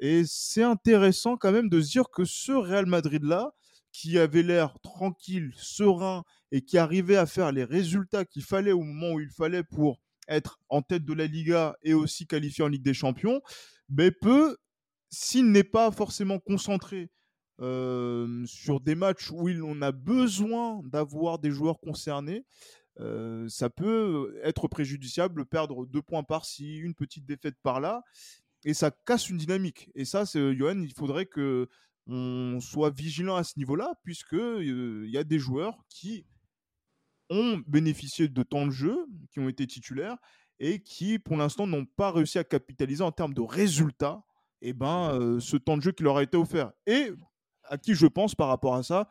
Et 0.00 0.24
c'est 0.26 0.64
intéressant 0.64 1.36
quand 1.36 1.52
même 1.52 1.68
de 1.68 1.80
se 1.80 1.90
dire 1.90 2.10
que 2.10 2.24
ce 2.24 2.50
Real 2.52 2.86
Madrid 2.86 3.22
là, 3.22 3.52
qui 3.92 4.18
avait 4.18 4.42
l'air 4.42 4.78
tranquille, 4.80 5.52
serein 5.56 6.24
et 6.50 6.62
qui 6.62 6.78
arrivait 6.78 7.16
à 7.16 7.26
faire 7.26 7.52
les 7.52 7.64
résultats 7.64 8.24
qu'il 8.24 8.42
fallait 8.42 8.72
au 8.72 8.82
moment 8.82 9.14
où 9.14 9.20
il 9.20 9.30
fallait 9.30 9.62
pour 9.62 10.00
être 10.28 10.60
en 10.68 10.82
tête 10.82 11.04
de 11.04 11.12
la 11.12 11.26
Liga 11.26 11.76
et 11.82 11.94
aussi 11.94 12.26
qualifié 12.26 12.64
en 12.64 12.68
Ligue 12.68 12.82
des 12.82 12.94
Champions, 12.94 13.42
mais 13.88 14.10
peut, 14.10 14.56
s'il 15.10 15.50
n'est 15.50 15.64
pas 15.64 15.90
forcément 15.90 16.38
concentré 16.38 17.10
euh, 17.60 18.44
sur 18.46 18.80
des 18.80 18.94
matchs 18.94 19.30
où 19.30 19.48
on 19.48 19.82
a 19.82 19.92
besoin 19.92 20.80
d'avoir 20.84 21.38
des 21.38 21.50
joueurs 21.50 21.80
concernés, 21.80 22.44
euh, 23.00 23.48
ça 23.48 23.70
peut 23.70 24.38
être 24.42 24.68
préjudiciable, 24.68 25.46
perdre 25.46 25.86
deux 25.86 26.02
points 26.02 26.22
par-ci, 26.22 26.76
une 26.76 26.94
petite 26.94 27.26
défaite 27.26 27.56
par-là, 27.62 28.02
et 28.64 28.74
ça 28.74 28.90
casse 28.90 29.28
une 29.28 29.38
dynamique. 29.38 29.90
Et 29.94 30.04
ça, 30.04 30.24
c'est 30.24 30.54
Johan, 30.56 30.80
il 30.80 30.92
faudrait 30.92 31.26
que 31.26 31.68
on 32.06 32.58
soit 32.60 32.90
vigilant 32.90 33.36
à 33.36 33.44
ce 33.44 33.58
niveau-là, 33.58 33.94
puisque 34.02 34.32
il 34.32 35.10
y 35.10 35.18
a 35.18 35.24
des 35.24 35.38
joueurs 35.38 35.78
qui 35.88 36.26
ont 37.30 37.62
bénéficié 37.66 38.28
de 38.28 38.42
temps 38.42 38.66
de 38.66 38.72
jeu, 38.72 39.06
qui 39.30 39.40
ont 39.40 39.48
été 39.48 39.66
titulaires 39.66 40.16
et 40.58 40.82
qui, 40.82 41.18
pour 41.18 41.36
l'instant, 41.36 41.66
n'ont 41.66 41.86
pas 41.86 42.12
réussi 42.12 42.38
à 42.38 42.44
capitaliser 42.44 43.02
en 43.02 43.12
termes 43.12 43.34
de 43.34 43.40
résultats. 43.40 44.22
Et 44.60 44.72
ben, 44.72 45.14
euh, 45.14 45.40
ce 45.40 45.56
temps 45.56 45.76
de 45.76 45.82
jeu 45.82 45.92
qui 45.92 46.04
leur 46.04 46.18
a 46.18 46.22
été 46.22 46.36
offert. 46.36 46.70
Et 46.86 47.10
à 47.64 47.78
qui 47.78 47.94
je 47.94 48.06
pense 48.06 48.34
par 48.34 48.48
rapport 48.48 48.76
à 48.76 48.82
ça, 48.82 49.08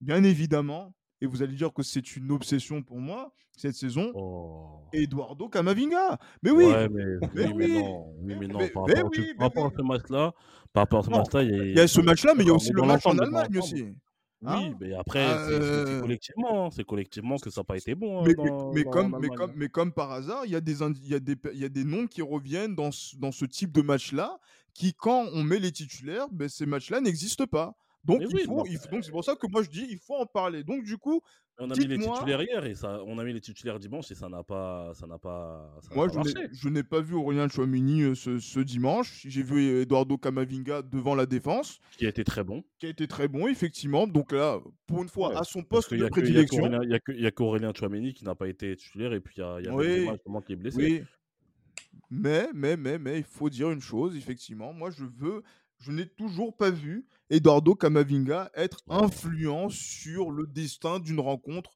bien 0.00 0.22
évidemment, 0.24 0.94
et 1.20 1.26
vous 1.26 1.42
allez 1.42 1.54
dire 1.54 1.72
que 1.72 1.82
c'est 1.82 2.16
une 2.16 2.30
obsession 2.32 2.82
pour 2.82 2.98
moi 2.98 3.32
cette 3.56 3.74
saison, 3.74 4.10
Oh. 4.14 4.80
Eduardo 4.92 5.48
Camavinga. 5.48 6.18
Mais 6.42 6.50
oui, 6.50 6.64
Ouais, 6.64 6.88
mais, 6.88 7.04
mais 7.34 7.46
oui, 7.46 7.54
mais 7.54 7.68
non, 7.82 8.06
oui, 8.22 8.34
mais 8.40 8.46
non. 8.48 8.58
mais- 8.58 8.68
par 8.70 8.86
rapport, 8.86 9.04
oui, 9.04 9.10
tu- 9.12 9.20
mais 9.20 9.34
par 9.34 9.46
rapport 9.48 9.64
oui. 9.66 9.70
à 9.74 9.76
ce 9.78 9.82
match-là, 9.82 10.32
par 10.72 10.82
rapport 10.82 10.98
à 11.00 11.02
ce 11.02 11.10
match-là, 11.10 11.42
il 11.42 11.50
y 11.50 11.60
a, 11.60 11.64
il 11.64 11.76
y 11.76 11.80
a 11.80 11.88
ce 11.88 12.00
match-là, 12.00 12.32
mais 12.36 12.44
il 12.44 12.46
y 12.46 12.50
a 12.50 12.54
aussi 12.54 12.72
le 12.72 12.82
match 12.82 13.04
en 13.06 13.18
Allemagne 13.18 13.58
aussi. 13.58 13.82
Oui, 14.42 14.48
Hein? 14.48 14.72
mais 14.80 14.94
après, 14.94 15.26
c'est- 15.26 15.46
c'est 15.48 15.60
Euh, 15.60 16.00
collectivement, 16.00 16.66
hein, 16.66 16.70
c'est 16.72 16.84
collectivement 16.84 17.36
que 17.36 17.50
ça 17.50 17.60
n'a 17.60 17.64
pas 17.64 17.76
été 17.76 17.94
bon. 17.94 18.20
hein, 18.20 18.24
mais, 18.26 18.34
mais- 18.42 18.48
dans- 18.48 18.72
mais 18.72 18.84
dans- 18.84 18.90
comme, 18.90 19.18
mais, 19.20 19.28
comme, 19.28 19.52
mais 19.54 19.68
comme 19.68 19.92
par 19.92 20.10
hasard, 20.12 20.46
il 20.46 20.52
y, 20.52 20.56
a 20.56 20.62
des 20.62 20.78
y, 20.80 21.14
a 21.14 21.20
des 21.20 21.36
y 21.52 21.64
a 21.64 21.68
des 21.68 21.84
noms 21.84 22.06
qui 22.06 22.22
reviennent 22.22 22.74
dans 22.74 22.90
ce, 22.90 23.14
dans 23.18 23.32
ce 23.32 23.44
type 23.44 23.72
de 23.72 23.82
match-là, 23.82 24.38
qui, 24.72 24.94
quand 24.94 25.26
on 25.34 25.42
met 25.44 25.58
les 25.58 25.72
titulaires, 25.72 26.26
ben, 26.32 26.48
ces 26.48 26.64
matchs-là 26.64 27.02
n'existent 27.02 27.46
pas. 27.46 27.74
Donc, 28.02 28.22
oui, 28.32 28.44
faut, 28.46 28.64
il 28.66 28.78
donc 28.90 29.04
c'est 29.04 29.10
pour 29.10 29.22
ça 29.24 29.36
que 29.36 29.46
moi 29.46 29.62
je 29.62 29.68
dis, 29.68 29.86
il 29.90 29.98
faut 29.98 30.14
en 30.16 30.24
parler. 30.26 30.64
Donc, 30.64 30.84
du 30.84 30.96
coup, 30.96 31.20
On 31.58 31.70
a 31.70 31.74
mis 31.76 31.86
les 31.86 31.98
titulaires 31.98 32.40
hier 32.42 32.64
et 32.64 32.74
ça, 32.74 33.02
on 33.06 33.18
a 33.18 33.24
mis 33.24 33.34
les 33.34 33.40
titulaires 33.42 33.78
dimanche 33.78 34.10
et 34.10 34.14
ça 34.14 34.30
n'a 34.30 34.42
pas, 34.42 34.92
ça 34.94 35.06
n'a 35.06 35.18
pas, 35.18 35.76
ça 35.82 35.94
moi 35.94 36.06
pas 36.08 36.22
je 36.50 36.68
n'ai- 36.70 36.82
pas 36.82 37.02
vu 37.02 37.14
Aurélien 37.14 37.46
Chouamini 37.48 38.00
euh, 38.02 38.14
ce, 38.14 38.38
ce 38.38 38.60
dimanche. 38.60 39.26
J'ai 39.28 39.42
vu 39.42 39.82
Eduardo 39.82 40.16
Camavinga 40.16 40.80
devant 40.80 41.14
la 41.14 41.26
défense, 41.26 41.78
Qui 41.98 42.06
a 42.06 42.08
été 42.08 42.24
très 42.24 42.42
bon. 42.42 42.64
qui 42.78 42.86
a 42.86 42.88
été 42.88 43.06
très 43.06 43.28
bon, 43.28 43.46
effectivement. 43.48 44.06
Donc 44.06 44.32
là, 44.32 44.58
pour 44.86 45.02
une 45.02 45.10
fois, 45.10 45.28
Ouais, 45.30 45.36
à 45.36 45.44
son 45.44 45.62
poste 45.62 45.92
de 45.92 46.02
a 46.06 46.08
que- 46.08 46.20
il 46.20 46.26
y 46.32 46.38
a 46.38 46.44
prédilection. 46.46 46.62
qu'Aurélien- 46.62 47.00
il 47.08 47.20
y 47.20 47.26
a 47.26 47.30
qu'Aurélien 47.30 47.72
Chouameni 47.78 48.14
qui 48.14 48.24
n'a 48.24 48.34
pas 48.34 48.48
été 48.48 48.74
titulaire 48.76 49.12
et 49.12 49.20
puis 49.20 49.34
il 49.36 49.40
y 49.40 49.42
a, 49.44 49.60
y 49.60 49.68
a 49.68 49.74
Oui, 49.74 50.06
Benzema 50.06 50.40
qui 50.40 50.54
est 50.54 50.56
blessé. 50.56 50.76
Oui. 50.78 51.02
Mais, 52.08 52.48
mais, 52.54 52.76
mais, 52.76 52.98
mais, 52.98 53.18
il 53.18 53.24
faut 53.24 53.50
dire 53.50 53.70
une 53.70 53.80
chose, 53.80 54.16
effectivement. 54.16 54.72
Moi, 54.72 54.90
je 54.90 55.04
veux, 55.04 55.42
je 55.80 55.92
n'ai 55.92 56.06
toujours 56.06 56.56
pas 56.56 56.70
vu 56.70 57.06
Eduardo 57.30 57.74
Camavinga 57.74 58.50
être 58.54 58.78
influent 58.88 59.68
sur 59.68 60.30
le 60.30 60.46
destin 60.46 60.98
d'une 61.00 61.20
rencontre 61.20 61.70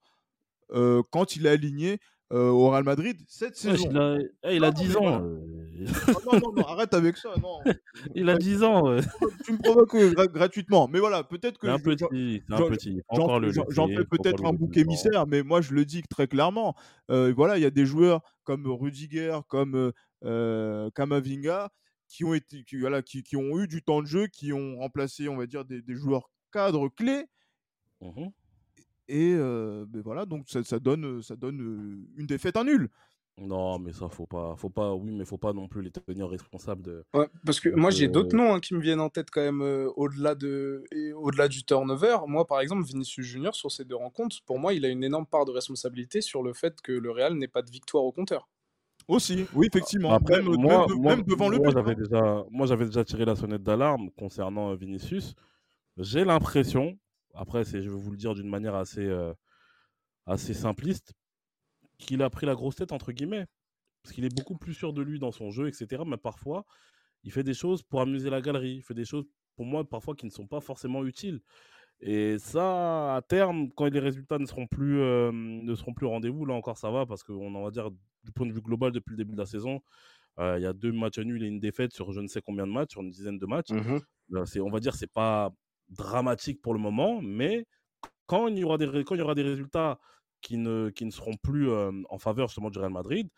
euh, 0.73 1.03
quand 1.11 1.37
il 1.37 1.47
est 1.47 1.51
aligné 1.51 1.99
euh, 2.33 2.49
au 2.49 2.71
Real 2.71 2.85
Madrid 2.85 3.19
cette 3.29 3.51
Ouais, 3.65 3.77
saison. 3.77 3.89
il 3.91 3.99
a, 3.99 4.17
eh, 4.45 4.57
il 4.57 4.65
a 4.65 4.69
Non, 4.71 4.73
10 4.81 4.89
mais 4.89 4.97
ans. 4.97 5.23
euh, 5.23 5.41
Ah 6.09 6.13
non, 6.33 6.41
non, 6.41 6.53
non, 6.57 6.63
arrête 6.67 6.95
avec 6.95 7.17
ça, 7.19 7.31
non. 7.43 7.59
il 8.15 8.29
a 8.31 8.37
10 8.39 8.63
ans. 8.63 8.89
ouais. 8.89 9.01
Tu 9.45 9.53
me 9.53 9.59
provoques 9.59 9.95
gra- 9.95 10.31
gratuitement. 10.33 10.89
Mais 10.89 10.99
voilà, 11.01 11.23
peut-être 11.23 11.59
que 11.59 11.67
un 11.67 11.77
je- 11.79 11.83
petit, 11.83 12.43
un 12.51 12.57
petit. 12.69 13.01
J'en 13.71 13.89
fais 13.89 14.05
peut-être 14.05 14.45
un 14.47 14.53
bouc 14.53 14.77
émissaire, 14.77 15.27
mais 15.27 15.43
moi 15.43 15.61
je 15.61 15.75
le 15.75 15.85
dis 15.85 16.03
très 16.09 16.27
clairement. 16.27 16.75
Voilà, 17.09 17.59
il 17.59 17.63
y 17.63 17.67
a 17.67 17.71
des 17.71 17.87
joueurs 17.87 18.23
comme 18.45 18.67
Rudiger, 18.67 19.39
comme 19.49 19.93
Kamavinga, 20.95 21.71
qui 22.09 22.25
ont 22.25 22.35
été, 22.35 22.65
qui, 22.65 22.79
voilà, 22.79 23.03
qui, 23.03 23.23
qui 23.23 23.37
ont 23.37 23.59
eu 23.59 23.67
du 23.67 23.83
temps 23.83 24.03
de 24.03 24.07
jeu, 24.07 24.27
qui 24.27 24.53
ont 24.53 24.79
remplacé, 24.79 25.29
on 25.29 25.37
va 25.37 25.47
dire, 25.47 25.65
des, 25.65 25.83
des 25.83 25.95
joueurs 25.95 26.31
cadres 26.53 26.89
clés. 26.89 27.25
Mhm. 28.01 28.31
Et 29.09 29.35
euh, 29.35 29.85
ben 29.87 30.01
voilà, 30.03 30.25
donc 30.25 30.49
ça, 30.49 30.63
ça 30.63 30.79
donne, 30.79 31.23
ça 31.23 31.37
donne 31.37 32.07
une 32.17 32.27
défaite 32.27 32.57
à 32.57 32.65
nul. 32.65 32.89
Non, 33.37 33.81
mais 33.81 33.93
ça, 33.93 34.09
faut 34.09 34.27
pas, 34.27 34.55
faut 34.57 34.71
pas, 34.71 34.95
oui, 34.95 35.11
mais 35.11 35.25
faut 35.25 35.39
pas 35.39 35.53
non 35.53 35.67
plus 35.67 35.83
les 35.83 35.91
tenir 35.91 36.29
responsables 36.29 36.83
de. 36.83 37.05
Ouais, 37.15 37.27
parce 37.45 37.59
que 37.59 37.69
moi 37.69 37.91
j'ai 37.91 38.07
d'autres 38.07 38.37
noms 38.37 38.55
hein, 38.55 38.61
qui 38.61 38.75
me 38.75 38.81
viennent 38.81 39.01
en 39.01 39.11
tête 39.11 39.29
quand 39.31 39.41
même 39.41 39.61
euh, 39.61 39.91
au-delà 39.97 40.37
de 40.37 40.85
au-delà 41.17 41.49
du 41.49 41.65
turnover. 41.65 42.17
Moi 42.29 42.47
par 42.47 42.61
exemple 42.61 42.85
Vinicius 42.85 43.27
Junior 43.27 43.55
sur 43.55 43.73
ces 43.73 43.85
deux 43.85 43.97
rencontres, 43.97 44.37
pour 44.47 44.61
moi 44.61 44.73
il 44.73 44.85
a 44.85 44.89
une 44.89 45.03
énorme 45.03 45.27
part 45.27 45.45
de 45.47 45.51
responsabilité 45.51 46.21
sur 46.21 46.45
le 46.45 46.53
fait 46.53 46.81
que 46.81 46.93
le 46.93 47.11
Real 47.11 47.35
n'ait 47.35 47.49
pas 47.49 47.63
de 47.63 47.71
victoire 47.73 48.05
au 48.05 48.13
compteur. 48.13 48.49
Aussi, 49.09 49.47
oui, 49.55 49.69
effectivement. 49.71 50.13
Après, 50.13 50.43
même, 50.43 50.57
moi, 50.57 50.87
même 50.89 50.99
moi, 50.99 51.17
même 51.17 51.25
devant 51.25 51.49
le 51.49 51.59
but. 51.59 51.71
j'avais 51.73 51.93
hein. 51.93 51.95
déjà, 51.95 52.45
moi, 52.51 52.67
j'avais 52.67 52.87
déjà 52.87 53.05
tiré 53.05 53.25
la 53.25 53.37
sonnette 53.37 53.63
d'alarme 53.63 54.11
concernant 54.13 54.71
euh, 54.71 54.77
Vinicius. 54.77 55.35
J'ai 55.99 56.25
l'impression, 56.25 56.99
après, 57.35 57.65
c'est, 57.65 57.83
je 57.83 57.91
vais 57.91 57.97
vous 57.97 58.11
le 58.11 58.17
dire 58.17 58.35
d'une 58.35 58.49
manière 58.49 58.75
assez, 58.75 59.05
euh, 59.05 59.33
assez 60.27 60.55
simpliste, 60.55 61.13
qu'il 61.99 62.23
a 62.23 62.31
pris 62.31 62.47
la 62.47 62.55
grosse 62.55 62.77
tête 62.77 62.93
entre 62.93 63.13
guillemets, 63.13 63.47
parce 64.03 64.15
qu'il 64.15 64.25
est 64.25 64.35
beaucoup 64.35 64.57
plus 64.57 64.75
sûr 64.75 64.93
de 64.93 65.03
lui 65.03 65.19
dans 65.19 65.33
son 65.33 65.51
jeu, 65.51 65.69
etc. 65.69 66.03
Mais 66.07 66.17
parfois, 66.17 66.65
il 67.23 67.33
fait 67.33 67.45
des 67.45 67.55
choses 67.55 67.83
pour 67.83 68.01
amuser 68.01 68.31
la 68.31 68.41
galerie. 68.41 68.77
Il 68.77 68.83
fait 68.83 68.95
des 68.95 69.05
choses, 69.05 69.25
pour 69.57 69.67
moi, 69.67 69.89
parfois 69.89 70.15
qui 70.15 70.27
ne 70.27 70.31
sont 70.31 70.47
pas 70.47 70.61
forcément 70.61 71.05
utiles. 71.05 71.41
Et 72.07 72.39
ça, 72.39 73.17
à 73.17 73.23
terme, 73.23 73.71
quand 73.73 73.87
les 73.87 73.99
résultats 73.99 74.39
ne 74.39 74.45
seront 74.45 74.67
plus, 74.67 75.01
euh, 75.01 75.33
ne 75.33 75.75
seront 75.75 75.95
plus 75.95 76.05
au 76.05 76.11
rendez-vous, 76.11 76.45
là 76.45 76.53
encore 76.53 76.77
ça 76.77 76.91
va, 76.91 77.07
parce 77.07 77.23
qu'on 77.23 77.55
en 77.55 77.63
va 77.63 77.71
dire 77.71 77.91
du 78.25 78.31
point 78.33 78.47
de 78.47 78.53
vue 78.53 78.61
global 78.61 78.93
depuis 78.93 79.13
le 79.13 79.17
début 79.17 79.33
de 79.33 79.39
la 79.39 79.47
saison, 79.47 79.81
euh, 80.39 80.59
il 80.59 80.63
y 80.63 80.67
a 80.67 80.75
deux 80.75 80.93
matchs 80.93 81.19
nuls 81.21 81.43
et 81.43 81.47
une 81.47 81.61
défaite 81.61 81.93
sur 81.93 82.13
je 82.13 82.21
ne 82.21 82.27
sais 82.27 82.43
combien 82.43 82.67
de 82.67 82.73
matchs, 82.73 82.91
sur 82.93 83.01
une 83.01 83.11
dizaine 83.11 83.39
de 83.39 83.47
matchs. 83.47 83.71
Euh, 84.35 84.45
c'est, 84.45 84.61
on 84.61 84.69
va 84.69 84.81
dire, 84.81 84.95
c'est 84.95 85.11
pas 85.11 85.51
dramatique 85.89 86.61
pour 86.61 86.75
le 86.75 86.81
moment, 86.81 87.23
mais 87.23 87.67
quand 88.27 88.49
il 88.49 88.59
y 88.59 88.65
aura 88.65 88.77
des, 88.77 88.85
ré- 88.87 89.05
quand 89.05 89.15
il 89.15 89.19
y 89.19 89.23
aura 89.23 89.35
des 89.35 89.43
résultats 89.43 89.99
qui 90.43 90.59
ne, 90.59 90.91
qui 90.91 91.07
ne 91.07 91.11
seront 91.11 91.37
plus 91.43 91.71
euh, 91.71 91.91
en 92.11 92.19
faveur 92.19 92.49
justement 92.49 92.69
du 92.71 92.79
Real 92.79 92.93
Madrid, 92.93 93.29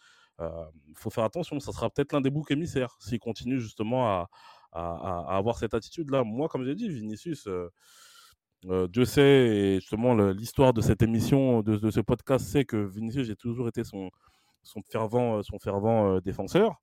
il 0.41 0.97
faut 0.97 1.09
faire 1.11 1.25
attention. 1.25 1.59
Ça 1.61 1.73
sera 1.73 1.89
peut-être 1.89 2.13
l'un 2.13 2.21
des 2.21 2.31
boucs 2.31 2.51
émissaires 2.51 2.95
s'il 3.01 3.19
continue 3.19 3.59
justement 3.59 4.07
à, 4.07 4.29
à, 4.73 5.25
à 5.33 5.37
avoir 5.37 5.57
cette 5.57 5.73
attitude-là. 5.73 6.25
Moi, 6.25 6.49
comme 6.49 6.65
j'ai 6.65 6.75
dit, 6.75 6.91
Vinicius, 6.91 7.47
euh, 7.47 7.71
Dieu 8.65 9.05
sait, 9.05 9.23
et 9.23 9.75
justement, 9.81 10.15
l'histoire 10.33 10.73
de 10.73 10.81
cette 10.81 11.03
émission, 11.03 11.63
de, 11.63 11.77
de 11.77 11.91
ce 11.91 12.01
podcast, 12.01 12.47
c'est 12.47 12.65
que 12.65 12.77
Vinicius, 12.77 13.27
j'ai 13.27 13.37
toujours 13.37 13.69
été 13.69 13.85
son, 13.85 14.11
son 14.63 14.83
fervent, 14.83 15.43
son 15.43 15.59
fervent 15.59 16.21
défenseur. 16.21 16.75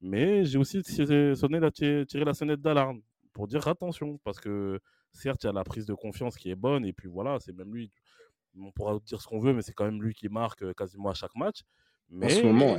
Mais 0.00 0.44
j'ai 0.44 0.58
aussi 0.58 0.82
sonné 0.84 1.60
la, 1.60 1.70
tiré 1.70 2.24
la 2.24 2.34
sonnette 2.34 2.60
d'alarme 2.60 3.00
pour 3.32 3.48
dire 3.48 3.66
attention, 3.66 4.18
parce 4.22 4.38
que 4.38 4.78
certes, 5.12 5.42
il 5.44 5.46
y 5.46 5.50
a 5.50 5.52
la 5.52 5.64
prise 5.64 5.86
de 5.86 5.94
confiance 5.94 6.36
qui 6.36 6.50
est 6.50 6.54
bonne, 6.56 6.84
et 6.84 6.92
puis 6.92 7.08
voilà, 7.08 7.38
c'est 7.40 7.52
même 7.52 7.74
lui, 7.74 7.90
on 8.56 8.70
pourra 8.70 8.98
dire 9.00 9.20
ce 9.20 9.26
qu'on 9.26 9.40
veut, 9.40 9.52
mais 9.54 9.62
c'est 9.62 9.72
quand 9.72 9.86
même 9.86 10.02
lui 10.02 10.14
qui 10.14 10.28
marque 10.28 10.72
quasiment 10.74 11.10
à 11.10 11.14
chaque 11.14 11.34
match. 11.34 11.62
Mais 12.10 12.28
ce 12.28 12.42
moment, 12.44 12.76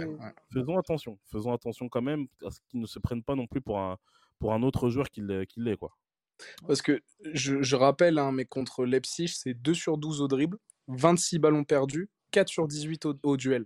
faisons 0.53 0.77
attention, 0.77 1.17
faisons 1.25 1.51
attention 1.51 1.89
quand 1.89 2.01
même 2.01 2.27
à 2.45 2.51
ce 2.51 2.59
qu'ils 2.69 2.79
ne 2.79 2.85
se 2.85 2.99
prennent 2.99 3.23
pas 3.23 3.35
non 3.35 3.47
plus 3.47 3.59
pour 3.61 3.79
un, 3.79 3.97
pour 4.39 4.53
un 4.53 4.61
autre 4.63 4.89
joueur 4.89 5.09
qu'il 5.09 5.25
l'est, 5.27 5.77
quoi. 5.77 5.91
Parce 6.67 6.81
que 6.81 7.01
je, 7.33 7.61
je 7.61 7.75
rappelle, 7.75 8.17
hein, 8.19 8.31
mais 8.31 8.45
contre 8.45 8.85
Leipzig, 8.85 9.29
c'est 9.29 9.53
2 9.53 9.73
sur 9.73 9.97
12 9.97 10.21
au 10.21 10.27
dribble, 10.27 10.57
26 10.87 11.39
ballons 11.39 11.63
perdus, 11.63 12.09
4 12.31 12.49
sur 12.49 12.67
18 12.67 13.05
au, 13.05 13.15
au 13.23 13.37
duel. 13.37 13.65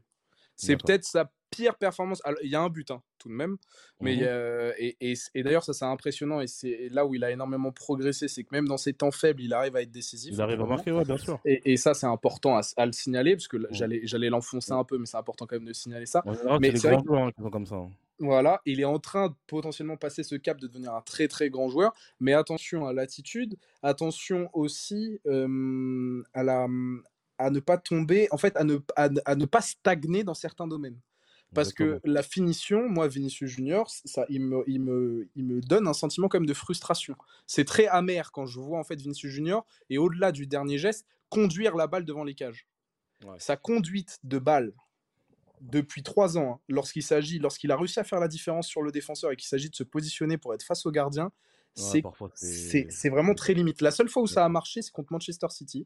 C'est 0.55 0.75
peut-être 0.75 1.05
sa 1.05 1.31
pire 1.51 1.75
performance. 1.75 2.21
Il 2.43 2.49
y 2.49 2.55
a 2.55 2.61
un 2.61 2.69
but, 2.69 2.91
hein, 2.91 3.01
tout 3.17 3.29
de 3.29 3.33
même. 3.33 3.57
Mais 4.01 4.17
mmh 4.17 4.73
et, 4.77 4.97
et, 4.99 5.13
et 5.35 5.43
d'ailleurs, 5.43 5.63
ça 5.63 5.73
c'est 5.73 5.85
impressionnant. 5.85 6.41
Et 6.41 6.47
c'est 6.47 6.89
là 6.91 7.05
où 7.05 7.15
il 7.15 7.23
a 7.23 7.31
énormément 7.31 7.71
progressé. 7.71 8.27
C'est 8.27 8.43
que 8.43 8.49
même 8.51 8.67
dans 8.67 8.77
ses 8.77 8.93
temps 8.93 9.11
faibles, 9.11 9.41
il 9.41 9.53
arrive 9.53 9.75
à 9.75 9.81
être 9.81 9.91
décisif. 9.91 10.31
Il 10.33 10.41
arrive 10.41 10.61
à 10.61 10.65
marquer, 10.65 10.91
ouais, 10.91 11.05
bien 11.05 11.17
sûr. 11.17 11.39
Et, 11.45 11.77
ça, 11.77 11.93
c'est 11.93 12.07
important 12.07 12.57
à, 12.57 12.85
le 12.85 12.91
signaler. 12.91 13.35
Parce 13.35 13.47
que 13.47 13.57
j'allais 13.71 14.29
l'enfoncer 14.29 14.73
un 14.73 14.83
peu, 14.83 14.97
mais 14.97 15.05
c'est 15.05 15.17
important 15.17 15.45
quand 15.45 15.55
même 15.55 15.67
de 15.67 15.73
signaler 15.73 16.05
ça. 16.05 16.23
mais 16.59 16.75
c'est 16.75 16.89
grands 16.89 17.03
joueurs 17.03 17.27
hein, 17.27 17.49
comme 17.51 17.65
ça. 17.65 17.85
Voilà, 18.19 18.61
il 18.65 18.81
est 18.81 18.85
en 18.85 18.99
train 18.99 19.29
de 19.29 19.33
potentiellement 19.47 19.95
passer 19.95 20.23
ce 20.23 20.35
cap 20.35 20.59
de 20.59 20.67
devenir 20.67 20.93
un 20.93 21.01
très 21.01 21.27
très 21.29 21.49
grand 21.49 21.69
joueur, 21.69 21.93
mais 22.19 22.33
attention 22.33 22.85
à 22.85 22.91
l'attitude, 22.93 23.55
attention 23.81 24.49
aussi 24.53 25.21
à, 25.25 26.43
la, 26.43 26.67
à 27.37 27.49
ne 27.49 27.59
pas 27.59 27.77
tomber, 27.77 28.27
en 28.31 28.37
fait, 28.37 28.55
à 28.57 28.63
ne, 28.63 28.77
à, 28.95 29.35
ne 29.35 29.45
pas 29.45 29.61
stagner 29.61 30.23
dans 30.23 30.33
certains 30.33 30.67
domaines. 30.67 30.99
Parce 31.53 31.73
que 31.73 31.99
la 32.03 32.21
finition, 32.21 32.87
moi, 32.87 33.07
Vinicius 33.07 33.49
Junior, 33.49 33.89
ça, 33.89 34.25
il 34.29 34.41
me, 34.41 34.63
il 34.67 34.81
me, 34.81 35.27
il 35.35 35.45
me 35.45 35.61
donne 35.61 35.87
un 35.87 35.93
sentiment 35.93 36.27
comme 36.27 36.45
de 36.45 36.53
frustration. 36.53 37.15
C'est 37.47 37.65
très 37.65 37.87
amer 37.87 38.31
quand 38.31 38.45
je 38.45 38.59
vois 38.59 38.77
en 38.77 38.83
fait 38.83 39.01
Vinicius 39.01 39.31
Junior 39.31 39.65
et 39.89 39.97
au-delà 39.97 40.31
du 40.31 40.45
dernier 40.45 40.77
geste, 40.77 41.07
conduire 41.29 41.75
la 41.75 41.87
balle 41.87 42.05
devant 42.05 42.23
les 42.23 42.35
cages. 42.35 42.67
Sa 43.39 43.57
conduite 43.57 44.19
de 44.23 44.37
balle 44.37 44.73
depuis 45.61 46.03
trois 46.03 46.37
ans, 46.37 46.53
hein, 46.53 46.59
lorsqu'il 46.67 47.03
s'agit, 47.03 47.39
lorsqu'il 47.39 47.71
a 47.71 47.77
réussi 47.77 47.99
à 47.99 48.03
faire 48.03 48.19
la 48.19 48.27
différence 48.27 48.67
sur 48.67 48.81
le 48.81 48.91
défenseur 48.91 49.31
et 49.31 49.35
qu'il 49.35 49.47
s'agit 49.47 49.69
de 49.69 49.75
se 49.75 49.83
positionner 49.83 50.37
pour 50.37 50.53
être 50.53 50.63
face 50.63 50.85
au 50.85 50.91
gardien, 50.91 51.31
c'est 52.35 53.09
vraiment 53.09 53.33
très 53.33 53.53
limite. 53.53 53.81
La 53.81 53.91
seule 53.91 54.09
fois 54.09 54.23
où 54.23 54.27
ça 54.27 54.43
a 54.43 54.49
marché, 54.49 54.81
c'est 54.81 54.91
contre 54.91 55.13
Manchester 55.13 55.47
City. 55.49 55.85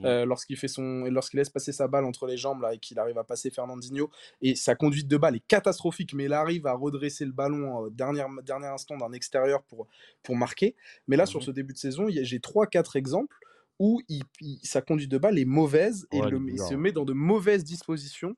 Euh, 0.00 0.24
lorsqu'il 0.24 0.56
fait 0.56 0.66
son 0.66 1.04
lorsqu'il 1.04 1.38
laisse 1.38 1.50
passer 1.50 1.70
sa 1.70 1.86
balle 1.86 2.04
entre 2.04 2.26
les 2.26 2.36
jambes 2.36 2.60
là 2.62 2.74
et 2.74 2.78
qu'il 2.78 2.98
arrive 2.98 3.16
à 3.16 3.22
passer 3.22 3.48
Fernandinho 3.52 4.10
et 4.42 4.56
sa 4.56 4.74
conduite 4.74 5.06
de 5.06 5.16
balle 5.16 5.36
est 5.36 5.46
catastrophique 5.46 6.14
mais 6.14 6.24
il 6.24 6.32
arrive 6.32 6.66
à 6.66 6.72
redresser 6.72 7.24
le 7.24 7.30
ballon 7.30 7.76
au 7.76 7.90
dernier, 7.90 8.24
dernier 8.42 8.66
instant 8.66 8.96
d'un 8.96 9.12
extérieur 9.12 9.62
pour, 9.62 9.86
pour 10.24 10.34
marquer 10.34 10.74
mais 11.06 11.14
là 11.14 11.26
sur 11.26 11.44
ce 11.44 11.52
début 11.52 11.74
de 11.74 11.78
saison 11.78 12.08
j'ai 12.08 12.38
3-4 12.40 12.98
exemples 12.98 13.36
où 13.78 14.00
il, 14.08 14.24
sa 14.64 14.82
conduite 14.82 15.12
de 15.12 15.18
balle 15.18 15.38
est 15.38 15.44
mauvaise 15.44 16.08
et 16.10 16.18
il 16.18 16.58
se 16.58 16.74
met 16.74 16.90
dans 16.90 17.04
de 17.04 17.12
mauvaises 17.12 17.62
dispositions 17.62 18.34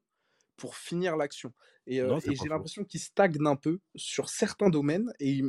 pour 0.57 0.77
finir 0.77 1.17
l'action. 1.17 1.53
Et, 1.87 2.01
euh, 2.01 2.19
j'ai 2.21 2.49
l'impression 2.49 2.85
qu'il 2.85 3.01
stagne 3.01 3.37
un 3.47 3.57
peu 3.57 3.79
sur 3.95 4.29
certains 4.29 4.71
domaines 4.71 5.13
et, 5.21 5.43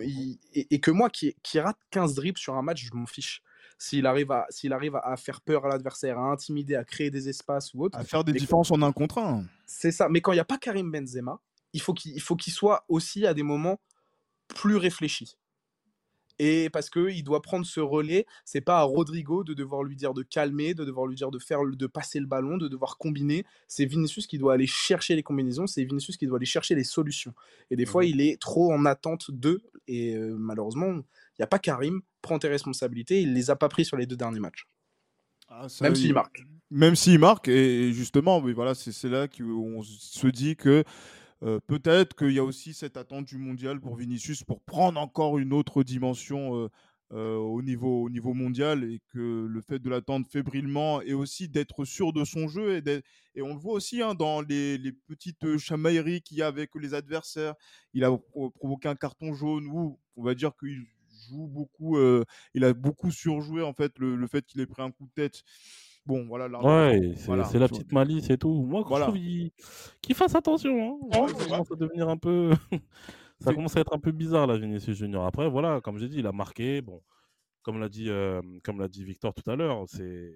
et, 0.54 0.80
que 0.80 0.92
moi 0.92 1.10
qui, 1.10 1.36
qui, 1.42 1.60
rate 1.60 1.80
15 1.90 2.14
dribbles 2.14 2.38
sur 2.38 2.54
un 2.56 2.62
match, 2.62 2.86
je 2.86 2.94
m'en 2.94 3.08
fiche 3.08 3.42
s'il 3.80 4.06
arrive, 4.06 4.32
à, 4.32 4.46
s'il 4.50 4.74
arrive 4.74 4.96
à 4.96 5.16
faire 5.18 5.42
peur 5.42 5.66
à 5.66 5.70
l'adversaire, 5.70 6.18
à 6.18 6.32
intimider, 6.32 6.76
à 6.76 6.84
créer 6.84 7.12
des 7.12 7.30
espaces 7.30 7.74
ou 7.74 7.84
autre. 7.84 7.98
À 7.98 8.04
faire 8.04 8.24
des 8.24 8.34
différences 8.34 8.72
en 8.72 8.82
un 8.82 8.92
contre 8.92 9.20
un. 9.20 9.46
C'est 9.66 9.92
ça. 9.92 10.10
Mais 10.10 10.22
quand 10.22 10.32
il 10.32 10.36
n'y 10.36 10.42
a 10.42 10.46
pas 10.46 10.58
Karim 10.58 10.92
Benzema, 10.92 11.40
il 11.74 11.82
faut 11.82 11.94
qu'il, 11.94 12.20
faut 12.22 12.36
qu'il 12.36 12.54
soit 12.54 12.86
aussi 12.88 13.26
à 13.26 13.34
des 13.34 13.44
moments 13.44 13.80
plus 14.48 14.78
réfléchis. 14.78 15.38
Et 16.40 16.70
parce 16.70 16.90
qu'il 16.90 17.24
doit 17.24 17.42
prendre 17.42 17.66
ce 17.66 17.80
relais, 17.80 18.26
c'est 18.46 18.62
pas 18.62 18.80
à 18.80 18.84
Rodrigo 18.84 19.44
de 19.44 19.54
devoir 19.54 19.84
lui 19.84 19.96
dire 19.96 20.14
de 20.14 20.24
calmer, 20.24 20.74
de 20.74 20.86
devoir 20.86 21.08
lui 21.08 21.16
dire 21.16 21.32
de 21.32 21.40
faire, 21.40 21.66
de 21.66 21.88
passer 21.88 22.20
le 22.20 22.28
ballon, 22.28 22.58
de 22.58 22.68
devoir 22.68 22.98
combiner. 22.98 23.46
C'est 23.68 23.86
Vinicius 23.86 24.28
qui 24.28 24.38
doit 24.38 24.54
aller 24.54 24.68
chercher 24.68 25.16
les 25.16 25.24
combinaisons, 25.24 25.68
c'est 25.68 25.84
Vinicius 25.84 26.18
qui 26.18 26.28
doit 26.28 26.38
aller 26.38 26.46
chercher 26.46 26.76
les 26.76 26.84
solutions. 26.84 27.34
Et 27.72 27.76
des 27.76 27.86
fois, 27.86 28.04
mmh 28.04 28.08
il 28.08 28.22
est 28.22 28.40
trop 28.40 28.72
en 28.72 28.86
attente 28.86 29.32
d'eux. 29.32 29.62
Et 29.88 30.16
euh, 30.16 30.36
malheureusement, 30.38 30.88
il 30.88 31.42
n'y 31.42 31.44
a 31.44 31.48
pas 31.48 31.60
Karim, 31.60 32.02
prend 32.22 32.40
tes 32.40 32.48
responsabilités, 32.48 33.22
il 33.22 33.34
les 33.34 33.50
a 33.50 33.56
pas 33.56 33.70
pris 33.70 33.86
sur 33.86 33.98
les 33.98 34.06
deux 34.06 34.16
derniers 34.16 34.40
matchs. 34.40 34.68
Ah, 35.50 35.68
même 35.82 35.96
s'il 35.96 36.14
marque. 36.14 36.44
Même 36.70 36.96
s'il 36.96 37.20
marque, 37.20 37.48
et 37.48 37.94
justement, 37.94 38.40
oui, 38.40 38.54
voilà, 38.54 38.76
c'est 38.76 39.10
là 39.10 39.28
qu'on 39.28 39.82
se 39.84 40.28
dit 40.28 40.56
que 40.58 40.84
euh, 41.44 41.60
peut-être 41.68 42.16
qu'il 42.16 42.32
y 42.32 42.40
a 42.40 42.44
aussi 42.44 42.74
cette 42.74 42.98
attente 42.98 43.26
du 43.26 43.38
mondial 43.38 43.80
pour 43.80 43.96
Vinicius 43.96 44.44
pour 44.44 44.62
prendre 44.62 45.00
encore 45.00 45.38
une 45.38 45.54
autre 45.54 45.84
dimension 45.84 46.56
euh, 46.56 46.70
euh, 47.14 47.36
au, 47.36 47.62
niveau, 47.62 48.04
au 48.04 48.10
niveau 48.10 48.34
mondial 48.34 48.84
et 48.84 49.02
que 49.14 49.46
le 49.48 49.62
fait 49.62 49.80
de 49.80 49.90
l'attendre 49.90 50.26
fébrilement 50.28 51.02
et 51.02 51.14
aussi 51.14 51.48
d'être 51.48 51.86
sûr 51.86 52.12
de 52.12 52.26
son 52.26 52.48
jeu 52.48 52.82
et, 52.86 53.42
on 53.42 53.54
le 53.54 53.60
voit 53.60 53.74
aussi 53.74 54.02
hein, 54.02 54.16
dans 54.16 54.42
les, 54.42 54.92
petites 55.08 55.58
chamailleries 55.58 56.22
qu'il 56.22 56.38
y 56.38 56.42
a 56.42 56.48
avec 56.48 56.72
les 56.74 56.96
adversaires. 56.96 57.54
Il 57.94 58.04
a 58.04 58.12
provoqué 58.56 58.90
un 58.90 58.96
carton 58.96 59.36
jaune 59.36 59.68
ou 59.68 60.00
on 60.16 60.24
va 60.24 60.34
dire 60.34 60.54
qu'il 60.60 60.88
joue 61.30 61.46
beaucoup, 61.48 62.00
il 62.56 62.64
a 62.64 62.74
beaucoup 62.74 63.12
surjoué 63.12 63.62
en 63.62 63.74
fait 63.74 64.00
le 64.00 64.26
fait 64.26 64.44
qu'il 64.44 64.60
ait 64.60 64.66
pris 64.66 64.82
un 64.82 64.90
coup 64.90 65.06
de 65.06 65.12
tête. 65.14 65.44
Bon, 66.08 66.26
voilà. 66.26 66.48
ouais, 66.62 67.14
c'est 67.18 67.60
la 67.60 67.68
petite 67.68 67.92
malice 67.92 68.30
et 68.30 68.38
tout. 68.38 68.64
Moi, 68.64 68.82
voilà. 68.88 69.12
qu'il 70.02 70.16
fasse 70.16 70.36
attention. 70.36 71.02
Hein. 71.12 71.28
ça 71.28 71.46
commence 71.46 71.72
à 71.72 71.76
devenir 71.76 72.08
un 72.08 72.16
peu. 72.16 72.52
ça 73.42 73.54
commence 73.54 73.76
à 73.76 73.82
être 73.82 73.94
un 73.94 74.00
peu 74.00 74.14
bizarre, 74.14 74.48
là, 74.48 74.56
Vinicius 74.58 74.98
Junior. 74.98 75.26
Après, 75.26 75.50
voilà, 75.50 75.82
comme 75.82 75.98
j'ai 75.98 76.08
dit, 76.08 76.20
il 76.20 76.28
a 76.28 76.32
marqué. 76.32 76.82
Bon, 76.82 77.02
comme 77.62 77.78
l'a 77.78 77.90
dit, 77.90 78.10
euh, 78.10 78.42
comme 78.64 78.80
l'a 78.80 78.88
dit 78.88 79.04
Victor 79.04 79.34
tout 79.34 79.52
à 79.52 79.58
l'heure, 79.58 79.84
c'est, 79.88 80.34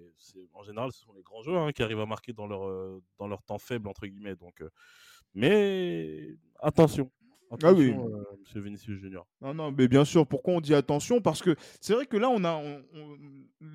en 0.53 0.63
général, 0.63 0.91
ce 0.91 1.05
sont 1.05 1.13
les 1.13 1.23
grands 1.23 1.41
joueurs 1.41 1.63
hein, 1.65 1.71
qui 1.71 1.84
arrivent 1.84 2.01
à 2.01 2.05
marquer 2.05 2.34
dans 2.34 2.47
leur, 2.47 2.67
euh, 2.67 3.01
dans 3.17 3.29
leur 3.29 3.41
temps 3.41 3.57
faible, 3.57 3.88
entre 3.88 4.05
guillemets. 4.07 4.36
Donc, 4.36 4.62
mais 5.34 6.36
attention, 6.60 7.10
ah 7.64 7.74
oui. 7.74 7.92
Euh, 7.92 8.24
Monsieur 8.40 8.62
Vinicius 8.62 9.00
Junior. 9.00 9.28
Non, 9.42 9.54
non, 9.54 9.72
mais 9.72 9.88
bien 9.88 10.06
sûr. 10.06 10.26
Pourquoi 10.26 10.56
on 10.56 10.62
dit 10.62 10.74
attention? 10.74 11.22
Parce 11.22 11.42
que 11.42 11.56
c'est 11.80 11.94
vrai 11.94 12.06
que 12.06 12.18
là, 12.18 12.30
on 12.30 12.44
a 12.44 12.62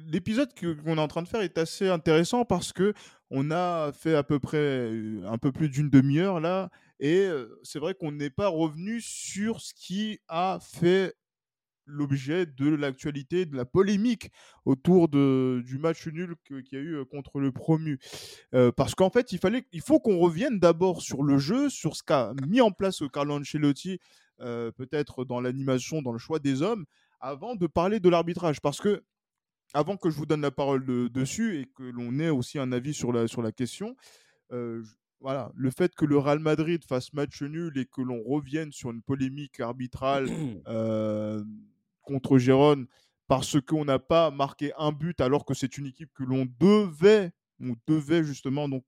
l'épisode 0.06 0.48
qu'on 0.58 0.96
est 0.96 1.00
en 1.00 1.08
train 1.08 1.22
de 1.22 1.28
faire 1.28 1.42
est 1.42 1.58
assez 1.58 1.88
intéressant 1.88 2.44
parce 2.44 2.72
que 2.72 2.94
on 3.30 3.50
a 3.50 3.92
fait 3.92 4.14
à 4.14 4.22
peu 4.22 4.38
près 4.38 4.58
euh, 4.58 5.22
un 5.26 5.38
peu 5.38 5.52
plus 5.52 5.68
d'une 5.68 5.90
demi-heure 5.90 6.40
là, 6.40 6.70
et 7.00 7.26
euh, 7.26 7.58
c'est 7.62 7.78
vrai 7.78 7.94
qu'on 7.94 8.12
n'est 8.12 8.30
pas 8.30 8.48
revenu 8.48 9.00
sur 9.00 9.60
ce 9.60 9.74
qui 9.74 10.20
a 10.28 10.58
fait 10.60 11.14
l'objet 11.86 12.46
de 12.46 12.68
l'actualité, 12.68 13.46
de 13.46 13.56
la 13.56 13.64
polémique 13.64 14.30
autour 14.64 15.08
de, 15.08 15.62
du 15.64 15.78
match 15.78 16.06
nul 16.08 16.34
qu'il 16.44 16.64
y 16.72 16.76
a 16.76 16.80
eu 16.80 17.04
contre 17.06 17.40
le 17.40 17.52
promu. 17.52 17.98
parce 18.76 18.94
qu'en 18.94 19.10
fait, 19.10 19.32
il, 19.32 19.38
fallait, 19.38 19.64
il 19.72 19.80
faut 19.80 20.00
qu'on 20.00 20.18
revienne 20.18 20.58
d'abord 20.58 21.02
sur 21.02 21.22
le 21.22 21.38
jeu, 21.38 21.70
sur 21.70 21.96
ce 21.96 22.02
qu'a 22.02 22.32
mis 22.46 22.60
en 22.60 22.70
place 22.70 23.02
Carlo 23.12 23.34
Ancelotti, 23.34 23.98
peut-être 24.38 25.24
dans 25.24 25.40
l'animation, 25.40 26.02
dans 26.02 26.12
le 26.12 26.18
choix 26.18 26.38
des 26.38 26.62
hommes, 26.62 26.84
avant 27.20 27.54
de 27.54 27.66
parler 27.66 28.00
de 28.00 28.08
l'arbitrage. 28.08 28.60
Parce 28.60 28.80
que, 28.80 29.02
avant 29.74 29.96
que 29.96 30.10
je 30.10 30.16
vous 30.16 30.26
donne 30.26 30.42
la 30.42 30.50
parole 30.50 31.10
dessus 31.10 31.60
et 31.60 31.66
que 31.66 31.82
l'on 31.82 32.18
ait 32.18 32.30
aussi 32.30 32.58
un 32.58 32.72
avis 32.72 32.94
sur 32.94 33.12
la, 33.12 33.28
sur 33.28 33.42
la 33.42 33.52
question, 33.52 33.96
voilà, 35.20 35.50
le 35.54 35.70
fait 35.70 35.94
que 35.94 36.04
le 36.04 36.18
Real 36.18 36.38
Madrid 36.38 36.84
fasse 36.84 37.12
match 37.12 37.42
nul 37.42 37.76
et 37.78 37.86
que 37.86 38.02
l'on 38.02 38.22
revienne 38.22 38.72
sur 38.72 38.90
une 38.90 39.02
polémique 39.02 39.60
arbitrale 39.60 40.26
contre 42.06 42.38
Gérone 42.38 42.86
parce 43.28 43.60
qu'on 43.60 43.84
n'a 43.84 43.98
pas 43.98 44.30
marqué 44.30 44.72
un 44.78 44.92
but 44.92 45.20
alors 45.20 45.44
que 45.44 45.52
c'est 45.52 45.76
une 45.76 45.86
équipe 45.86 46.10
que 46.14 46.22
l'on 46.22 46.46
devait, 46.58 47.32
on 47.60 47.74
devait 47.86 48.24
justement 48.24 48.68
donc 48.68 48.84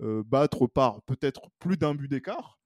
battre 0.00 0.66
par 0.66 1.02
peut-être 1.02 1.50
plus 1.58 1.76
d'un 1.76 1.94
but 1.94 2.08
d'écart, 2.08 2.58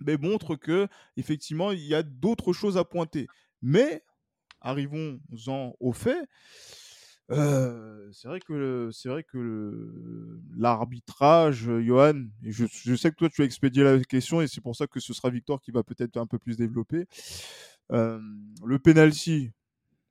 mais 0.00 0.16
montre 0.16 0.56
que 0.56 0.88
effectivement 1.16 1.72
il 1.72 1.84
y 1.86 1.94
a 1.94 2.02
d'autres 2.02 2.52
choses 2.52 2.76
à 2.76 2.84
pointer. 2.84 3.26
Mais 3.62 4.04
arrivons-en 4.60 5.74
aux 5.80 5.92
faits. 5.92 6.28
c'est 7.28 8.28
vrai 8.28 8.40
que 8.40 8.90
c'est 8.92 9.08
vrai 9.08 9.24
que 9.24 10.40
l'arbitrage, 10.56 11.68
Johan, 11.80 12.26
je, 12.42 12.66
je, 12.70 12.94
sais 12.94 13.10
que 13.10 13.16
toi 13.16 13.28
tu 13.28 13.42
as 13.42 13.44
expédié 13.44 13.82
la 13.82 13.98
question 14.04 14.40
et 14.40 14.48
c'est 14.48 14.60
pour 14.60 14.76
ça 14.76 14.86
que 14.86 15.00
ce 15.00 15.12
sera 15.12 15.30
Victor 15.30 15.60
qui 15.60 15.70
va 15.70 15.82
peut-être 15.82 16.16
un 16.18 16.26
peu 16.26 16.38
plus 16.38 16.56
développer 16.56 17.06
le 17.90 18.78
penalty, 18.78 19.52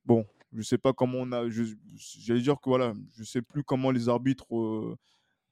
bon, 0.05 0.25
je 0.53 0.61
sais 0.61 0.77
pas 0.77 0.93
comment 0.93 1.19
on 1.19 1.31
a. 1.31 1.49
J'allais 1.49 2.41
dire 2.41 2.55
que 2.55 2.69
voilà, 2.69 2.93
je 3.17 3.23
sais 3.23 3.41
plus 3.41 3.63
comment 3.63 3.91
les 3.91 4.07
arbitres 4.09 4.55
euh, 4.55 4.95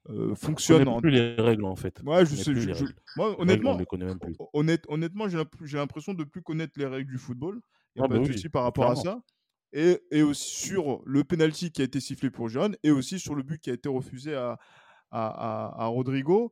On 0.07 0.35
fonctionne 0.35 0.79
connaît 0.85 0.91
en... 0.91 1.01
plus 1.01 1.11
les 1.11 1.35
règles 1.35 1.65
en 1.65 1.75
fait. 1.75 2.01
Ouais, 2.05 2.21
On 2.21 2.25
je 2.25 2.35
sais, 2.35 2.53
je- 2.55 2.73
je- 2.73 2.85
moi, 3.15 3.27
règles, 3.29 3.37
on 3.39 3.41
honnêtement, 3.43 3.77
les 3.77 3.85
connaît 3.85 4.05
même 4.05 4.19
plus. 4.19 4.35
honnête- 4.53 4.85
honnêtement, 4.87 5.27
j'ai 5.29 5.37
l'imp- 5.37 5.55
j'ai 5.63 5.77
l'impression 5.77 6.13
de 6.13 6.23
plus 6.23 6.41
connaître 6.41 6.73
les 6.77 6.85
règles 6.85 7.11
du 7.11 7.17
football. 7.17 7.61
Il 7.95 7.99
n'y 7.99 8.01
a 8.01 8.05
Ah 8.05 8.07
pas 8.09 8.19
bah 8.19 8.27
de 8.27 8.33
oui, 8.33 8.49
par 8.49 8.63
rapport 8.63 8.89
à 8.89 8.95
ça. 8.95 9.21
Et, 9.75 9.99
et 10.11 10.21
aussi 10.21 10.67
sur 10.67 11.01
le 11.05 11.23
penalty 11.23 11.71
qui 11.71 11.81
a 11.81 11.85
été 11.85 11.99
sifflé 11.99 12.29
pour 12.29 12.47
Giron 12.47 12.71
et 12.83 12.91
aussi 12.91 13.17
sur 13.19 13.33
le 13.33 13.41
but 13.43 13.59
qui 13.59 13.71
a 13.71 13.73
été 13.73 13.89
refusé 13.89 14.35
à, 14.35 14.59
à, 15.09 15.27
à- 15.27 15.83
à 15.83 15.85
Rodrigo. 15.87 16.51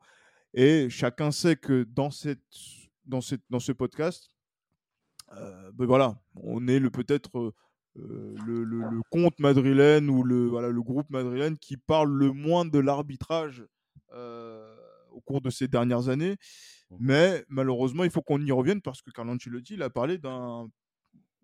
Et 0.54 0.90
chacun 0.90 1.32
sait 1.32 1.56
que 1.56 1.84
dans, 1.84 2.10
cette, 2.10 2.42
dans, 3.06 3.22
cette, 3.22 3.42
dans 3.50 3.60
ce 3.60 3.72
podcast, 3.74 4.30
euh, 4.30 4.41
ben 5.74 5.86
voilà, 5.86 6.16
on 6.36 6.68
est 6.68 6.80
le 6.80 6.90
peut-être 6.90 7.38
euh, 7.40 7.54
euh, 7.98 8.36
le, 8.46 8.64
le, 8.64 8.80
le 8.90 9.02
compte 9.10 9.40
madrilène 9.40 10.10
ou 10.10 10.24
le, 10.24 10.48
voilà, 10.48 10.70
le 10.70 10.82
groupe 10.82 11.10
madrilène 11.10 11.58
qui 11.58 11.78
parle 11.78 12.12
le 12.12 12.32
moins 12.32 12.66
de 12.66 12.80
l'arbitrage 12.80 13.66
euh, 14.14 14.76
au 15.12 15.22
cours 15.22 15.42
de 15.42 15.50
ces 15.50 15.68
dernières 15.68 16.10
années. 16.10 16.38
Mmh. 16.90 16.96
Mais 17.00 17.46
malheureusement, 17.50 18.04
il 18.04 18.12
faut 18.12 18.22
qu'on 18.22 18.42
y 18.42 18.52
revienne 18.52 18.82
parce 18.82 19.02
que 19.02 19.12
Carlo 19.12 19.34
Ancelotti 19.34 19.76
il 19.76 19.84
a 19.84 19.90
parlé 19.90 20.18
d'un 20.18 20.68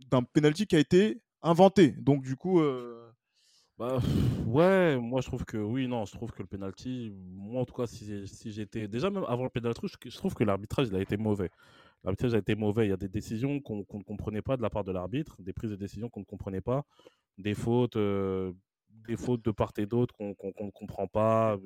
d'un 0.09 0.23
penalty 0.23 0.67
qui 0.67 0.75
a 0.75 0.79
été 0.79 1.21
inventé. 1.41 1.91
Donc 1.91 2.23
du 2.23 2.35
coup, 2.35 2.59
euh, 2.61 3.09
Bah, 3.77 3.99
ouais, 4.47 4.97
moi 4.99 5.21
je 5.21 5.27
trouve 5.27 5.45
que 5.45 5.57
oui, 5.57 5.87
non, 5.87 6.05
je 6.05 6.11
trouve 6.13 6.31
que 6.31 6.41
le 6.41 6.47
penalty, 6.47 7.11
moi 7.15 7.61
en 7.61 7.65
tout 7.65 7.75
cas, 7.75 7.85
si 7.87 8.51
j'étais. 8.51 8.87
Déjà, 8.87 9.09
même 9.11 9.25
avant 9.27 9.43
le 9.43 9.49
penalty, 9.51 9.81
je, 9.87 10.09
je 10.09 10.17
trouve 10.17 10.33
que 10.33 10.43
l'arbitrage 10.43 10.87
il 10.87 10.95
a 10.95 11.01
été 11.01 11.15
mauvais. 11.17 11.51
L'arbitrage 12.07 12.33
a 12.35 12.37
été 12.37 12.55
mauvais. 12.55 12.85
Il 12.85 12.89
y 12.89 12.93
a 12.93 12.97
des 12.97 13.09
décisions 13.09 13.59
qu'on 13.59 13.75
ne 13.77 14.03
comprenait 14.03 14.41
pas 14.41 14.55
de 14.55 14.61
la 14.61 14.69
part 14.69 14.85
de 14.85 14.93
l'arbitre, 14.93 15.35
des 15.41 15.51
prises 15.51 15.71
de 15.71 15.75
décision 15.75 16.07
qu'on 16.09 16.21
ne 16.21 16.25
comprenait 16.25 16.61
pas, 16.61 16.85
des 17.37 17.53
fautes, 17.53 17.97
euh, 17.97 18.53
des 19.09 19.17
fautes 19.17 19.43
de 19.43 19.51
part 19.51 19.73
et 19.77 19.85
d'autre 19.85 20.15
qu'on 20.15 20.29
ne 20.29 20.71
comprend 20.71 21.07
pas. 21.07 21.57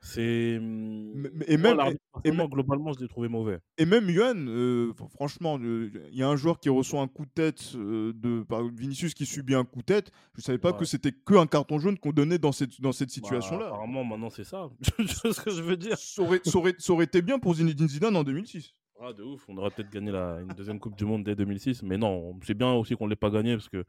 C'est. 0.00 0.58
Hum, 0.58 1.28
et 1.46 1.56
même- 1.56 1.78
et 2.24 2.30
globalement, 2.30 2.92
je 2.92 3.00
l'ai 3.00 3.08
trouvé 3.08 3.28
mauvais. 3.28 3.58
et 3.78 3.86
même 3.86 4.08
Yuan, 4.10 4.46
euh, 4.48 4.92
fr- 4.92 5.08
franchement, 5.10 5.58
euh, 5.60 5.90
il 6.12 6.16
y 6.18 6.22
a 6.22 6.28
un 6.28 6.36
joueur 6.36 6.60
qui 6.60 6.68
reçoit 6.68 7.00
un 7.00 7.08
coup 7.08 7.24
de 7.24 7.30
tête 7.30 7.74
de 7.74 8.42
par 8.42 8.62
Vinicius 8.68 9.14
qui 9.14 9.24
subit 9.26 9.54
un 9.54 9.64
coup 9.64 9.80
de 9.80 9.84
tête. 9.86 10.10
Je 10.36 10.42
savais 10.42 10.58
pas 10.58 10.72
que 10.74 10.84
c'était 10.84 11.12
que 11.12 11.34
un 11.34 11.46
carton 11.46 11.78
jaune 11.78 11.98
qu'on 11.98 12.12
donnait 12.12 12.38
dans 12.38 12.52
cette 12.52 12.80
dans 12.80 12.92
cette 12.92 13.08
Bah, 13.08 13.14
situation-là. 13.14 13.66
apparemment, 13.68 14.04
maintenant, 14.04 14.30
c'est 14.30 14.44
ça. 14.44 14.68
Ce 15.34 15.40
que 15.42 15.50
je 15.50 15.62
veux 15.62 15.76
dire. 15.78 15.96
ça, 15.98 16.22
aurait, 16.22 16.40
ça 16.44 16.58
aurait- 16.58 16.74
ça 16.78 16.92
aurait 16.92 17.04
été 17.06 17.22
bien 17.22 17.38
pour 17.38 17.54
Zinedine 17.54 17.88
Zidane 17.88 18.14
en 18.16 18.24
2006. 18.24 18.74
Ah, 19.00 19.12
de 19.12 19.22
ouf, 19.22 19.44
on 19.48 19.56
aurait 19.56 19.70
peut-être 19.70 19.90
gagné 19.90 20.12
la, 20.12 20.40
une 20.40 20.48
deuxième 20.48 20.78
Coupe 20.78 20.96
du 20.96 21.04
Monde 21.04 21.24
dès 21.24 21.34
2006, 21.34 21.82
mais 21.82 21.98
non, 21.98 22.38
c'est 22.44 22.54
bien 22.54 22.72
aussi 22.72 22.94
qu'on 22.94 23.06
ne 23.06 23.10
l'ait 23.10 23.16
pas 23.16 23.30
gagné 23.30 23.54
parce 23.54 23.68
que 23.68 23.84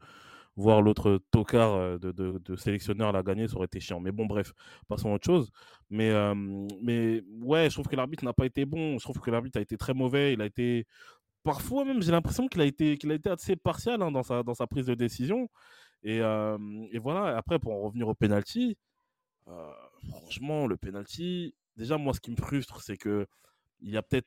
voir 0.56 0.82
l'autre 0.82 1.20
tocard 1.30 1.74
euh, 1.74 1.98
de, 1.98 2.12
de, 2.12 2.56
sélectionneur 2.56 3.12
la 3.12 3.22
gagner, 3.22 3.46
ça 3.46 3.56
aurait 3.56 3.66
été 3.66 3.78
chiant. 3.80 4.00
Mais 4.00 4.10
bon, 4.10 4.26
bref, 4.26 4.52
passons 4.88 5.10
à 5.12 5.14
autre 5.14 5.26
chose. 5.26 5.50
Mais, 5.90 6.10
euh, 6.10 6.34
mais 6.82 7.22
ouais, 7.42 7.68
je 7.68 7.74
trouve 7.74 7.86
que 7.86 7.96
l'arbitre 7.96 8.24
n'a 8.24 8.32
pas 8.32 8.46
été 8.46 8.64
bon. 8.64 8.98
Je 8.98 9.04
trouve 9.04 9.20
que 9.20 9.30
l'arbitre 9.30 9.58
a 9.58 9.62
été 9.62 9.76
très 9.76 9.94
mauvais. 9.94 10.32
Il 10.32 10.40
a 10.40 10.46
été. 10.46 10.86
Parfois 11.44 11.84
même, 11.84 12.02
j'ai 12.02 12.12
l'impression 12.12 12.48
qu'il 12.48 12.60
a 12.60 12.64
été, 12.64 12.98
a 13.08 13.14
été 13.14 13.30
assez 13.30 13.56
partial 13.56 14.02
hein, 14.02 14.10
dans, 14.10 14.24
sa, 14.24 14.42
dans 14.42 14.54
sa 14.54 14.66
prise 14.66 14.86
de 14.86 14.94
décision. 14.94 15.48
Et, 16.02 16.20
euh, 16.20 16.58
et 16.92 16.98
voilà, 16.98 17.36
après, 17.36 17.58
pour 17.58 17.72
en 17.72 17.80
revenir 17.82 18.08
au 18.08 18.14
penalty, 18.14 18.76
franchement, 20.08 20.66
le 20.66 20.76
penalty, 20.76 21.54
déjà, 21.76 21.98
moi, 21.98 22.14
ce 22.14 22.20
qui 22.20 22.30
me 22.32 22.36
frustre, 22.36 22.82
c'est 22.82 22.96
que 22.96 23.26
il 23.80 23.90
y 23.90 23.96
a 23.96 24.02
peut-être 24.02 24.26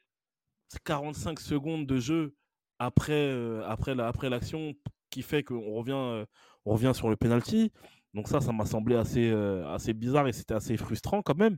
45 0.84 1.40
secondes 1.40 1.86
de 1.88 1.98
jeu 2.00 2.36
après, 2.80 3.14
euh, 3.14 3.64
après, 3.68 3.94
la, 3.94 4.08
après 4.08 4.30
l'action 4.30 4.74
qui 5.10 5.22
fait 5.22 5.44
qu'on 5.44 5.74
revient, 5.74 5.92
euh, 5.94 6.26
on 6.66 6.74
revient 6.74 6.94
sur 6.96 7.10
le 7.10 7.16
penalty. 7.16 7.72
Donc 8.14 8.28
ça, 8.28 8.42
ça 8.42 8.52
m'a 8.52 8.66
semblé 8.66 8.96
assez, 8.96 9.30
euh, 9.30 9.68
assez 9.74 9.94
bizarre 9.94 10.28
et 10.28 10.34
c'était 10.34 10.54
assez 10.54 10.78
frustrant 10.78 11.22
quand 11.22 11.38
même. 11.38 11.58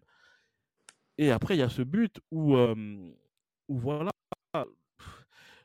Et 1.18 1.32
après, 1.32 1.56
il 1.56 1.60
y 1.60 1.64
a 1.64 1.70
ce 1.70 1.84
but 1.84 2.20
où, 2.32 2.56
où 2.56 3.80
voilà. 3.80 4.12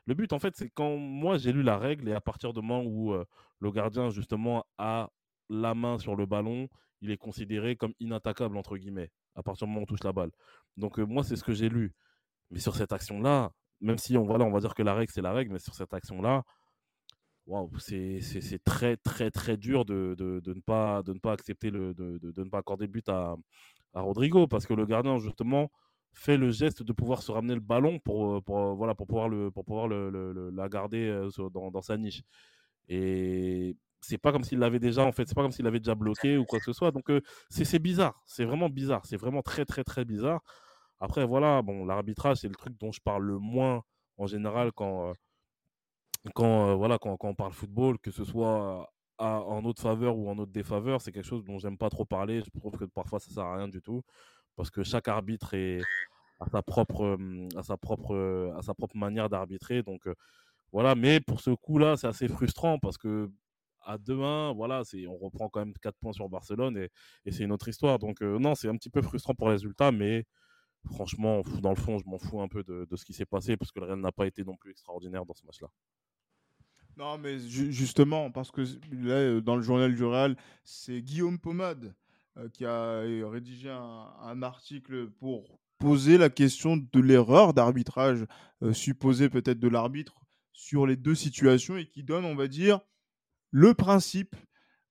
Le 0.05 0.13
but, 0.13 0.31
en 0.31 0.39
fait, 0.39 0.55
c'est 0.55 0.69
quand 0.69 0.95
moi 0.97 1.37
j'ai 1.37 1.51
lu 1.51 1.63
la 1.63 1.77
règle 1.77 2.07
et 2.07 2.13
à 2.13 2.21
partir 2.21 2.53
du 2.53 2.61
moment 2.61 2.83
où 2.85 3.13
le 3.59 3.71
gardien, 3.71 4.09
justement, 4.09 4.65
a 4.77 5.09
la 5.49 5.73
main 5.73 5.97
sur 5.97 6.15
le 6.15 6.25
ballon, 6.25 6.69
il 7.01 7.11
est 7.11 7.17
considéré 7.17 7.75
comme 7.75 7.93
inattaquable, 7.99 8.55
entre 8.57 8.77
guillemets, 8.77 9.11
à 9.35 9.43
partir 9.43 9.67
du 9.67 9.71
moment 9.71 9.81
où 9.81 9.83
on 9.83 9.87
touche 9.87 10.03
la 10.03 10.13
balle. 10.13 10.31
Donc, 10.77 10.97
moi, 10.99 11.23
c'est 11.23 11.35
ce 11.35 11.43
que 11.43 11.53
j'ai 11.53 11.69
lu. 11.69 11.93
Mais 12.51 12.59
sur 12.59 12.75
cette 12.75 12.93
action-là, 12.93 13.51
même 13.81 13.97
si 13.97 14.17
on, 14.17 14.25
voilà, 14.25 14.45
on 14.45 14.51
va 14.51 14.59
dire 14.59 14.73
que 14.75 14.83
la 14.83 14.93
règle, 14.93 15.11
c'est 15.13 15.21
la 15.21 15.33
règle, 15.33 15.51
mais 15.53 15.59
sur 15.59 15.75
cette 15.75 15.93
action-là, 15.93 16.43
waouh, 17.45 17.71
c'est 17.79 18.19
très, 18.65 18.97
très, 18.97 19.31
très 19.31 19.57
dur 19.57 19.85
de, 19.85 20.15
de, 20.17 20.39
de 20.41 20.53
ne, 20.53 20.61
pas, 20.61 21.01
de 21.03 21.13
ne 21.13 21.19
pas 21.19 21.33
accepter, 21.33 21.69
le, 21.69 21.93
de, 21.93 22.17
de, 22.17 22.43
ne 22.43 22.49
pas 22.49 22.59
accorder 22.59 22.87
but 22.87 23.07
à, 23.09 23.35
à 23.93 24.01
Rodrigo, 24.01 24.47
parce 24.47 24.65
que 24.65 24.73
le 24.73 24.85
gardien, 24.85 25.17
justement, 25.17 25.71
fait 26.13 26.37
le 26.37 26.51
geste 26.51 26.83
de 26.83 26.93
pouvoir 26.93 27.21
se 27.21 27.31
ramener 27.31 27.53
le 27.53 27.59
ballon 27.61 27.99
pour, 27.99 28.37
euh, 28.37 28.41
pour, 28.41 28.57
euh, 28.59 28.73
voilà, 28.73 28.95
pour 28.95 29.07
pouvoir, 29.07 29.29
le, 29.29 29.51
pour 29.51 29.65
pouvoir 29.65 29.87
le, 29.87 30.49
la 30.53 30.69
garder 30.69 31.07
euh, 31.07 31.29
dans, 31.53 31.71
dans 31.71 31.81
sa 31.81 31.97
niche. 31.97 32.23
Et 32.89 33.75
c'est 34.01 34.17
pas 34.17 34.31
comme 34.31 34.43
s'il 34.43 34.59
l'avait 34.59 34.79
déjà, 34.79 35.03
en 35.05 35.11
fait, 35.11 35.27
c'est 35.27 35.35
pas 35.35 35.41
comme 35.43 35.51
s'il 35.51 35.65
l'avait 35.65 35.79
déjà 35.79 35.95
bloqué 35.95 36.37
ou 36.37 36.45
quoi 36.45 36.59
que 36.59 36.65
ce 36.65 36.73
soit. 36.73 36.91
Donc, 36.91 37.09
euh, 37.09 37.21
c'est 37.49 37.79
bizarre, 37.79 38.21
c'est 38.25 38.45
vraiment 38.45 38.69
bizarre, 38.69 39.05
c'est 39.05 39.17
vraiment 39.17 39.41
très, 39.41 39.65
très, 39.65 39.83
très 39.83 40.05
bizarre. 40.05 40.41
Après, 40.99 41.25
voilà, 41.25 41.61
bon, 41.61 41.85
l'arbitrage, 41.85 42.37
c'est 42.37 42.47
le 42.47 42.55
truc 42.55 42.77
dont 42.79 42.91
je 42.91 43.01
parle 43.01 43.23
le 43.23 43.37
moins 43.39 43.83
en 44.17 44.27
général 44.27 44.71
quand, 44.73 45.09
euh, 45.09 45.13
quand, 46.33 46.69
euh, 46.69 46.75
voilà, 46.75 46.97
quand, 46.97 47.15
quand 47.17 47.29
on 47.29 47.35
parle 47.35 47.53
football, 47.53 47.99
que 47.99 48.11
ce 48.11 48.23
soit 48.23 48.91
à- 49.17 49.41
en 49.41 49.61
notre 49.61 49.81
faveur 49.81 50.17
ou 50.17 50.29
en 50.29 50.35
notre 50.35 50.51
défaveur, 50.51 51.01
c'est 51.01 51.11
quelque 51.11 51.25
chose 51.25 51.43
dont 51.43 51.59
j'aime 51.59 51.77
pas 51.77 51.89
trop 51.89 52.05
parler. 52.05 52.41
Je 52.41 52.59
trouve 52.59 52.77
que 52.77 52.85
parfois 52.85 53.19
ça 53.19 53.31
sert 53.31 53.43
à 53.43 53.57
rien 53.57 53.67
du 53.67 53.81
tout 53.81 54.03
parce 54.55 54.69
que 54.71 54.83
chaque 54.83 55.07
arbitre 55.07 55.53
est 55.53 55.79
à 56.39 56.49
sa 56.49 56.61
propre, 56.63 57.03
euh, 57.19 57.47
à 57.57 57.63
sa 57.63 57.77
propre, 57.77 58.15
euh, 58.15 58.53
à 58.57 58.61
sa 58.63 58.73
propre 58.73 58.97
manière 58.97 59.29
d'arbitrer. 59.29 59.83
Donc 59.83 60.07
euh, 60.07 60.15
voilà, 60.71 60.95
mais 60.95 61.19
pour 61.21 61.41
ce 61.41 61.51
coup-là, 61.51 61.97
c'est 61.97 62.07
assez 62.07 62.27
frustrant 62.27 62.79
parce 62.79 62.97
que 62.97 63.31
à 63.85 63.97
demain, 63.97 64.53
voilà, 64.53 64.83
c'est, 64.83 65.07
on 65.07 65.17
reprend 65.17 65.49
quand 65.49 65.61
même 65.61 65.73
4 65.81 65.97
points 65.99 66.13
sur 66.13 66.29
Barcelone 66.29 66.77
et, 67.25 67.31
c'est 67.31 67.43
une 67.43 67.53
autre 67.53 67.69
histoire. 67.69 67.99
Donc 67.99 68.21
euh, 68.21 68.39
non, 68.39 68.55
c'est 68.55 68.67
un 68.69 68.75
petit 68.75 68.89
peu 68.89 69.01
frustrant 69.01 69.33
pour 69.35 69.47
les 69.47 69.53
résultats, 69.55 69.91
mais 69.91 70.25
franchement, 70.85 71.41
dans 71.61 71.69
le 71.69 71.75
fond, 71.75 71.97
je 71.97 72.05
m'en 72.05 72.17
fous 72.17 72.41
un 72.41 72.47
peu 72.47 72.63
de, 72.63 72.87
ce 72.95 73.05
qui 73.05 73.13
s'est 73.13 73.25
passé 73.25 73.57
parce 73.57 73.71
que 73.71 73.79
le 73.79 73.95
n'a 73.95 74.11
pas 74.11 74.27
été 74.27 74.43
non 74.43 74.55
plus 74.55 74.71
extraordinaire 74.71 75.25
dans 75.25 75.33
ce 75.33 75.45
match-là. 75.45 75.69
Non, 76.97 77.17
mais 77.19 77.37
ju- 77.37 77.71
justement, 77.71 78.31
parce 78.31 78.49
que 78.49 78.63
euh, 78.93 79.39
dans 79.39 79.55
le 79.55 79.61
journal 79.61 79.93
du 79.93 80.03
Real, 80.03 80.35
c'est 80.63 81.01
Guillaume 81.01 81.37
Pomade 81.37 81.93
euh, 82.37 82.49
qui 82.49 82.65
a 82.65 83.03
euh, 83.03 83.27
rédigé 83.27 83.69
un, 83.69 84.41
article 84.41 85.09
pour 85.11 85.59
poser 85.77 86.17
la 86.17 86.29
question 86.29 86.75
de 86.75 86.99
l'erreur 86.99 87.53
d'arbitrage 87.53 88.25
supposée 88.73 89.29
peut-être 89.29 89.59
de 89.59 89.67
l'arbitre 89.67 90.15
sur 90.51 90.87
les 90.87 90.95
deux 90.95 91.13
situations 91.13 91.77
et 91.77 91.85
qui 91.85 92.01
donne, 92.03 92.25
on 92.25 92.33
va 92.33 92.47
dire, 92.47 92.79
le 93.51 93.75
principe 93.75 94.35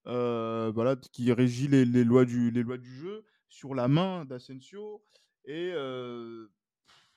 voilà, 0.05 0.95
qui 1.11 1.33
régit 1.33 1.67
les, 1.67 1.85
les 1.85 2.05
lois 2.05 2.25
du, 2.25 2.53
les 2.53 2.63
lois 2.63 2.79
du 2.79 2.95
jeu 2.95 3.25
sur 3.49 3.75
la 3.75 3.89
main 3.89 4.25
d'Asensio 4.25 5.03
et, 5.47 5.73
euh, 5.75 6.49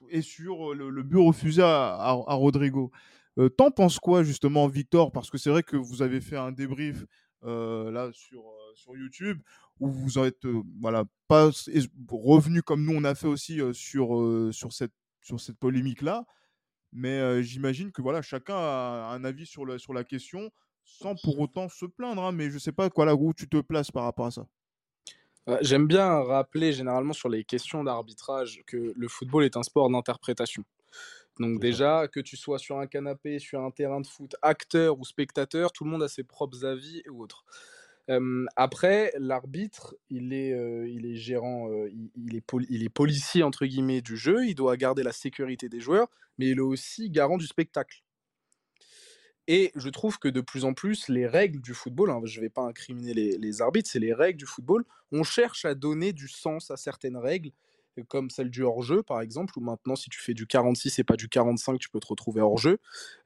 et 0.09 0.21
sur 0.21 0.73
le, 0.73 0.89
le 0.89 1.03
but 1.03 1.17
refusé 1.17 1.61
à, 1.61 1.95
à, 1.97 2.33
Rodrigo. 2.33 2.91
Euh, 3.37 3.49
T'en 3.49 3.71
penses 3.71 3.99
quoi 3.99 4.23
justement, 4.23 4.67
Victor? 4.67 5.11
Parce 5.11 5.29
que 5.29 5.37
c'est 5.37 5.49
vrai 5.49 5.63
que 5.63 5.77
vous 5.77 6.01
avez 6.01 6.21
fait 6.21 6.37
un 6.37 6.51
débrief 6.51 7.05
euh, 7.43 7.91
là 7.91 8.09
sur, 8.13 8.43
sur 8.75 8.95
YouTube 8.97 9.41
où 9.79 9.89
vous 9.89 10.19
êtes 10.19 10.45
voilà, 10.81 11.05
pas 11.27 11.49
revenu 12.09 12.61
comme 12.61 12.83
nous 12.83 12.93
on 12.93 13.03
a 13.03 13.15
fait 13.15 13.27
aussi 13.27 13.59
sur, 13.73 14.49
sur 14.51 14.73
cette, 14.73 14.93
sur 15.21 15.39
cette 15.39 15.57
polémique-là. 15.57 16.25
Mais 16.91 17.19
euh, 17.19 17.41
j'imagine 17.41 17.91
que 17.91 18.01
voilà, 18.01 18.21
chacun 18.21 18.55
a 18.55 19.11
un 19.13 19.23
avis 19.23 19.45
sur, 19.45 19.65
la 19.65 19.77
sur 19.77 19.93
la 19.93 20.03
question 20.03 20.51
sans 20.83 21.15
pour 21.15 21.39
autant 21.39 21.69
se 21.69 21.85
plaindre. 21.85 22.23
hein, 22.23 22.31
mais 22.31 22.49
je 22.49 22.57
sais 22.57 22.71
pas 22.71 22.89
quoi, 22.89 23.05
là, 23.05 23.15
où 23.15 23.33
tu 23.33 23.47
te 23.47 23.61
places 23.61 23.91
par 23.91 24.03
rapport 24.03 24.25
à 24.25 24.31
ça. 24.31 24.47
Euh, 25.47 25.57
J'aime 25.61 25.87
bien 25.87 26.21
rappeler 26.21 26.73
généralement 26.73 27.13
sur 27.13 27.29
les 27.29 27.43
questions 27.43 27.83
d'arbitrage 27.83 28.61
que 28.67 28.93
le 28.95 29.07
football 29.07 29.43
est 29.45 29.57
un 29.57 29.63
sport 29.63 29.89
d'interprétation. 29.89 30.63
Donc 31.39 31.59
déjà, 31.61 32.07
que 32.07 32.19
tu 32.19 32.37
sois 32.37 32.59
sur 32.59 32.79
un 32.79 32.87
canapé, 32.87 33.39
sur 33.39 33.61
un 33.61 33.71
terrain 33.71 34.01
de 34.01 34.07
foot, 34.07 34.35
acteur 34.41 34.99
ou 34.99 35.05
spectateur, 35.05 35.71
tout 35.71 35.85
le 35.85 35.91
monde 35.91 36.03
a 36.03 36.09
ses 36.09 36.23
propres 36.23 36.65
avis 36.65 37.01
ou 37.09 37.23
autres. 37.23 37.45
Euh, 38.09 38.45
après, 38.55 39.13
l'arbitre, 39.17 39.95
il 40.09 40.33
est, 40.33 40.53
euh, 40.53 40.87
il 40.89 41.05
est 41.05 41.15
gérant, 41.15 41.69
euh, 41.71 41.89
il, 41.91 42.11
il 42.15 42.35
est 42.35 42.43
il 42.69 42.83
est 42.83 42.89
policier 42.89 43.43
entre 43.43 43.65
guillemets 43.65 44.01
du 44.01 44.17
jeu, 44.17 44.45
il 44.47 44.55
doit 44.55 44.77
garder 44.77 45.03
la 45.03 45.11
sécurité 45.13 45.69
des 45.69 45.79
joueurs, 45.79 46.07
mais 46.37 46.47
il 46.49 46.57
est 46.57 46.61
aussi 46.61 47.09
garant 47.09 47.37
du 47.37 47.47
spectacle. 47.47 48.03
Et 49.51 49.71
je 49.75 49.89
trouve 49.89 50.19
que 50.19 50.27
de 50.27 50.41
plus 50.41 50.63
en 50.63 50.75
plus, 50.75 51.07
les 51.09 51.25
règles 51.25 51.59
du 51.59 51.73
football, 51.73 52.11
hein, 52.11 52.21
je 52.23 52.39
ne 52.39 52.45
vais 52.45 52.51
pas 52.51 52.61
incriminer 52.61 53.15
les, 53.15 53.61
arbitres, 53.63 53.89
c'est 53.91 53.97
les 53.97 54.13
règles 54.13 54.37
du 54.37 54.45
football, 54.45 54.85
on 55.11 55.23
cherche 55.23 55.65
à 55.65 55.73
donner 55.73 56.13
du 56.13 56.27
sens 56.27 56.69
à 56.69 56.77
certaines 56.77 57.17
règles 57.17 57.49
comme 58.07 58.29
celle 58.29 58.51
du 58.51 58.61
hors-jeu, 58.61 59.01
par 59.01 59.21
exemple, 59.21 59.57
où 59.57 59.61
maintenant, 59.61 59.95
si 59.95 60.11
tu 60.11 60.21
fais 60.21 60.35
du 60.35 60.45
46 60.45 60.99
et 60.99 61.03
pas 61.03 61.15
du 61.15 61.27
45, 61.27 61.79
tu 61.79 61.89
peux 61.89 61.99
te 61.99 62.05
retrouver 62.05 62.41
hors-jeu. 62.41 62.77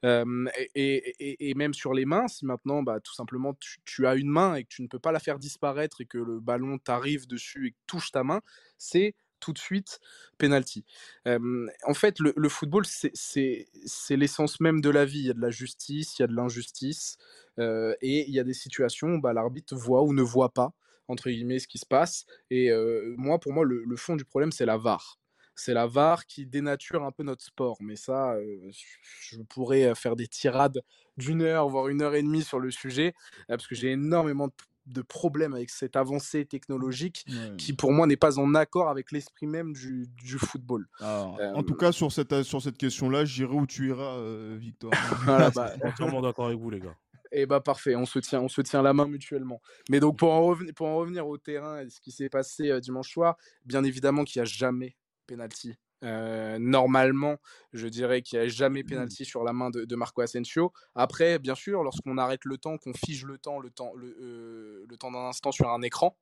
et, 0.02 1.54
même 1.54 1.74
sur 1.74 1.92
les 1.92 2.06
mains, 2.06 2.26
si 2.26 2.46
maintenant, 2.46 2.82
bah, 2.82 3.00
tout 3.00 3.14
simplement, 3.14 3.54
tu, 3.84 4.06
as 4.06 4.14
une 4.14 4.30
main 4.30 4.54
et 4.54 4.64
que 4.64 4.68
tu 4.70 4.82
ne 4.82 4.88
peux 4.88 4.98
pas 4.98 5.12
la 5.12 5.20
faire 5.20 5.38
disparaître 5.38 6.00
et 6.00 6.06
que 6.06 6.18
le 6.18 6.40
ballon 6.40 6.78
t'arrive 6.78 7.26
dessus 7.26 7.68
et 7.68 7.74
touche 7.86 8.10
ta 8.10 8.24
main, 8.24 8.40
c'est 8.78 9.14
tout 9.44 9.52
de 9.52 9.58
suite 9.58 10.00
penalty. 10.38 10.84
en 11.26 11.94
fait, 11.94 12.18
le, 12.18 12.48
football, 12.48 12.84
c'est 12.86 13.66
l'essence 14.10 14.60
même 14.60 14.80
de 14.80 14.90
la 14.90 15.04
vie. 15.04 15.20
Il 15.20 15.26
y 15.26 15.30
a 15.30 15.34
de 15.34 15.40
la 15.40 15.50
justice, 15.50 16.18
il 16.18 16.22
y 16.22 16.24
a 16.24 16.26
de 16.26 16.34
l'injustice, 16.34 17.18
et 17.58 18.24
il 18.26 18.34
y 18.34 18.40
a 18.40 18.44
des 18.44 18.54
situations 18.54 19.08
où 19.08 19.20
bah, 19.20 19.32
l'arbitre 19.32 19.76
voit 19.76 20.02
ou 20.02 20.12
ne 20.14 20.22
voit 20.22 20.52
pas 20.52 20.72
entre 21.08 21.28
guillemets 21.28 21.58
ce 21.58 21.68
qui 21.68 21.78
se 21.78 21.86
passe. 21.86 22.24
Et 22.50 22.70
moi, 23.16 23.38
pour 23.38 23.52
moi, 23.52 23.64
le, 23.64 23.96
fond 23.96 24.16
du 24.16 24.24
problème, 24.24 24.52
c'est 24.52 24.66
la 24.66 24.78
VAR. 24.78 25.18
C'est 25.56 25.74
la 25.74 25.86
VAR 25.86 26.26
qui 26.26 26.46
dénature 26.46 27.04
un 27.04 27.12
peu 27.12 27.22
notre 27.22 27.44
sport. 27.44 27.76
Mais 27.80 27.96
ça, 27.96 28.36
je 28.70 29.42
pourrais 29.42 29.94
faire 29.94 30.16
des 30.16 30.26
tirades 30.26 30.82
d'une 31.16 31.42
heure, 31.42 31.68
voire 31.68 31.88
une 31.88 32.02
heure 32.02 32.14
et 32.14 32.22
demie 32.22 32.42
sur 32.42 32.58
le 32.58 32.70
sujet, 32.70 33.14
parce 33.46 33.66
que 33.66 33.74
j'ai 33.74 33.92
énormément 33.92 34.48
de 34.48 34.54
problèmes 35.02 35.54
avec 35.54 35.70
cette 35.70 35.96
avancée 35.96 36.44
technologique 36.44 37.26
qui 37.58 37.72
pour 37.72 37.92
moi 37.92 38.06
n'est 38.06 38.16
pas 38.16 38.38
en 38.38 38.54
accord 38.54 38.88
avec 38.88 39.12
l'esprit 39.12 39.46
même 39.46 39.72
du, 39.72 40.38
football. 40.38 40.88
en 41.00 41.62
tout 41.62 41.74
cas 41.74 41.92
sur 41.92 42.12
cette, 42.12 42.42
sur 42.42 42.62
cette 42.62 42.76
question-là, 42.76 43.24
j'irai 43.24 43.54
où 43.54 43.66
tu 43.66 43.88
iras, 43.88 44.18
Victor. 44.56 44.90
voilà, 45.24 45.50
bah... 45.50 45.72
entièrement 45.82 46.20
d'accord 46.20 46.46
avec 46.46 46.58
vous 46.58 46.70
les 46.70 46.80
gars. 46.80 46.96
Et 47.34 47.40
eh 47.40 47.46
bah 47.46 47.60
parfait, 47.60 47.96
on 47.96 48.06
se 48.06 48.20
tient, 48.20 48.40
on 48.40 48.48
se 48.48 48.60
tient 48.60 48.80
la 48.80 48.92
main 48.92 49.08
mutuellement. 49.08 49.60
Mais 49.90 49.98
donc 49.98 50.16
pour 50.16 50.30
en, 50.30 50.44
revenir, 50.44 50.72
pour 50.72 50.86
en 50.86 50.96
revenir 50.96 51.26
au 51.26 51.36
terrain 51.36 51.80
et 51.80 51.90
ce 51.90 52.00
qui 52.00 52.12
s'est 52.12 52.28
passé 52.28 52.70
euh, 52.70 52.78
dimanche 52.78 53.10
soir, 53.10 53.36
bien 53.64 53.82
évidemment 53.82 54.22
qu'il 54.22 54.40
n'y 54.40 54.42
a 54.42 54.44
jamais 54.44 54.94
penalty. 55.26 55.74
Euh, 56.04 56.58
normalement, 56.60 57.38
je 57.72 57.88
dirais 57.88 58.22
qu'il 58.22 58.38
n'y 58.38 58.44
a 58.44 58.48
jamais 58.48 58.82
mmh. 58.82 58.86
penalty 58.86 59.24
sur 59.24 59.42
la 59.42 59.52
main 59.52 59.70
de, 59.70 59.96
Marco 59.96 60.20
Asensio. 60.20 60.72
Après, 60.94 61.38
bien 61.38 61.54
sûr, 61.54 61.82
lorsqu'on 61.82 62.18
arrête 62.18 62.44
le 62.44 62.58
temps, 62.58 62.78
qu'on 62.78 62.92
fige 62.92 63.24
le 63.24 63.38
temps, 63.38 63.58
le 63.58 63.70
temps, 63.70 63.92
le, 63.96 64.16
euh, 64.20 64.84
le 64.88 64.96
temps 64.96 65.10
d'un 65.10 65.26
instant 65.26 65.50
sur 65.50 65.70
un 65.70 65.82
écran, 65.82 66.16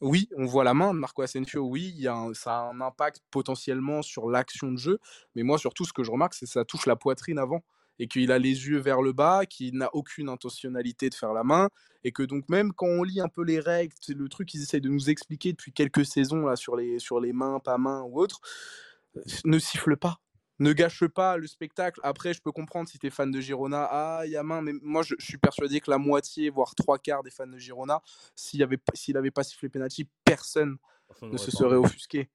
oui, 0.00 0.28
on 0.36 0.44
voit 0.44 0.64
la 0.64 0.74
main 0.74 0.92
de 0.92 0.98
Marco 0.98 1.22
Asensio, 1.22 1.62
oui, 1.62 1.94
y 1.96 2.06
a 2.06 2.16
ça 2.34 2.58
a 2.58 2.70
un 2.70 2.80
impact 2.82 3.22
potentiellement 3.30 4.02
sur 4.02 4.28
l'action 4.28 4.70
de 4.70 4.76
jeu, 4.76 4.98
mais 5.34 5.42
moi 5.42 5.58
surtout 5.58 5.86
ce 5.86 5.92
que 5.94 6.04
je 6.04 6.10
remarque, 6.10 6.34
c'est 6.34 6.44
que 6.44 6.52
ça 6.52 6.66
touche 6.66 6.84
la 6.84 6.96
poitrine 6.96 7.38
avant 7.38 7.62
et 7.98 8.08
qu'il 8.08 8.30
a 8.30 8.38
les 8.38 8.68
yeux 8.68 8.78
vers 8.78 9.00
le 9.00 9.12
bas, 9.14 9.46
qu'il 9.46 9.76
n'a 9.78 9.88
aucune 9.94 10.28
intentionnalité 10.28 11.08
de 11.08 11.14
faire 11.14 11.32
la 11.32 11.44
main, 11.44 11.70
et 12.04 12.12
que 12.12 12.22
donc 12.22 12.46
même 12.50 12.74
quand 12.74 12.86
on 12.86 13.02
lit 13.02 13.20
un 13.20 13.28
peu 13.28 13.42
les 13.42 13.58
règles, 13.58 13.94
c'est 14.00 14.14
le 14.14 14.28
truc 14.28 14.48
qu'ils 14.48 14.62
essayent 14.62 14.82
de 14.82 14.90
nous 14.90 15.08
expliquer 15.08 15.52
depuis 15.52 15.72
quelques 15.72 16.04
saisons 16.04 16.44
là 16.44 16.56
sur 16.56 16.76
les, 16.76 16.98
sur 16.98 17.18
les 17.18 17.32
mains, 17.32 17.58
pas 17.58 17.78
mains 17.78 18.02
ou 18.02 18.20
autre, 18.20 18.40
euh, 18.42 18.95
ne 19.44 19.58
siffle 19.58 19.96
pas. 19.96 20.20
Ne 20.58 20.72
gâche 20.72 21.06
pas 21.06 21.36
le 21.36 21.46
spectacle. 21.46 22.00
Après, 22.02 22.32
je 22.32 22.40
peux 22.40 22.52
comprendre 22.52 22.88
si 22.88 22.98
tu 22.98 23.06
es 23.06 23.10
fan 23.10 23.30
de 23.30 23.40
Girona, 23.40 23.86
ah, 23.90 24.22
il 24.24 24.30
y 24.30 24.36
a 24.36 24.42
main, 24.42 24.62
mais 24.62 24.72
moi 24.80 25.02
je, 25.02 25.14
suis 25.18 25.36
persuadé 25.36 25.80
que 25.80 25.90
la 25.90 25.98
moitié, 25.98 26.48
voire 26.48 26.74
trois 26.74 26.98
quarts 26.98 27.22
des 27.22 27.30
fans 27.30 27.46
de 27.46 27.58
Girona, 27.58 28.00
s'il 28.34 28.60
n'avait 28.60 28.78
avait 29.14 29.30
pas 29.30 29.42
sifflé 29.42 29.68
penalty, 29.68 30.08
personne 30.24 30.78
ne 31.22 31.36
se 31.36 31.50
serait 31.50 31.76
offusqué. 31.76 32.30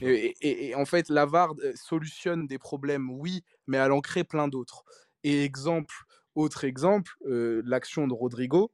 Et, 0.00 0.68
et, 0.68 0.74
en 0.74 0.86
fait, 0.86 1.10
la 1.10 1.26
VAR 1.26 1.54
euh, 1.62 1.72
solutionne 1.74 2.46
des 2.46 2.58
problèmes, 2.58 3.10
oui, 3.10 3.44
mais 3.66 3.76
elle 3.76 3.92
en 3.92 4.00
crée 4.00 4.24
plein 4.24 4.48
d'autres. 4.48 4.84
Et 5.22 5.44
exemple, 5.44 5.94
autre 6.34 6.64
exemple, 6.64 7.12
euh, 7.26 7.62
l'action 7.64 8.08
de 8.08 8.14
Rodrigo, 8.14 8.70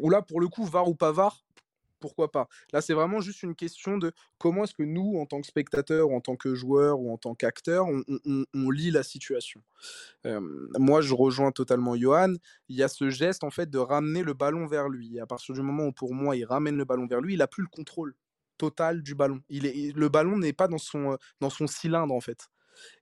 où 0.00 0.08
là, 0.08 0.22
pour 0.22 0.40
le 0.40 0.48
coup, 0.48 0.64
VAR 0.64 0.88
ou 0.88 0.94
pas 0.94 1.12
VAR, 1.12 1.44
pourquoi 2.00 2.32
pas 2.32 2.48
Là, 2.72 2.80
c'est 2.80 2.94
vraiment 2.94 3.20
juste 3.20 3.42
une 3.42 3.54
question 3.54 3.98
de 3.98 4.12
comment 4.38 4.64
est-ce 4.64 4.74
que 4.74 4.82
nous, 4.82 5.18
en 5.18 5.26
tant 5.26 5.40
que 5.40 5.46
spectateurs, 5.46 6.10
en 6.10 6.20
tant 6.20 6.36
que 6.36 6.54
joueurs, 6.54 7.00
ou 7.00 7.12
en 7.12 7.18
tant 7.18 7.34
qu'acteurs, 7.34 7.86
on, 7.86 8.70
lit 8.70 8.90
la 8.90 9.02
situation. 9.02 9.62
Euh, 10.26 10.40
moi, 10.78 11.00
je 11.00 11.14
rejoins 11.14 11.52
totalement 11.52 11.96
Johan. 11.96 12.34
Il 12.68 12.76
y 12.76 12.82
a 12.82 12.88
ce 12.88 13.10
geste, 13.10 13.44
en 13.44 13.50
fait, 13.50 13.68
de 13.68 13.78
ramener 13.78 14.22
le 14.22 14.34
ballon 14.34 14.66
vers 14.66 14.88
lui. 14.88 15.20
À 15.20 15.26
partir 15.26 15.54
du 15.54 15.62
moment 15.62 15.86
où, 15.86 15.92
pour 15.92 16.14
moi, 16.14 16.36
il 16.36 16.44
ramène 16.44 16.76
le 16.76 16.84
ballon 16.84 17.06
vers 17.06 17.20
lui, 17.20 17.34
il 17.34 17.38
n'a 17.38 17.46
plus 17.46 17.62
le 17.62 17.68
contrôle 17.68 18.14
total 18.58 19.02
du 19.02 19.14
ballon. 19.14 19.40
Il 19.48 19.66
est, 19.66 19.92
le 19.96 20.08
ballon 20.08 20.38
n'est 20.38 20.52
pas 20.52 20.68
dans 20.68 20.78
son, 20.78 21.16
dans 21.40 21.50
son 21.50 21.66
cylindre, 21.66 22.14
en 22.14 22.20
fait. 22.20 22.48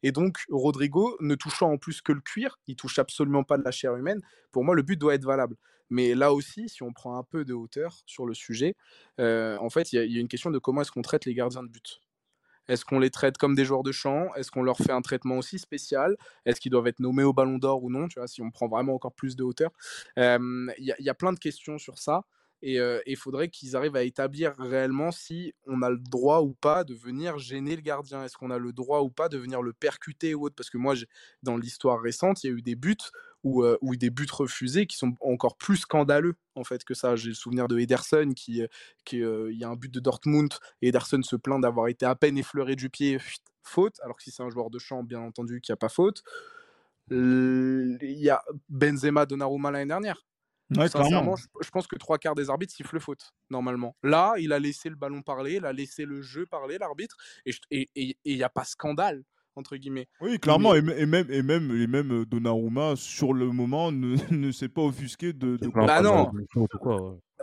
Et 0.03 0.13
donc, 0.13 0.39
Rodrigo, 0.51 1.17
ne 1.21 1.35
touchant 1.35 1.71
en 1.73 1.79
plus 1.79 2.01
que 2.01 2.13
le 2.13 2.21
cuir, 2.21 2.59
il 2.67 2.77
touche 2.77 2.99
absolument 2.99 3.45
pas 3.45 3.59
de 3.59 3.65
la 3.65 3.71
chair 3.71 3.95
humaine. 3.97 4.21
Pour 4.51 4.65
moi, 4.65 4.75
le 4.75 4.83
but 4.83 4.99
doit 4.99 5.15
être 5.15 5.25
valable. 5.25 5.57
Mais 5.91 6.14
là 6.14 6.32
aussi, 6.32 6.68
si 6.68 6.82
on 6.82 6.93
prend 6.93 7.18
un 7.18 7.22
peu 7.22 7.45
de 7.45 7.55
hauteur 7.55 8.03
sur 8.07 8.26
le 8.26 8.34
sujet, 8.34 8.74
en 9.18 9.70
fait, 9.70 9.93
il 9.93 10.12
y, 10.12 10.18
a 10.18 10.20
une 10.20 10.28
question 10.28 10.51
de 10.51 10.59
comment 10.59 10.82
est-ce 10.82 10.93
qu'on 10.93 11.03
traite 11.03 11.24
les 11.24 11.34
gardiens 11.34 11.62
de 11.62 11.68
but. 11.68 12.01
Est-ce 12.68 12.84
qu'on 12.84 12.99
les 12.99 13.11
traite 13.11 13.39
comme 13.39 13.55
des 13.55 13.64
joueurs 13.64 13.82
de 13.82 13.93
champ? 13.93 14.34
Est-ce 14.34 14.51
qu'on 14.51 14.62
leur 14.62 14.76
fait 14.76 14.93
un 14.93 15.01
traitement 15.01 15.39
aussi 15.39 15.59
spécial? 15.59 16.16
Est-ce 16.45 16.61
qu'ils 16.61 16.70
doivent 16.70 16.86
être 16.86 17.01
nommés 17.01 17.22
au 17.22 17.32
ballon 17.32 17.57
d'or 17.57 17.82
ou 17.82 17.91
non? 17.91 18.09
Tu 18.09 18.18
vois, 18.18 18.28
si 18.28 18.43
on 18.43 18.51
prend 18.51 18.68
vraiment 18.68 18.95
encore 18.95 19.14
plus 19.14 19.36
de 19.36 19.43
hauteur. 19.43 19.70
Il 20.16 20.72
y, 20.78 21.09
a 21.09 21.14
plein 21.14 21.32
de 21.32 21.39
questions 21.39 21.78
sur 21.78 21.99
ça. 21.99 22.24
Et 22.61 22.78
il 23.07 23.16
faudrait 23.16 23.49
qu'ils 23.49 23.74
arrivent 23.74 23.97
à 23.97 24.03
établir 24.03 24.55
réellement 24.59 25.12
si 25.12 25.55
on 25.66 25.80
a 25.80 25.89
le 25.89 25.99
droit 25.99 26.41
ou 26.41 26.53
pas 26.53 26.84
de 26.84 26.93
venir 26.93 27.39
gêner 27.39 27.74
le 27.74 27.82
gardien. 27.82 28.22
Est-ce 28.24 28.36
qu'on 28.36 28.51
a 28.51 28.59
le 28.59 28.72
droit 28.72 29.01
ou 29.01 29.11
pas 29.11 29.30
de 29.30 29.39
venir 29.39 29.62
le 29.62 29.72
percuter 29.72 30.34
ou 30.34 30.45
autre? 30.45 30.55
Parce 30.55 30.68
que 30.68 30.76
moi, 30.76 30.95
dans 31.43 31.57
l'histoire 31.57 32.03
récente, 32.03 32.45
il 32.45 32.49
y 32.49 32.51
a 32.51 32.53
eu 32.57 32.62
des 32.62 32.74
buts 32.74 32.97
ou, 33.45 33.64
ou 33.80 33.97
des 33.97 34.11
buts 34.11 34.26
refusés 34.30 34.86
qui 34.86 34.97
sont 34.97 35.14
encore 35.20 35.57
plus 35.57 35.78
scandaleux 35.78 36.34
en 36.55 36.64
fait 36.64 36.84
que 36.84 36.95
ça. 36.95 37.16
J'ai 37.16 37.28
le 37.28 37.34
souvenir 37.34 37.68
de 37.68 37.78
Ederson 37.78 38.32
qui, 38.34 38.62
qui 39.05 39.18
il 39.18 39.59
y 39.59 39.64
a 39.64 39.68
un 39.68 39.76
but 39.76 39.93
de 39.93 40.01
Dortmund 40.01 40.53
et 40.82 40.89
Ederson 40.89 41.22
se 41.22 41.36
plaint 41.36 41.61
d'avoir 41.61 41.89
été 41.89 42.07
à 42.07 42.14
peine 42.14 42.39
effleuré 42.39 42.76
du 42.76 42.91
pied, 42.91 43.18
faute. 43.62 44.01
Alors 44.03 44.16
que 44.16 44.22
si 44.22 44.30
c'est 44.30 44.43
un 44.43 44.51
joueur 44.51 44.70
de 44.70 44.78
champ, 44.78 45.03
bien 45.03 45.20
entendu, 45.20 45.61
qu'il 45.61 45.72
n'y 45.72 45.74
a 45.74 45.76
pas 45.76 45.89
faute. 45.89 46.22
Il 47.11 47.99
y 48.01 48.28
a 48.28 48.43
Benzema 48.68 49.24
Donnarumma 49.24 49.70
l'année 49.70 49.86
dernière 49.86 50.24
Sincèrement, 50.74 51.36
je, 51.36 51.70
pense 51.70 51.86
que 51.86 51.97
trois 51.97 52.18
quarts 52.18 52.34
des 52.34 52.51
arbitres 52.51 52.74
sifflent 52.74 53.01
faute, 53.01 53.32
normalement. 53.49 53.97
Là, 54.03 54.34
il 54.39 54.53
a 54.53 54.59
laissé 54.59 54.91
le 54.91 54.97
ballon 54.97 55.22
parler, 55.22 55.55
il 55.55 55.64
a 55.64 55.72
laissé 55.72 56.05
le 56.05 56.20
jeu 56.20 56.45
parler, 56.45 56.76
l'arbitre, 56.76 57.16
et 57.70 57.89
il 57.95 58.36
n'y 58.36 58.43
a 58.43 58.51
pas 58.51 58.64
scandale, 58.64 59.24
entre 59.59 59.77
guillemets. 59.77 60.09
Oui, 60.21 60.39
clairement, 60.39 60.75
et, 60.75 60.83
même, 60.83 61.27
et, 61.31 61.43
même, 61.43 61.71
et 61.71 61.87
même 61.87 62.13
euh, 62.13 62.25
Donnarumma, 62.25 62.95
sur 62.97 63.33
le 63.33 63.47
moment, 63.49 63.93
ne, 63.93 64.17
ne 64.35 64.53
s'est 64.53 64.69
pas 64.69 64.83
offusqué 64.83 65.33
de... 65.33 65.57
de... 65.57 65.69
Bah 65.69 66.01
non 66.01 66.31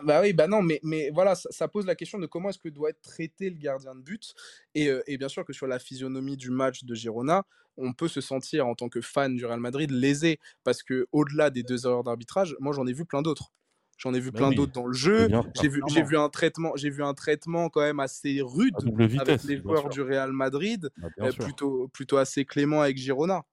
bah 0.03 0.20
oui, 0.22 0.34
bah 0.34 0.47
non, 0.47 0.61
mais, 0.61 0.80
mais 0.84 1.09
voilà, 1.09 1.36
ça, 1.36 1.68
pose 1.70 1.86
la 1.86 1.95
question 1.95 2.20
de 2.20 2.26
comment 2.26 2.49
est-ce 2.49 2.59
que 2.59 2.68
doit 2.68 2.89
être 2.89 3.01
traité 3.01 3.49
le 3.49 3.55
gardien 3.55 3.95
de 3.95 4.01
but. 4.01 4.34
Et, 4.74 4.89
euh, 4.89 5.01
et, 5.07 5.18
bien 5.18 5.30
sûr 5.30 5.45
que 5.45 5.53
sur 5.53 5.68
la 5.68 5.80
physionomie 5.80 6.36
du 6.36 6.49
match 6.51 6.84
de 6.84 6.93
Girona, 6.93 7.45
on 7.78 7.93
peut 7.93 8.09
se 8.09 8.20
sentir 8.22 8.68
en 8.68 8.76
tant 8.76 8.89
que 8.89 9.01
fan 9.01 9.36
du 9.36 9.45
Real 9.45 9.59
Madrid 9.59 9.91
lésé 9.91 10.39
parce 10.63 10.84
que 10.84 11.07
au-delà 11.11 11.49
des 11.49 11.63
deux 11.63 11.86
heures 11.88 12.03
d'arbitrage, 12.03 12.55
moi 12.59 12.74
j'en 12.74 12.86
ai 12.88 12.93
vu 12.93 13.05
plein 13.05 13.22
d'autres. 13.22 13.51
J'en 13.97 14.13
ai 14.13 14.19
vu 14.19 14.31
bah 14.31 14.39
plein 14.39 14.51
d'autres 14.51 14.73
dans 14.73 14.87
le 14.87 14.93
jeu. 14.93 15.29
J'ai 15.61 15.67
vu, 15.69 15.81
j'ai 15.87 16.03
vu 16.03 16.17
un 16.17 16.29
traitement, 16.29 16.73
j'ai 16.75 16.89
vu 16.89 17.03
un 17.03 17.13
traitement 17.13 17.69
quand 17.69 17.81
même 17.81 17.99
assez 17.99 18.41
rude 18.41 18.75
avec 19.19 19.43
les 19.43 19.57
joueurs 19.57 19.89
du 19.89 20.01
Real 20.01 20.31
Madrid, 20.33 20.89
bah, 20.97 21.07
euh, 21.21 21.31
plutôt, 21.31 21.87
plutôt 21.89 22.17
assez 22.17 22.45
clément 22.45 22.81
avec 22.81 22.97
Girona. 22.97 23.43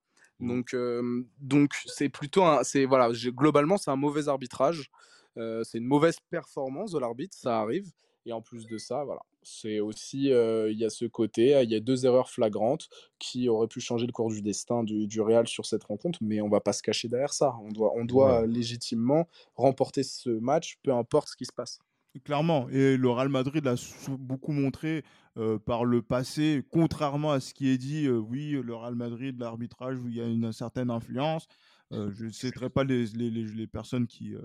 Mmh. 0.41 0.49
Donc, 0.49 0.75
euh, 0.75 1.23
donc 1.39 1.73
c'est 1.87 2.09
plutôt 2.09 2.45
un, 2.45 2.65
c'est 2.65 2.85
voilà, 2.87 3.11
globalement 3.29 3.77
c'est 3.77 3.91
un 3.91 3.97
mauvais 3.97 4.29
arbitrage. 4.29 4.91
Euh, 5.39 5.63
c'est 5.65 5.79
une 5.79 5.87
mauvaise 5.87 6.17
performance 6.29 6.93
de 6.93 6.99
l'arbitre, 6.99 7.37
ça 7.37 7.61
arrive. 7.61 7.91
Et 8.25 8.33
en 8.33 8.41
plus 8.41 8.67
de 8.67 8.79
ça, 8.79 9.05
voilà, 9.05 9.23
c'est 9.43 9.81
aussi, 9.81 10.33
euh, 10.33 10.71
il 10.71 10.79
y 10.79 10.85
a 10.85 10.91
ce 10.91 11.05
côté, 11.07 11.61
il 11.63 11.71
y 11.71 11.75
a 11.75 11.81
deux 11.81 12.07
erreurs 12.07 12.31
flagrantes 12.31 12.89
qui 13.19 13.49
auraient 13.49 13.67
pu 13.67 13.81
changer 13.81 14.07
le 14.07 14.13
cours 14.13 14.31
du 14.31 14.43
destin 14.43 14.85
du, 14.85 15.09
du 15.09 15.21
Real 15.21 15.49
sur 15.49 15.67
cette 15.67 15.85
rencontre, 15.85 16.21
mais 16.23 16.41
on 16.41 16.49
va 16.49 16.61
pas 16.61 16.73
se 16.73 16.83
cacher 16.83 17.09
derrière 17.09 17.33
ça. 17.33 17.57
On 17.65 17.73
doit, 17.73 17.93
on 17.97 18.05
doit 18.05 18.47
légitimement 18.47 19.29
remporter 19.57 20.05
ce 20.05 20.31
match, 20.31 20.79
peu 20.85 20.93
importe 20.93 21.31
ce 21.31 21.37
qui 21.37 21.47
se 21.47 21.53
passe. 21.53 21.81
Clairement, 22.25 22.69
et 22.69 22.97
le 22.97 23.11
Real 23.11 23.31
Madrid 23.31 23.65
l'a 23.65 23.75
beaucoup 24.19 24.53
montré 24.53 25.03
euh, 25.39 25.59
par 25.59 25.85
le 25.85 26.03
passé, 26.03 26.63
contrairement 26.71 27.33
à 27.33 27.41
ce 27.41 27.55
qui 27.55 27.71
est 27.71 27.79
dit, 27.79 28.09
oui, 28.09 28.51
le 28.51 28.75
Real 28.75 28.95
Madrid, 28.95 29.37
l'arbitrage, 29.41 29.99
où 29.99 30.09
il 30.09 30.17
y 30.17 30.21
a 30.21 30.27
une 30.27 30.53
certaine 30.53 30.91
influence. 30.91 31.49
je 31.91 32.27
ne 32.27 32.31
citerai 32.31 32.71
pas 32.71 32.85
les, 32.85 33.07
les, 33.07 33.31
les 33.31 33.67
personnes 33.67 34.07
qui, 34.07 34.35
euh, 34.35 34.43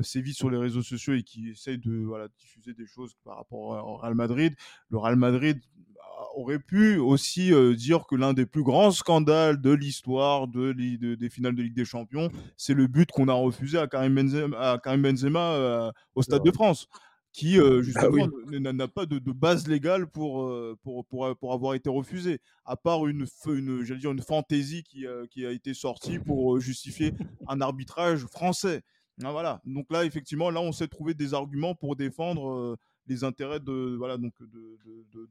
sévit 0.00 0.34
sur 0.34 0.50
les 0.50 0.58
réseaux 0.58 0.82
sociaux 0.82 1.14
et 1.14 1.22
qui 1.22 1.50
essaye 1.50 1.78
de 1.78 2.04
voilà, 2.04 2.28
diffuser 2.38 2.72
des 2.74 2.86
choses 2.86 3.14
par 3.24 3.36
rapport 3.36 3.60
au 3.60 3.96
Real 3.96 4.14
Madrid. 4.14 4.54
Le 4.90 4.98
Real 4.98 5.16
Madrid 5.16 5.60
bah, 5.94 6.28
aurait 6.34 6.58
pu 6.58 6.96
aussi 6.96 7.52
euh, 7.52 7.74
dire 7.74 8.06
que 8.06 8.14
l'un 8.14 8.32
des 8.32 8.46
plus 8.46 8.62
grands 8.62 8.90
scandales 8.90 9.60
de 9.60 9.70
l'histoire 9.70 10.48
de, 10.48 10.72
des 10.72 11.28
finales 11.30 11.54
de 11.54 11.62
Ligue 11.62 11.74
des 11.74 11.84
Champions, 11.84 12.28
c'est 12.56 12.74
le 12.74 12.86
but 12.86 13.10
qu'on 13.10 13.28
a 13.28 13.32
refusé 13.32 13.78
à 13.78 13.86
Karim 13.86 14.14
Benzema, 14.14 14.72
à 14.72 14.78
Karim 14.78 15.02
Benzema 15.02 15.52
euh, 15.52 15.92
au 16.14 16.22
Stade 16.22 16.44
de 16.44 16.52
France 16.52 16.88
qui 17.32 17.58
ah 17.58 17.80
justement 17.80 18.28
n'a 18.50 18.88
pas 18.88 19.06
de, 19.06 19.18
base 19.32 19.66
légale 19.66 20.06
pour, 20.06 20.54
pour, 20.82 21.06
pour, 21.06 21.34
pour, 21.38 21.54
avoir 21.54 21.72
été 21.72 21.88
refusé, 21.88 22.40
à 22.66 22.76
part 22.76 23.06
une, 23.06 23.24
une, 23.46 23.82
dire 23.82 24.12
une 24.12 24.20
fantaisie 24.20 24.82
qui, 24.82 25.06
qui 25.30 25.46
a 25.46 25.50
été 25.50 25.72
sortie 25.72 26.18
pour 26.18 26.60
justifier 26.60 27.14
un 27.48 27.62
arbitrage 27.62 28.26
français. 28.26 28.82
Ah, 29.22 29.30
voilà. 29.32 29.60
Donc 29.64 29.86
là, 29.90 30.04
effectivement, 30.04 30.50
là, 30.50 30.60
on 30.60 30.72
s'est 30.72 30.88
trouvé 30.88 31.14
des 31.14 31.34
arguments 31.34 31.74
pour 31.74 31.96
défendre 31.96 32.76
les 33.06 33.24
intérêts 33.24 33.60
de, 33.60 33.96
voilà, 33.98 34.16
donc 34.16 34.32
de, 34.40 34.78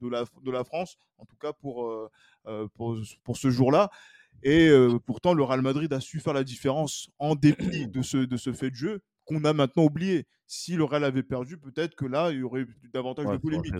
de, 0.01 0.07
la, 0.09 0.25
de 0.43 0.51
la 0.51 0.63
France, 0.63 0.97
en 1.17 1.25
tout 1.25 1.37
cas 1.37 1.53
pour, 1.53 1.85
euh, 1.87 2.67
pour, 2.75 2.97
pour 3.23 3.37
ce 3.37 3.49
jour-là. 3.49 3.89
Et 4.43 4.67
euh, 4.69 4.99
pourtant, 5.05 5.33
le 5.33 5.43
Real 5.43 5.61
Madrid 5.61 5.91
a 5.93 5.99
su 5.99 6.19
faire 6.19 6.33
la 6.33 6.43
différence 6.43 7.09
en 7.17 7.35
dépit 7.35 7.87
de 7.87 8.01
ce, 8.01 8.17
de 8.17 8.37
ce 8.37 8.53
fait 8.53 8.69
de 8.71 8.75
jeu 8.75 9.01
qu'on 9.25 9.43
a 9.45 9.53
maintenant 9.53 9.83
oublié. 9.83 10.27
Si 10.47 10.75
le 10.75 10.83
Real 10.83 11.03
avait 11.05 11.23
perdu, 11.23 11.57
peut-être 11.57 11.95
que 11.95 12.05
là, 12.05 12.31
il 12.31 12.39
y 12.39 12.43
aurait 12.43 12.61
eu 12.61 12.75
davantage 12.93 13.25
Ouais, 13.25 13.37
de 13.37 13.41
polémique. 13.41 13.73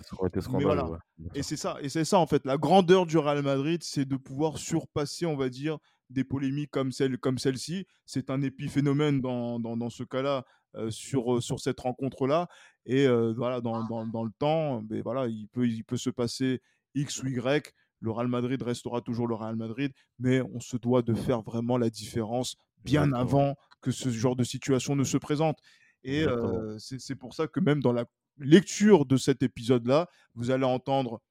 voilà. 0.47 0.85
ouais, 0.89 0.97
Et 1.35 1.43
c'est 1.43 1.57
ça, 1.57 1.77
et 1.81 1.89
c'est 1.89 2.05
ça 2.05 2.17
en 2.17 2.27
fait. 2.27 2.45
La 2.45 2.57
grandeur 2.57 3.05
du 3.05 3.17
Real 3.17 3.41
Madrid, 3.43 3.81
c'est 3.83 4.05
de 4.05 4.15
pouvoir 4.15 4.57
surpasser, 4.57 5.25
on 5.25 5.35
va 5.35 5.49
dire, 5.49 5.77
des 6.11 6.23
polémiques 6.23 6.71
comme 6.71 6.91
celle, 6.91 7.17
comme 7.17 7.37
celle-ci. 7.37 7.85
C'est 8.05 8.29
un 8.29 8.41
épiphénomène 8.41 9.21
dans, 9.21 9.59
dans, 9.59 9.77
dans 9.77 9.89
ce 9.89 10.03
cas-là 10.03 10.45
euh, 10.75 10.89
sur, 10.91 11.35
euh, 11.35 11.41
sur 11.41 11.59
cette 11.59 11.79
rencontre-là. 11.79 12.47
Et 12.85 13.07
euh, 13.07 13.33
voilà, 13.35 13.61
dans, 13.61 13.83
dans, 13.85 14.05
dans 14.05 14.23
le 14.23 14.31
temps, 14.37 14.81
ben 14.81 15.01
voilà, 15.01 15.27
il 15.27 15.47
peut, 15.47 15.67
il 15.67 15.83
peut 15.83 15.97
se 15.97 16.09
passer 16.09 16.61
X 16.95 17.23
ou 17.23 17.27
Y. 17.27 17.73
Le 17.99 18.11
Real 18.11 18.27
Madrid 18.27 18.61
restera 18.61 19.01
toujours 19.01 19.27
le 19.27 19.35
Real 19.35 19.55
Madrid, 19.55 19.91
mais 20.19 20.41
on 20.41 20.59
se 20.59 20.77
doit 20.77 21.01
de 21.03 21.13
faire 21.13 21.41
vraiment 21.41 21.77
la 21.77 21.89
différence 21.89 22.55
bien 22.83 23.13
avant 23.13 23.55
que 23.81 23.91
ce 23.91 24.09
genre 24.09 24.35
de 24.35 24.43
situation 24.43 24.95
ne 24.95 25.03
se 25.03 25.17
présente. 25.17 25.59
Et 26.03 26.23
euh, 26.23 26.77
c'est 26.79 26.99
c'est 26.99 27.15
pour 27.15 27.33
ça 27.33 27.47
que 27.47 27.59
même 27.59 27.81
dans 27.81 27.93
la 27.93 28.05
lecture 28.39 29.05
de 29.05 29.17
cet 29.17 29.43
épisode-là, 29.43 30.09
vous 30.33 30.49
allez 30.49 30.65
entendre 30.65 31.21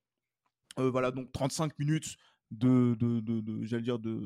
euh, 0.79 0.91
voilà, 0.91 1.11
donc 1.11 1.33
35 1.33 1.79
minutes 1.79 2.17
de, 2.51 2.95
de, 2.99 3.21
de, 3.21 3.41
de- 3.41 3.65
j'allais 3.65 3.83
dire, 3.83 3.99
de, 3.99 4.21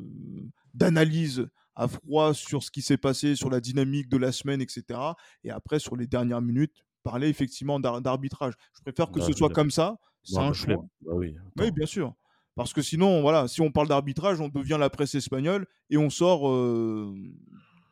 d'analyse 0.73 1.47
à 1.77 1.89
froid 1.89 2.35
sur 2.35 2.63
ce 2.63 2.71
qui 2.71 2.83
s'est 2.83 2.97
passé, 2.97 3.35
sur 3.37 3.51
la 3.51 3.61
dynamique 3.61 4.09
de 4.09 4.17
la 4.17 4.33
semaine, 4.33 4.61
etc. 4.61 4.99
Et 5.43 5.51
après, 5.51 5.79
sur 5.79 5.97
les 5.97 6.07
dernières 6.07 6.41
minutes, 6.41 6.73
parler 7.03 7.29
effectivement 7.29 7.81
d'ar- 7.81 8.01
d'arbitrage. 8.01 8.55
Je 8.77 8.81
préfère 8.83 9.11
que 9.11 9.21
ce 9.21 9.33
soit 9.33 9.51
comme 9.51 9.71
ça, 9.71 9.99
c'est 10.23 10.39
un 10.39 10.49
bah, 10.49 10.53
choix. 10.53 10.85
Bah 11.03 11.13
oui, 11.17 11.71
bien 11.73 11.87
sûr. 11.87 12.15
Parce 12.55 12.73
que 12.73 12.81
sinon, 12.83 13.21
voilà, 13.21 13.49
si 13.49 13.61
on 13.61 13.73
parle 13.73 13.89
d'arbitrage, 13.89 14.41
on 14.41 14.49
devient 14.49 14.77
la 14.79 14.89
presse 14.89 15.15
espagnole 15.17 15.67
et 15.91 15.97
on 15.99 16.09
sort, 16.09 16.49
euh, 16.49 17.13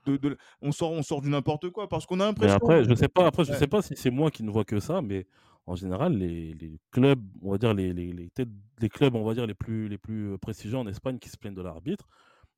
de, 0.06 0.16
de- 0.16 0.38
on 0.62 0.70
sort, 0.72 0.92
on 0.92 1.02
sort 1.02 1.20
du 1.20 1.28
n'importe 1.28 1.68
quoi. 1.70 1.88
Parce 1.88 2.06
qu'on 2.06 2.20
a 2.20 2.26
l'impression. 2.26 2.56
après, 2.56 2.84
je 2.84 2.94
sais 2.94 3.08
pas, 3.08 3.26
après, 3.26 3.44
je 3.44 3.50
Ouais. 3.50 3.58
sais 3.58 3.66
pas 3.66 3.82
si 3.82 3.94
c'est 3.96 4.10
moi 4.12 4.30
qui 4.30 4.44
ne 4.44 4.50
vois 4.50 4.64
que 4.64 4.78
ça, 4.78 5.02
mais 5.02 5.26
en 5.66 5.76
général, 5.76 6.14
les, 6.16 6.80
clubs, 6.90 7.22
on 7.40 7.52
va 7.52 7.58
dire, 7.58 7.74
les, 7.74 7.92
les, 7.92 8.88
clubs, 8.88 9.14
on 9.14 9.24
va 9.24 9.34
dire, 9.34 9.46
les 9.46 9.54
plus, 9.54 9.88
les 9.88 9.98
plus 9.98 10.36
prestigieux 10.38 10.78
en 10.78 10.86
Espagne 10.86 11.18
qui 11.18 11.28
se 11.28 11.36
plaignent 11.36 11.54
de 11.54 11.62
l'arbitre, 11.62 12.08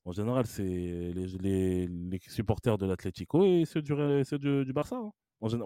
en 0.04 0.12
général, 0.12 0.46
c'est 0.46 0.62
les, 0.62 1.86
les, 1.86 2.20
supporters 2.28 2.78
de 2.78 2.86
l'Atlético 2.86 3.44
et 3.44 3.64
ceux 3.64 3.82
du, 3.82 4.72
Barça. 4.72 4.96
hein. 4.96 5.12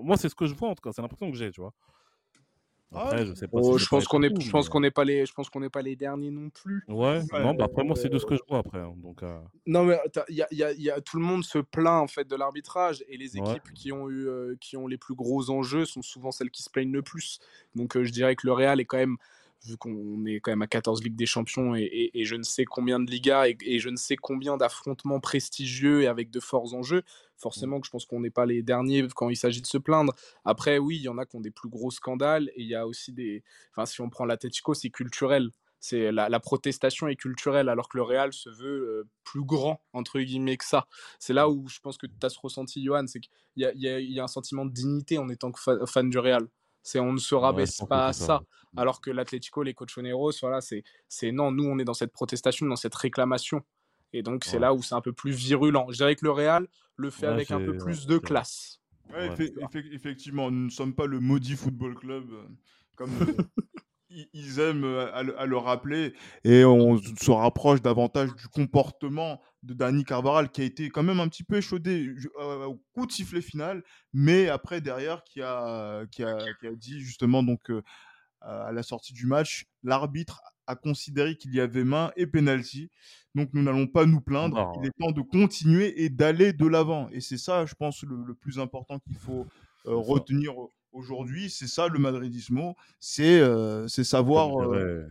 Moi, 0.02 0.16
c'est 0.16 0.28
ce 0.28 0.34
que 0.34 0.46
je 0.46 0.54
vois, 0.54 0.70
en 0.70 0.74
tout 0.74 0.82
cas, 0.82 0.92
c'est 0.92 1.02
l'impression 1.02 1.30
que 1.30 1.36
j'ai, 1.36 1.50
tu 1.50 1.60
vois. 1.60 1.72
Après, 2.94 3.26
je 3.26 3.34
sais 3.34 3.46
pas 3.48 3.58
Oh, 3.60 3.78
si 3.78 3.84
je 3.84 3.88
pense 3.88 4.06
qu'on 4.06 4.22
est, 4.22 4.30
partout, 4.30 4.44
je 4.46 4.50
pense 4.50 4.68
qu'on 4.68 4.80
n'est 4.80 4.90
pas 4.90 5.04
les, 5.04 5.26
je 5.26 5.32
pense 5.34 5.50
qu'on 5.50 5.60
n'est 5.60 5.68
pas 5.68 5.82
les 5.82 5.94
derniers 5.94 6.30
non 6.30 6.48
plus. 6.50 6.84
Ouais, 6.88 7.20
Ouais. 7.32 7.42
non, 7.42 7.52
bah 7.54 7.64
après, 7.64 7.84
moi, 7.84 7.94
c'est 7.96 8.08
de 8.08 8.18
ce 8.18 8.24
que 8.26 8.34
je 8.34 8.40
vois 8.48 8.58
après. 8.58 8.78
hein, 8.78 8.94
donc, 8.96 9.22
euh, 9.22 9.38
Non, 9.66 9.84
mais 9.84 9.98
il 10.30 10.36
y 10.36 10.42
a, 10.42 10.48
il 10.50 10.58
y 10.58 10.62
a- 10.64 10.72
il 10.72 10.80
y 10.82 10.90
a- 10.90 11.00
tout 11.00 11.18
le 11.18 11.22
monde 11.24 11.44
se 11.44 11.58
plaint 11.58 12.02
en 12.02 12.06
fait 12.06 12.26
de 12.26 12.34
l'arbitrage 12.34 13.04
et 13.08 13.16
les 13.18 13.36
Ouais. 13.36 13.42
équipes 13.50 13.74
qui 13.74 13.92
ont 13.92 14.08
eu, 14.08 14.26
euh, 14.28 14.54
qui 14.60 14.76
ont 14.78 14.86
les 14.86 14.96
plus 14.96 15.14
gros 15.14 15.50
enjeux 15.50 15.84
sont 15.84 16.00
souvent 16.02 16.30
celles 16.30 16.50
qui 16.50 16.62
se 16.62 16.70
plaignent 16.70 16.92
le 16.92 17.02
plus. 17.02 17.40
Donc 17.74 17.96
euh, 17.96 18.04
je 18.04 18.10
dirais 18.12 18.34
que 18.36 18.46
le 18.46 18.52
Real 18.54 18.80
est 18.80 18.84
quand 18.86 18.96
même, 18.98 19.16
vu 19.66 19.76
qu'on 19.76 20.24
est 20.24 20.40
quand 20.40 20.52
même 20.52 20.62
à 20.62 20.66
14 20.66 21.02
Ligues 21.02 21.16
des 21.16 21.26
Champions 21.26 21.74
et, 21.74 21.82
et- 21.82 22.20
et 22.20 22.24
je 22.24 22.36
ne 22.36 22.42
sais 22.44 22.64
combien 22.64 23.00
de 23.00 23.10
Ligas 23.10 23.48
et, 23.48 23.56
et 23.62 23.78
je 23.80 23.90
ne 23.90 23.96
sais 23.96 24.16
combien 24.16 24.56
d'affrontements 24.56 25.20
prestigieux 25.20 26.02
et 26.02 26.06
avec 26.06 26.30
de 26.30 26.40
forts 26.40 26.74
enjeux, 26.74 27.02
forcément 27.38 27.80
que 27.80 27.86
je 27.86 27.90
pense 27.90 28.04
qu'on 28.04 28.20
n'est 28.20 28.30
pas 28.30 28.44
les 28.46 28.62
derniers 28.62 29.06
quand 29.14 29.30
il 29.30 29.36
s'agit 29.36 29.62
de 29.62 29.66
se 29.66 29.78
plaindre. 29.78 30.12
Après, 30.44 30.78
oui, 30.78 30.96
il 30.96 31.02
y 31.02 31.08
en 31.08 31.18
a 31.18 31.24
qui 31.24 31.36
ont 31.36 31.40
des 31.40 31.50
plus 31.50 31.68
gros 31.68 31.90
scandales 31.90 32.50
et 32.54 32.62
il 32.62 32.68
y 32.68 32.74
a 32.74 32.86
aussi 32.86 33.12
des. 33.12 33.42
Enfin, 33.72 33.86
si 33.86 34.00
on 34.00 34.10
prend 34.10 34.24
l'Atletico, 34.24 34.74
c'est 34.74 34.90
culturel. 34.90 35.50
C'est 35.80 36.10
la, 36.10 36.28
la 36.28 36.40
protestation 36.40 37.06
est 37.06 37.14
culturelle, 37.14 37.68
alors 37.68 37.88
que 37.88 37.96
le 37.98 38.02
Real 38.02 38.32
se 38.32 38.50
veut 38.50 38.66
euh, 38.88 39.08
plus 39.22 39.44
grand, 39.44 39.80
entre 39.92 40.18
guillemets, 40.18 40.56
que 40.56 40.64
ça. 40.64 40.88
C'est 41.20 41.32
là 41.32 41.48
où 41.48 41.68
je 41.68 41.78
pense 41.78 41.96
que 41.96 42.08
tu 42.08 42.14
as 42.26 42.30
ce 42.30 42.38
ressenti, 42.42 42.82
Johan, 42.84 43.06
c'est 43.06 43.20
qu'il 43.20 43.30
y 43.54 43.60
y 43.60 43.88
a- 43.88 44.00
il 44.00 44.10
y 44.10 44.18
a 44.18 44.24
un 44.24 44.28
sentiment 44.28 44.66
de 44.66 44.72
dignité 44.72 45.18
en 45.18 45.28
étant 45.28 45.52
fa- 45.52 45.86
fan 45.86 46.10
du 46.10 46.18
Real. 46.18 46.48
C'est 46.82 46.98
on 46.98 47.12
ne 47.12 47.18
se 47.18 47.34
rabaisse 47.36 47.80
pas 47.88 48.08
à 48.08 48.12
ça. 48.12 48.26
ça. 48.26 48.38
ouais. 48.38 48.46
Alors 48.80 49.00
que 49.00 49.10
l'Atlético, 49.12 49.62
les 49.62 49.74
cochoneros, 49.74 50.32
voilà, 50.40 50.60
c'est 50.60 50.82
non, 51.30 51.52
nous 51.52 51.64
on 51.66 51.78
est 51.78 51.84
dans 51.84 51.94
cette 51.94 52.12
protestation, 52.12 52.66
dans 52.66 52.74
cette 52.76 52.94
réclamation. 52.94 53.62
Et 54.12 54.22
donc 54.22 54.44
c'est 54.44 54.54
Ouais. 54.54 54.60
là 54.60 54.74
où 54.74 54.82
c'est 54.82 54.94
un 54.94 55.00
peu 55.00 55.12
plus 55.12 55.32
virulent. 55.32 55.86
Je 55.90 55.96
dirais 55.96 56.16
que 56.16 56.24
le 56.24 56.30
Real 56.32 56.66
le 56.96 57.10
fait 57.10 57.26
Ouais, 57.26 57.32
avec 57.34 57.50
un 57.50 57.58
peu 57.58 57.72
ouais, 57.72 57.78
plus 57.78 58.06
de 58.06 58.16
vrai. 58.16 58.26
classe. 58.26 58.80
Effectivement, 59.92 60.50
nous 60.50 60.64
ne 60.66 60.70
sommes 60.70 60.94
pas 60.94 61.06
le 61.06 61.20
maudit 61.20 61.56
football 61.56 61.94
club, 61.94 62.30
euh, 62.30 62.46
comme 62.96 63.10
euh, 63.10 63.36
ils 64.32 64.58
aiment 64.60 64.84
euh, 64.84 65.12
à, 65.14 65.22
le- 65.22 65.38
à 65.38 65.46
le 65.46 65.56
rappeler, 65.56 66.14
et 66.44 66.64
on 66.64 66.98
se 66.98 67.30
rapproche 67.30 67.80
davantage 67.82 68.34
du 68.34 68.48
comportement 68.48 69.40
de 69.62 69.74
Dani 69.74 70.04
Carvaral, 70.04 70.50
qui 70.50 70.60
a 70.62 70.64
été 70.64 70.88
quand 70.90 71.02
même 71.02 71.20
un 71.20 71.28
petit 71.28 71.44
peu 71.44 71.56
échaudé 71.56 72.14
euh, 72.38 72.64
au 72.66 72.82
coup 72.94 73.06
de 73.06 73.12
sifflet 73.12 73.40
final, 73.42 73.82
mais 74.12 74.48
après 74.48 74.80
derrière 74.80 75.24
qui 75.24 75.40
a, 75.42 76.04
qui 76.10 76.22
a, 76.22 76.36
qui 76.60 76.66
a 76.66 76.74
dit 76.74 77.00
justement 77.00 77.42
donc 77.42 77.70
euh, 77.70 77.82
à 78.40 78.72
la 78.72 78.82
sortie 78.82 79.12
du 79.12 79.26
match, 79.26 79.66
l'arbitre 79.82 80.40
a 80.68 80.76
considéré 80.76 81.36
qu'il 81.36 81.54
y 81.54 81.60
avait 81.60 81.84
main 81.84 82.12
et 82.16 82.26
penalty. 82.26 82.90
Donc 83.34 83.50
nous 83.54 83.62
n'allons 83.62 83.86
pas 83.86 84.06
nous 84.06 84.20
plaindre. 84.20 84.56
Standard, 84.56 84.82
Il 84.82 84.86
est 84.88 84.92
temps 84.98 85.12
de 85.12 85.22
continuer 85.22 86.02
et 86.04 86.08
d'aller 86.10 86.52
de 86.52 86.66
l'avant. 86.66 87.08
Et 87.10 87.20
c'est 87.20 87.38
ça, 87.38 87.66
je 87.66 87.74
pense, 87.74 88.04
le, 88.04 88.16
le 88.24 88.34
plus 88.34 88.58
important 88.60 88.98
qu'il 89.00 89.16
faut 89.16 89.46
euh, 89.86 89.94
retenir 89.96 90.52
aujourd'hui. 90.92 91.50
C'est 91.50 91.66
ça 91.68 91.88
le 91.88 91.98
madridismo. 91.98 92.76
C'est 93.00 93.40
euh, 93.40 93.88
c'est 93.88 94.04
savoir. 94.04 94.50
Comme 94.50 94.74
euh, 94.74 94.94
dirait, 94.98 95.08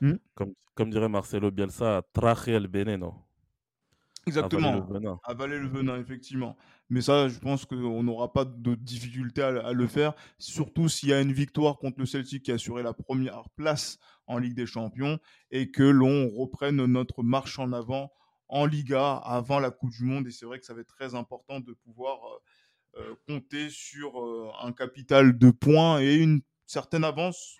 Hmm? 0.00 0.14
comme, 0.36 0.54
comme 0.74 0.90
dirait 0.90 1.08
Marcelo 1.08 1.50
Bielsa, 1.50 2.02
traje 2.12 2.50
el 2.50 2.68
veneno. 2.68 3.08
Avaler 3.08 4.28
exactement. 4.28 4.72
le 4.76 4.94
venin. 4.94 5.18
Avaler 5.24 5.58
le 5.58 5.68
venin, 5.68 5.98
effectivement. 5.98 6.56
Mais 6.90 7.00
ça, 7.00 7.28
je 7.28 7.38
pense 7.38 7.64
qu'on 7.66 8.02
n'aura 8.02 8.32
pas 8.32 8.44
de 8.44 8.74
difficulté 8.76 9.42
à, 9.42 9.48
à 9.66 9.72
le 9.72 9.86
faire, 9.86 10.14
surtout 10.38 10.88
s'il 10.88 11.08
y 11.08 11.12
a 11.12 11.20
une 11.20 11.32
victoire 11.32 11.78
contre 11.78 11.98
le 11.98 12.06
Celtic 12.06 12.44
qui 12.44 12.52
a 12.52 12.54
assuré 12.54 12.82
la 12.82 12.92
première 12.92 13.48
place 13.56 13.98
en 14.28 14.38
Ligue 14.38 14.54
des 14.54 14.66
Champions 14.66 15.18
et 15.50 15.70
que 15.70 15.82
l'on 15.82 16.28
reprenne 16.28 16.76
notre 16.86 17.22
marche 17.22 17.58
en 17.58 17.72
avant 17.72 18.12
en 18.48 18.64
Liga 18.64 19.16
avant 19.16 19.58
la 19.58 19.70
Coupe 19.70 19.90
du 19.90 20.04
Monde. 20.04 20.26
Et 20.28 20.30
c'est 20.30 20.46
vrai 20.46 20.58
que 20.58 20.64
ça 20.64 20.74
va 20.74 20.80
être 20.80 20.94
très 20.94 21.14
important 21.14 21.60
de 21.60 21.72
pouvoir 21.72 22.18
euh, 22.24 23.00
euh, 23.00 23.14
compter 23.26 23.68
sur 23.68 24.20
euh, 24.24 24.50
un 24.62 24.72
capital 24.72 25.36
de 25.36 25.50
points 25.50 26.00
et 26.00 26.14
une 26.14 26.40
certaine 26.66 27.04
avance 27.04 27.58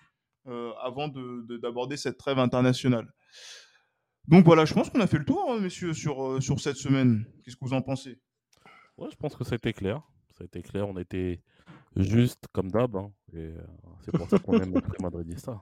avant 0.81 1.09
de- 1.09 1.45
de- 1.47 1.57
d'aborder 1.57 1.95
cette 1.95 2.17
trêve 2.17 2.39
internationale. 2.39 3.13
Donc 4.27 4.45
voilà, 4.45 4.65
je 4.65 4.73
pense 4.73 4.89
qu'on 4.89 4.99
a 5.01 5.05
fait 5.05 5.19
le 5.19 5.25
tour, 5.25 5.45
hein, 5.47 5.59
messieurs, 5.59 5.93
sur, 5.93 6.41
sur 6.41 6.59
cette 6.59 6.77
semaine. 6.77 7.25
Qu'est-ce 7.43 7.55
que 7.55 7.65
vous 7.65 7.73
en 7.73 7.83
pensez? 7.83 8.19
Ouais, 8.97 9.09
je 9.11 9.15
pense 9.15 9.35
que 9.35 9.43
ça 9.43 9.53
a 9.53 9.55
été 9.57 9.73
clair. 9.73 10.01
Ça 10.35 10.43
a 10.43 10.45
été 10.45 10.63
clair. 10.63 10.87
On 10.87 10.97
était 10.97 11.43
juste 11.95 12.45
comme 12.51 12.71
d'hab. 12.71 12.95
hein, 12.95 13.11
et 13.33 13.53
c'est 14.01 14.11
pour 14.11 14.27
ça 14.27 14.39
qu'on 14.39 14.59
aime 14.59 14.73
le 14.73 14.81
Madridista. 15.03 15.61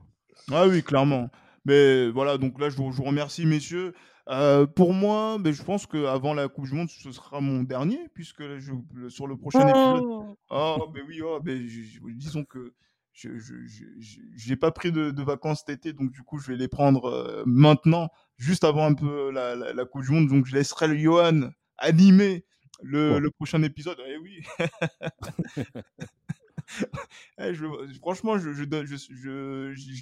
Ah 0.51 0.67
oui, 0.67 0.83
clairement. 0.83 1.29
Mais 1.65 2.09
voilà, 2.09 2.38
donc 2.38 2.59
là, 2.59 2.69
je 2.69 2.77
vous, 2.77 2.91
je 2.91 2.97
vous 2.97 3.03
remercie, 3.03 3.45
messieurs. 3.45 3.93
Euh, 4.29 4.65
pour 4.65 4.93
moi, 4.93 5.38
ben, 5.39 5.53
je 5.53 5.63
pense 5.63 5.85
qu'avant 5.85 6.33
la 6.33 6.47
Coupe 6.49 6.65
du 6.65 6.73
Monde, 6.73 6.89
ce 6.89 7.11
sera 7.11 7.39
mon 7.41 7.63
dernier, 7.63 7.99
puisque 8.13 8.39
là, 8.41 8.57
je- 8.59 8.71
le- 8.93 9.09
sur 9.09 9.25
le 9.27 9.38
prochain 9.38 9.61
épisode. 9.67 10.03
Oh, 10.49 10.89
ben 10.93 11.03
oui, 11.07 11.21
oh, 11.21 11.39
ben, 11.41 11.65
je- 11.65 11.81
je- 11.81 11.99
disons 12.07 12.43
que 12.43 12.73
je 13.13 14.49
n'ai 14.49 14.55
pas 14.55 14.71
pris 14.71 14.91
de, 14.91 15.11
de 15.11 15.23
vacances 15.23 15.63
cet 15.65 15.77
été, 15.77 15.93
donc 15.93 16.11
du 16.11 16.21
coup, 16.23 16.38
je 16.39 16.51
vais 16.51 16.57
les 16.57 16.67
prendre 16.67 17.05
euh, 17.05 17.43
maintenant, 17.47 18.09
juste 18.38 18.63
avant 18.63 18.85
un 18.85 18.93
peu 18.93 19.31
la, 19.31 19.55
la, 19.55 19.73
la 19.73 19.85
Coupe 19.85 20.03
du 20.03 20.11
Monde. 20.11 20.27
Donc, 20.27 20.45
je 20.45 20.53
laisserai 20.55 20.88
le 20.88 20.97
Johan 20.97 21.49
animer 21.77 22.45
le, 22.83 23.19
le 23.19 23.31
prochain 23.31 23.63
épisode. 23.63 23.97
Eh 24.07 24.17
oui. 24.17 24.41
Je, 27.39 27.65
franchement, 27.99 28.38
je, 28.38 28.51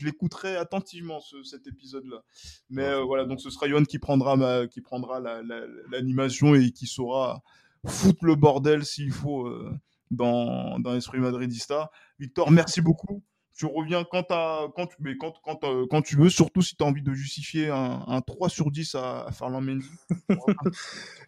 l'écouterai 0.05 0.55
attentivement 0.55 1.20
ce- 1.20 1.43
cet 1.43 1.68
épisode-là. 1.68 2.24
Mais 2.70 2.84
Ouais, 2.84 2.89
euh, 2.89 3.03
voilà, 3.03 3.26
donc 3.26 3.39
ce 3.41 3.49
sera 3.49 3.68
Yohan 3.68 3.84
qui 3.84 3.99
prendra, 3.99 4.36
ma, 4.36 4.68
qui 4.68 4.82
prendra 4.82 5.20
la- 5.20 5.41
la- 5.43 5.68
l'animation 5.89 6.55
et 6.55 6.72
qui 6.72 6.88
saura 6.88 7.43
foutre 7.86 8.26
le 8.26 8.36
bordel 8.36 8.84
s'il 8.86 9.11
faut 9.11 9.47
euh, 9.47 9.72
dans, 10.11 10.80
dans 10.80 10.93
l'esprit 10.93 11.20
madridista. 11.20 11.91
Victor, 12.20 12.51
merci 12.51 12.82
beaucoup. 12.82 13.24
Tu 13.58 13.66
reviens 13.66 14.03
quand, 14.03 14.24
quand, 14.28 14.88
tu- 14.88 14.97
mais 14.99 15.16
quand, 15.18 15.34
quand, 15.43 15.64
euh, 15.64 15.86
quand 15.89 16.01
tu 16.01 16.18
veux, 16.18 16.30
surtout 16.30 16.62
si 16.62 16.76
tu 16.76 16.84
as 16.84 16.88
envie 16.88 17.01
de 17.01 17.14
justifier 17.14 17.70
un, 17.70 18.03
un 18.06 18.20
3 18.22 18.49
sur 18.49 18.70
10 18.70 18.95
à, 18.95 19.26
à 19.26 19.32
Ferland 19.32 19.62
Mendy. 19.62 19.88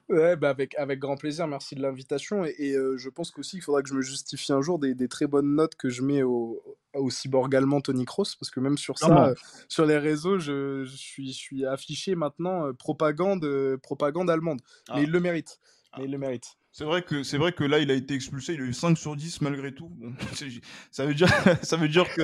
Ouais, 0.10 0.38
bah 0.38 0.50
avec, 0.50 0.74
avec 0.76 1.00
grand 1.00 1.18
plaisir, 1.18 1.48
merci 1.48 1.76
de 1.76 1.82
l'invitation. 1.82 2.46
Et, 2.46 2.56
et, 2.60 2.74
euh, 2.76 2.98
je 2.98 3.10
pense 3.10 3.30
qu'aussi, 3.32 3.58
il 3.58 3.62
faudra 3.62 3.82
que 3.82 3.90
je 3.90 3.94
me 3.94 4.02
justifie 4.02 4.54
un 4.54 4.62
jour 4.62 4.80
des, 4.80 4.96
des 4.96 5.08
très 5.10 5.28
bonnes 5.28 5.54
notes 5.56 5.76
que 5.76 5.90
je 5.90 6.02
mets 6.02 6.24
au, 6.24 6.64
au 6.94 7.10
cyborg 7.10 7.54
allemand 7.56 7.82
Tony 7.82 8.06
Kroos, 8.06 8.36
parce 8.40 8.50
que 8.50 8.60
même 8.62 8.78
sur 8.78 8.98
ça, 8.98 9.28
euh, 9.30 9.36
sur 9.68 9.86
les 9.86 9.98
réseaux, 9.98 10.40
je, 10.40 10.86
je 10.86 10.96
suis, 10.96 11.28
je 11.34 11.38
suis 11.38 11.66
affiché 11.66 12.16
maintenant 12.16 12.68
euh, 12.68 12.74
propagande, 12.74 13.46
propagande 13.84 14.30
allemande. 14.30 14.62
Ah. 14.88 14.94
Mais 14.98 15.04
il 15.04 15.12
le 15.12 15.20
mérite. 15.20 15.60
mais 15.98 16.06
il 16.06 16.12
le 16.12 16.18
mérite. 16.18 16.56
C'est 16.78 16.84
vrai 16.84 17.02
que 17.02 17.24
c'est 17.24 17.40
vrai 17.40 17.54
que 17.54 17.64
là 17.64 17.80
il 17.80 17.90
a 17.90 17.96
été 17.96 18.14
expulsé, 18.14 18.54
il 18.54 18.62
a 18.62 18.66
eu 18.66 18.72
5 18.72 18.96
sur 19.00 19.16
10 19.16 19.42
malgré 19.42 19.74
tout. 19.74 19.92
Ça 20.92 21.08
veut 21.08 21.16
dire 21.16 21.28
ça 21.64 21.76
veut 21.76 21.88
dire 21.88 22.08
que 22.14 22.22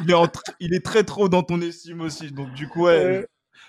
il 0.00 0.08
est, 0.08 0.14
en 0.14 0.28
il 0.60 0.74
est 0.74 0.84
très 0.84 1.02
trop 1.02 1.28
dans 1.28 1.42
ton 1.42 1.60
estime 1.60 2.02
aussi. 2.02 2.30
Donc 2.30 2.52
du 2.52 2.68
coup 2.68 2.84
Ouais. 2.84 3.26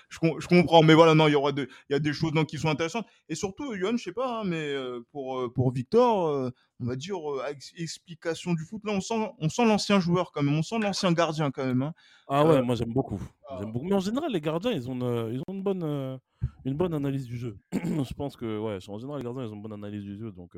Je, 0.08 0.18
je 0.38 0.46
comprends. 0.48 0.82
Mais 0.82 0.94
voilà 0.94 1.14
non, 1.14 1.28
il 1.28 1.32
y 1.32 1.34
aura 1.34 1.52
de, 1.52 1.68
il 1.88 1.92
y 1.92 1.96
a 1.96 1.98
des 1.98 2.12
choses 2.12 2.32
donc, 2.32 2.46
qui 2.48 2.58
sont 2.58 2.68
intéressantes. 2.68 3.06
Et 3.28 3.34
surtout 3.34 3.74
Yohan, 3.74 3.96
je 3.96 4.04
sais 4.04 4.12
pas, 4.12 4.40
hein, 4.40 4.44
mais 4.44 4.56
euh, 4.74 5.00
pour 5.12 5.38
euh, 5.40 5.48
pour 5.52 5.72
Victor, 5.72 6.28
euh, 6.28 6.50
on 6.80 6.86
va 6.86 6.96
dire 6.96 7.16
ex- 7.50 7.72
explication 7.76 8.54
du 8.54 8.64
foot. 8.64 8.82
Là 8.84 8.92
on 8.92 9.00
sent 9.00 9.30
on 9.38 9.48
sent 9.48 9.64
l'ancien 9.64 10.00
joueur 10.00 10.32
quand 10.32 10.42
même, 10.42 10.54
on 10.56 10.62
sent 10.62 10.78
l'ancien 10.78 11.12
gardien 11.12 11.50
quand 11.50 11.64
même. 11.66 11.82
hein. 11.82 11.92
Ah 12.28 12.44
ouais, 12.44 12.58
Euh, 12.58 12.62
moi 12.62 12.74
j'aime 12.74 12.92
beaucoup. 12.92 13.20
ah. 13.48 13.60
Beaucoup. 13.64 13.86
Mais 13.86 13.94
en 13.94 14.00
général, 14.00 14.30
les 14.32 14.40
gardiens, 14.40 14.70
ils 14.72 14.88
ont 14.90 14.94
une, 14.94 15.32
ils 15.34 15.40
ont 15.48 15.54
une 15.54 15.62
bonne, 15.62 15.82
euh, 15.82 16.16
une 16.64 16.74
bonne 16.76 16.92
analyse 16.94 17.24
du 17.26 17.38
jeu. 17.38 17.56
je 17.72 18.14
pense 18.14 18.36
que, 18.36 18.58
ouais, 18.58 18.78
en 18.88 18.98
général, 18.98 19.20
les 19.20 19.24
gardiens, 19.24 19.44
ils 19.44 19.50
ont 19.52 19.56
une 19.56 19.62
bonne 19.62 19.72
analyse 19.72 20.02
du 20.02 20.18
jeu. 20.18 20.30
Donc, 20.32 20.54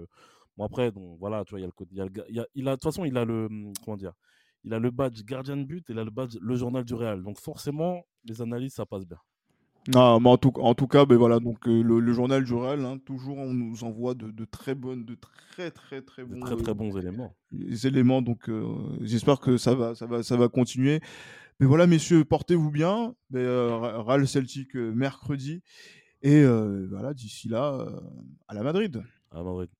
bon, 0.56 0.64
après, 0.64 0.90
donc, 0.90 1.16
voilà, 1.20 1.44
tu 1.44 1.50
vois, 1.50 1.60
il 1.60 1.62
y 1.62 1.64
a 1.64 1.68
le 1.68 1.72
côté. 1.72 1.90
il 1.92 1.98
y 1.98 2.00
a 2.00 2.04
le 2.04 2.10
ga- 2.10 2.24
il 2.28 2.34
y 2.36 2.40
a- 2.40 2.46
il 2.54 2.66
a- 2.68 2.72
De 2.72 2.76
toute 2.76 2.84
façon, 2.84 3.04
il 3.04 3.16
a 3.16 3.24
le. 3.24 3.46
hum, 3.46 3.72
Comment 3.84 3.96
dire 3.96 4.12
Il 4.64 4.74
a 4.74 4.78
le 4.78 4.90
badge 4.90 5.22
gardien 5.24 5.56
de 5.56 5.64
but 5.64 5.88
et 5.88 5.92
il 5.92 5.98
a 5.98 6.04
le 6.04 6.10
badge 6.10 6.36
le 6.40 6.54
journal 6.56 6.84
du 6.84 6.94
Real. 6.94 7.22
Donc, 7.22 7.38
forcément, 7.38 8.04
les 8.24 8.42
analyses, 8.42 8.74
ça 8.74 8.86
passe 8.86 9.06
bien. 9.06 9.18
Ah, 9.94 10.18
mais 10.20 10.28
en 10.28 10.36
tout, 10.36 10.52
en 10.56 10.74
tout 10.74 10.86
cas, 10.86 11.06
ben 11.06 11.16
voilà, 11.16 11.40
donc 11.40 11.66
euh, 11.66 11.82
le, 11.82 12.00
le 12.00 12.12
journal 12.12 12.44
du 12.44 12.52
Real, 12.52 12.84
hein, 12.84 12.98
toujours 12.98 13.38
on 13.38 13.54
nous 13.54 13.82
envoie 13.82 14.12
de, 14.14 14.30
de 14.30 14.44
très 14.44 14.74
bonnes, 14.74 15.06
de 15.06 15.16
très 15.16 15.70
très 15.70 16.02
très 16.02 16.22
De 16.22 16.28
bons 16.28 16.40
très, 16.40 16.52
euh, 16.52 16.56
très 16.58 16.74
bons 16.74 16.98
éléments. 16.98 17.34
les 17.50 17.86
éléments. 17.86 18.20
Donc, 18.20 18.50
euh, 18.50 18.66
j'espère 19.00 19.40
que 19.40 19.56
ça 19.56 19.74
va, 19.74 19.94
ça 19.94 20.04
va, 20.06 20.22
ça 20.22 20.36
va 20.36 20.48
continuer. 20.48 21.00
Mais 21.60 21.66
voilà, 21.66 21.86
messieurs, 21.86 22.24
portez-vous 22.26 22.70
bien. 22.70 23.14
Mais, 23.30 23.40
euh, 23.40 24.00
Real 24.02 24.28
Celtic 24.28 24.76
euh, 24.76 24.92
mercredi. 24.92 25.62
Et 26.22 26.42
euh, 26.42 26.86
voilà, 26.90 27.14
d'ici 27.14 27.48
là, 27.48 27.72
euh, 27.80 28.00
à 28.48 28.54
la 28.54 28.62
Madrid. 28.62 29.02
À 29.30 29.42
Madrid. 29.42 29.70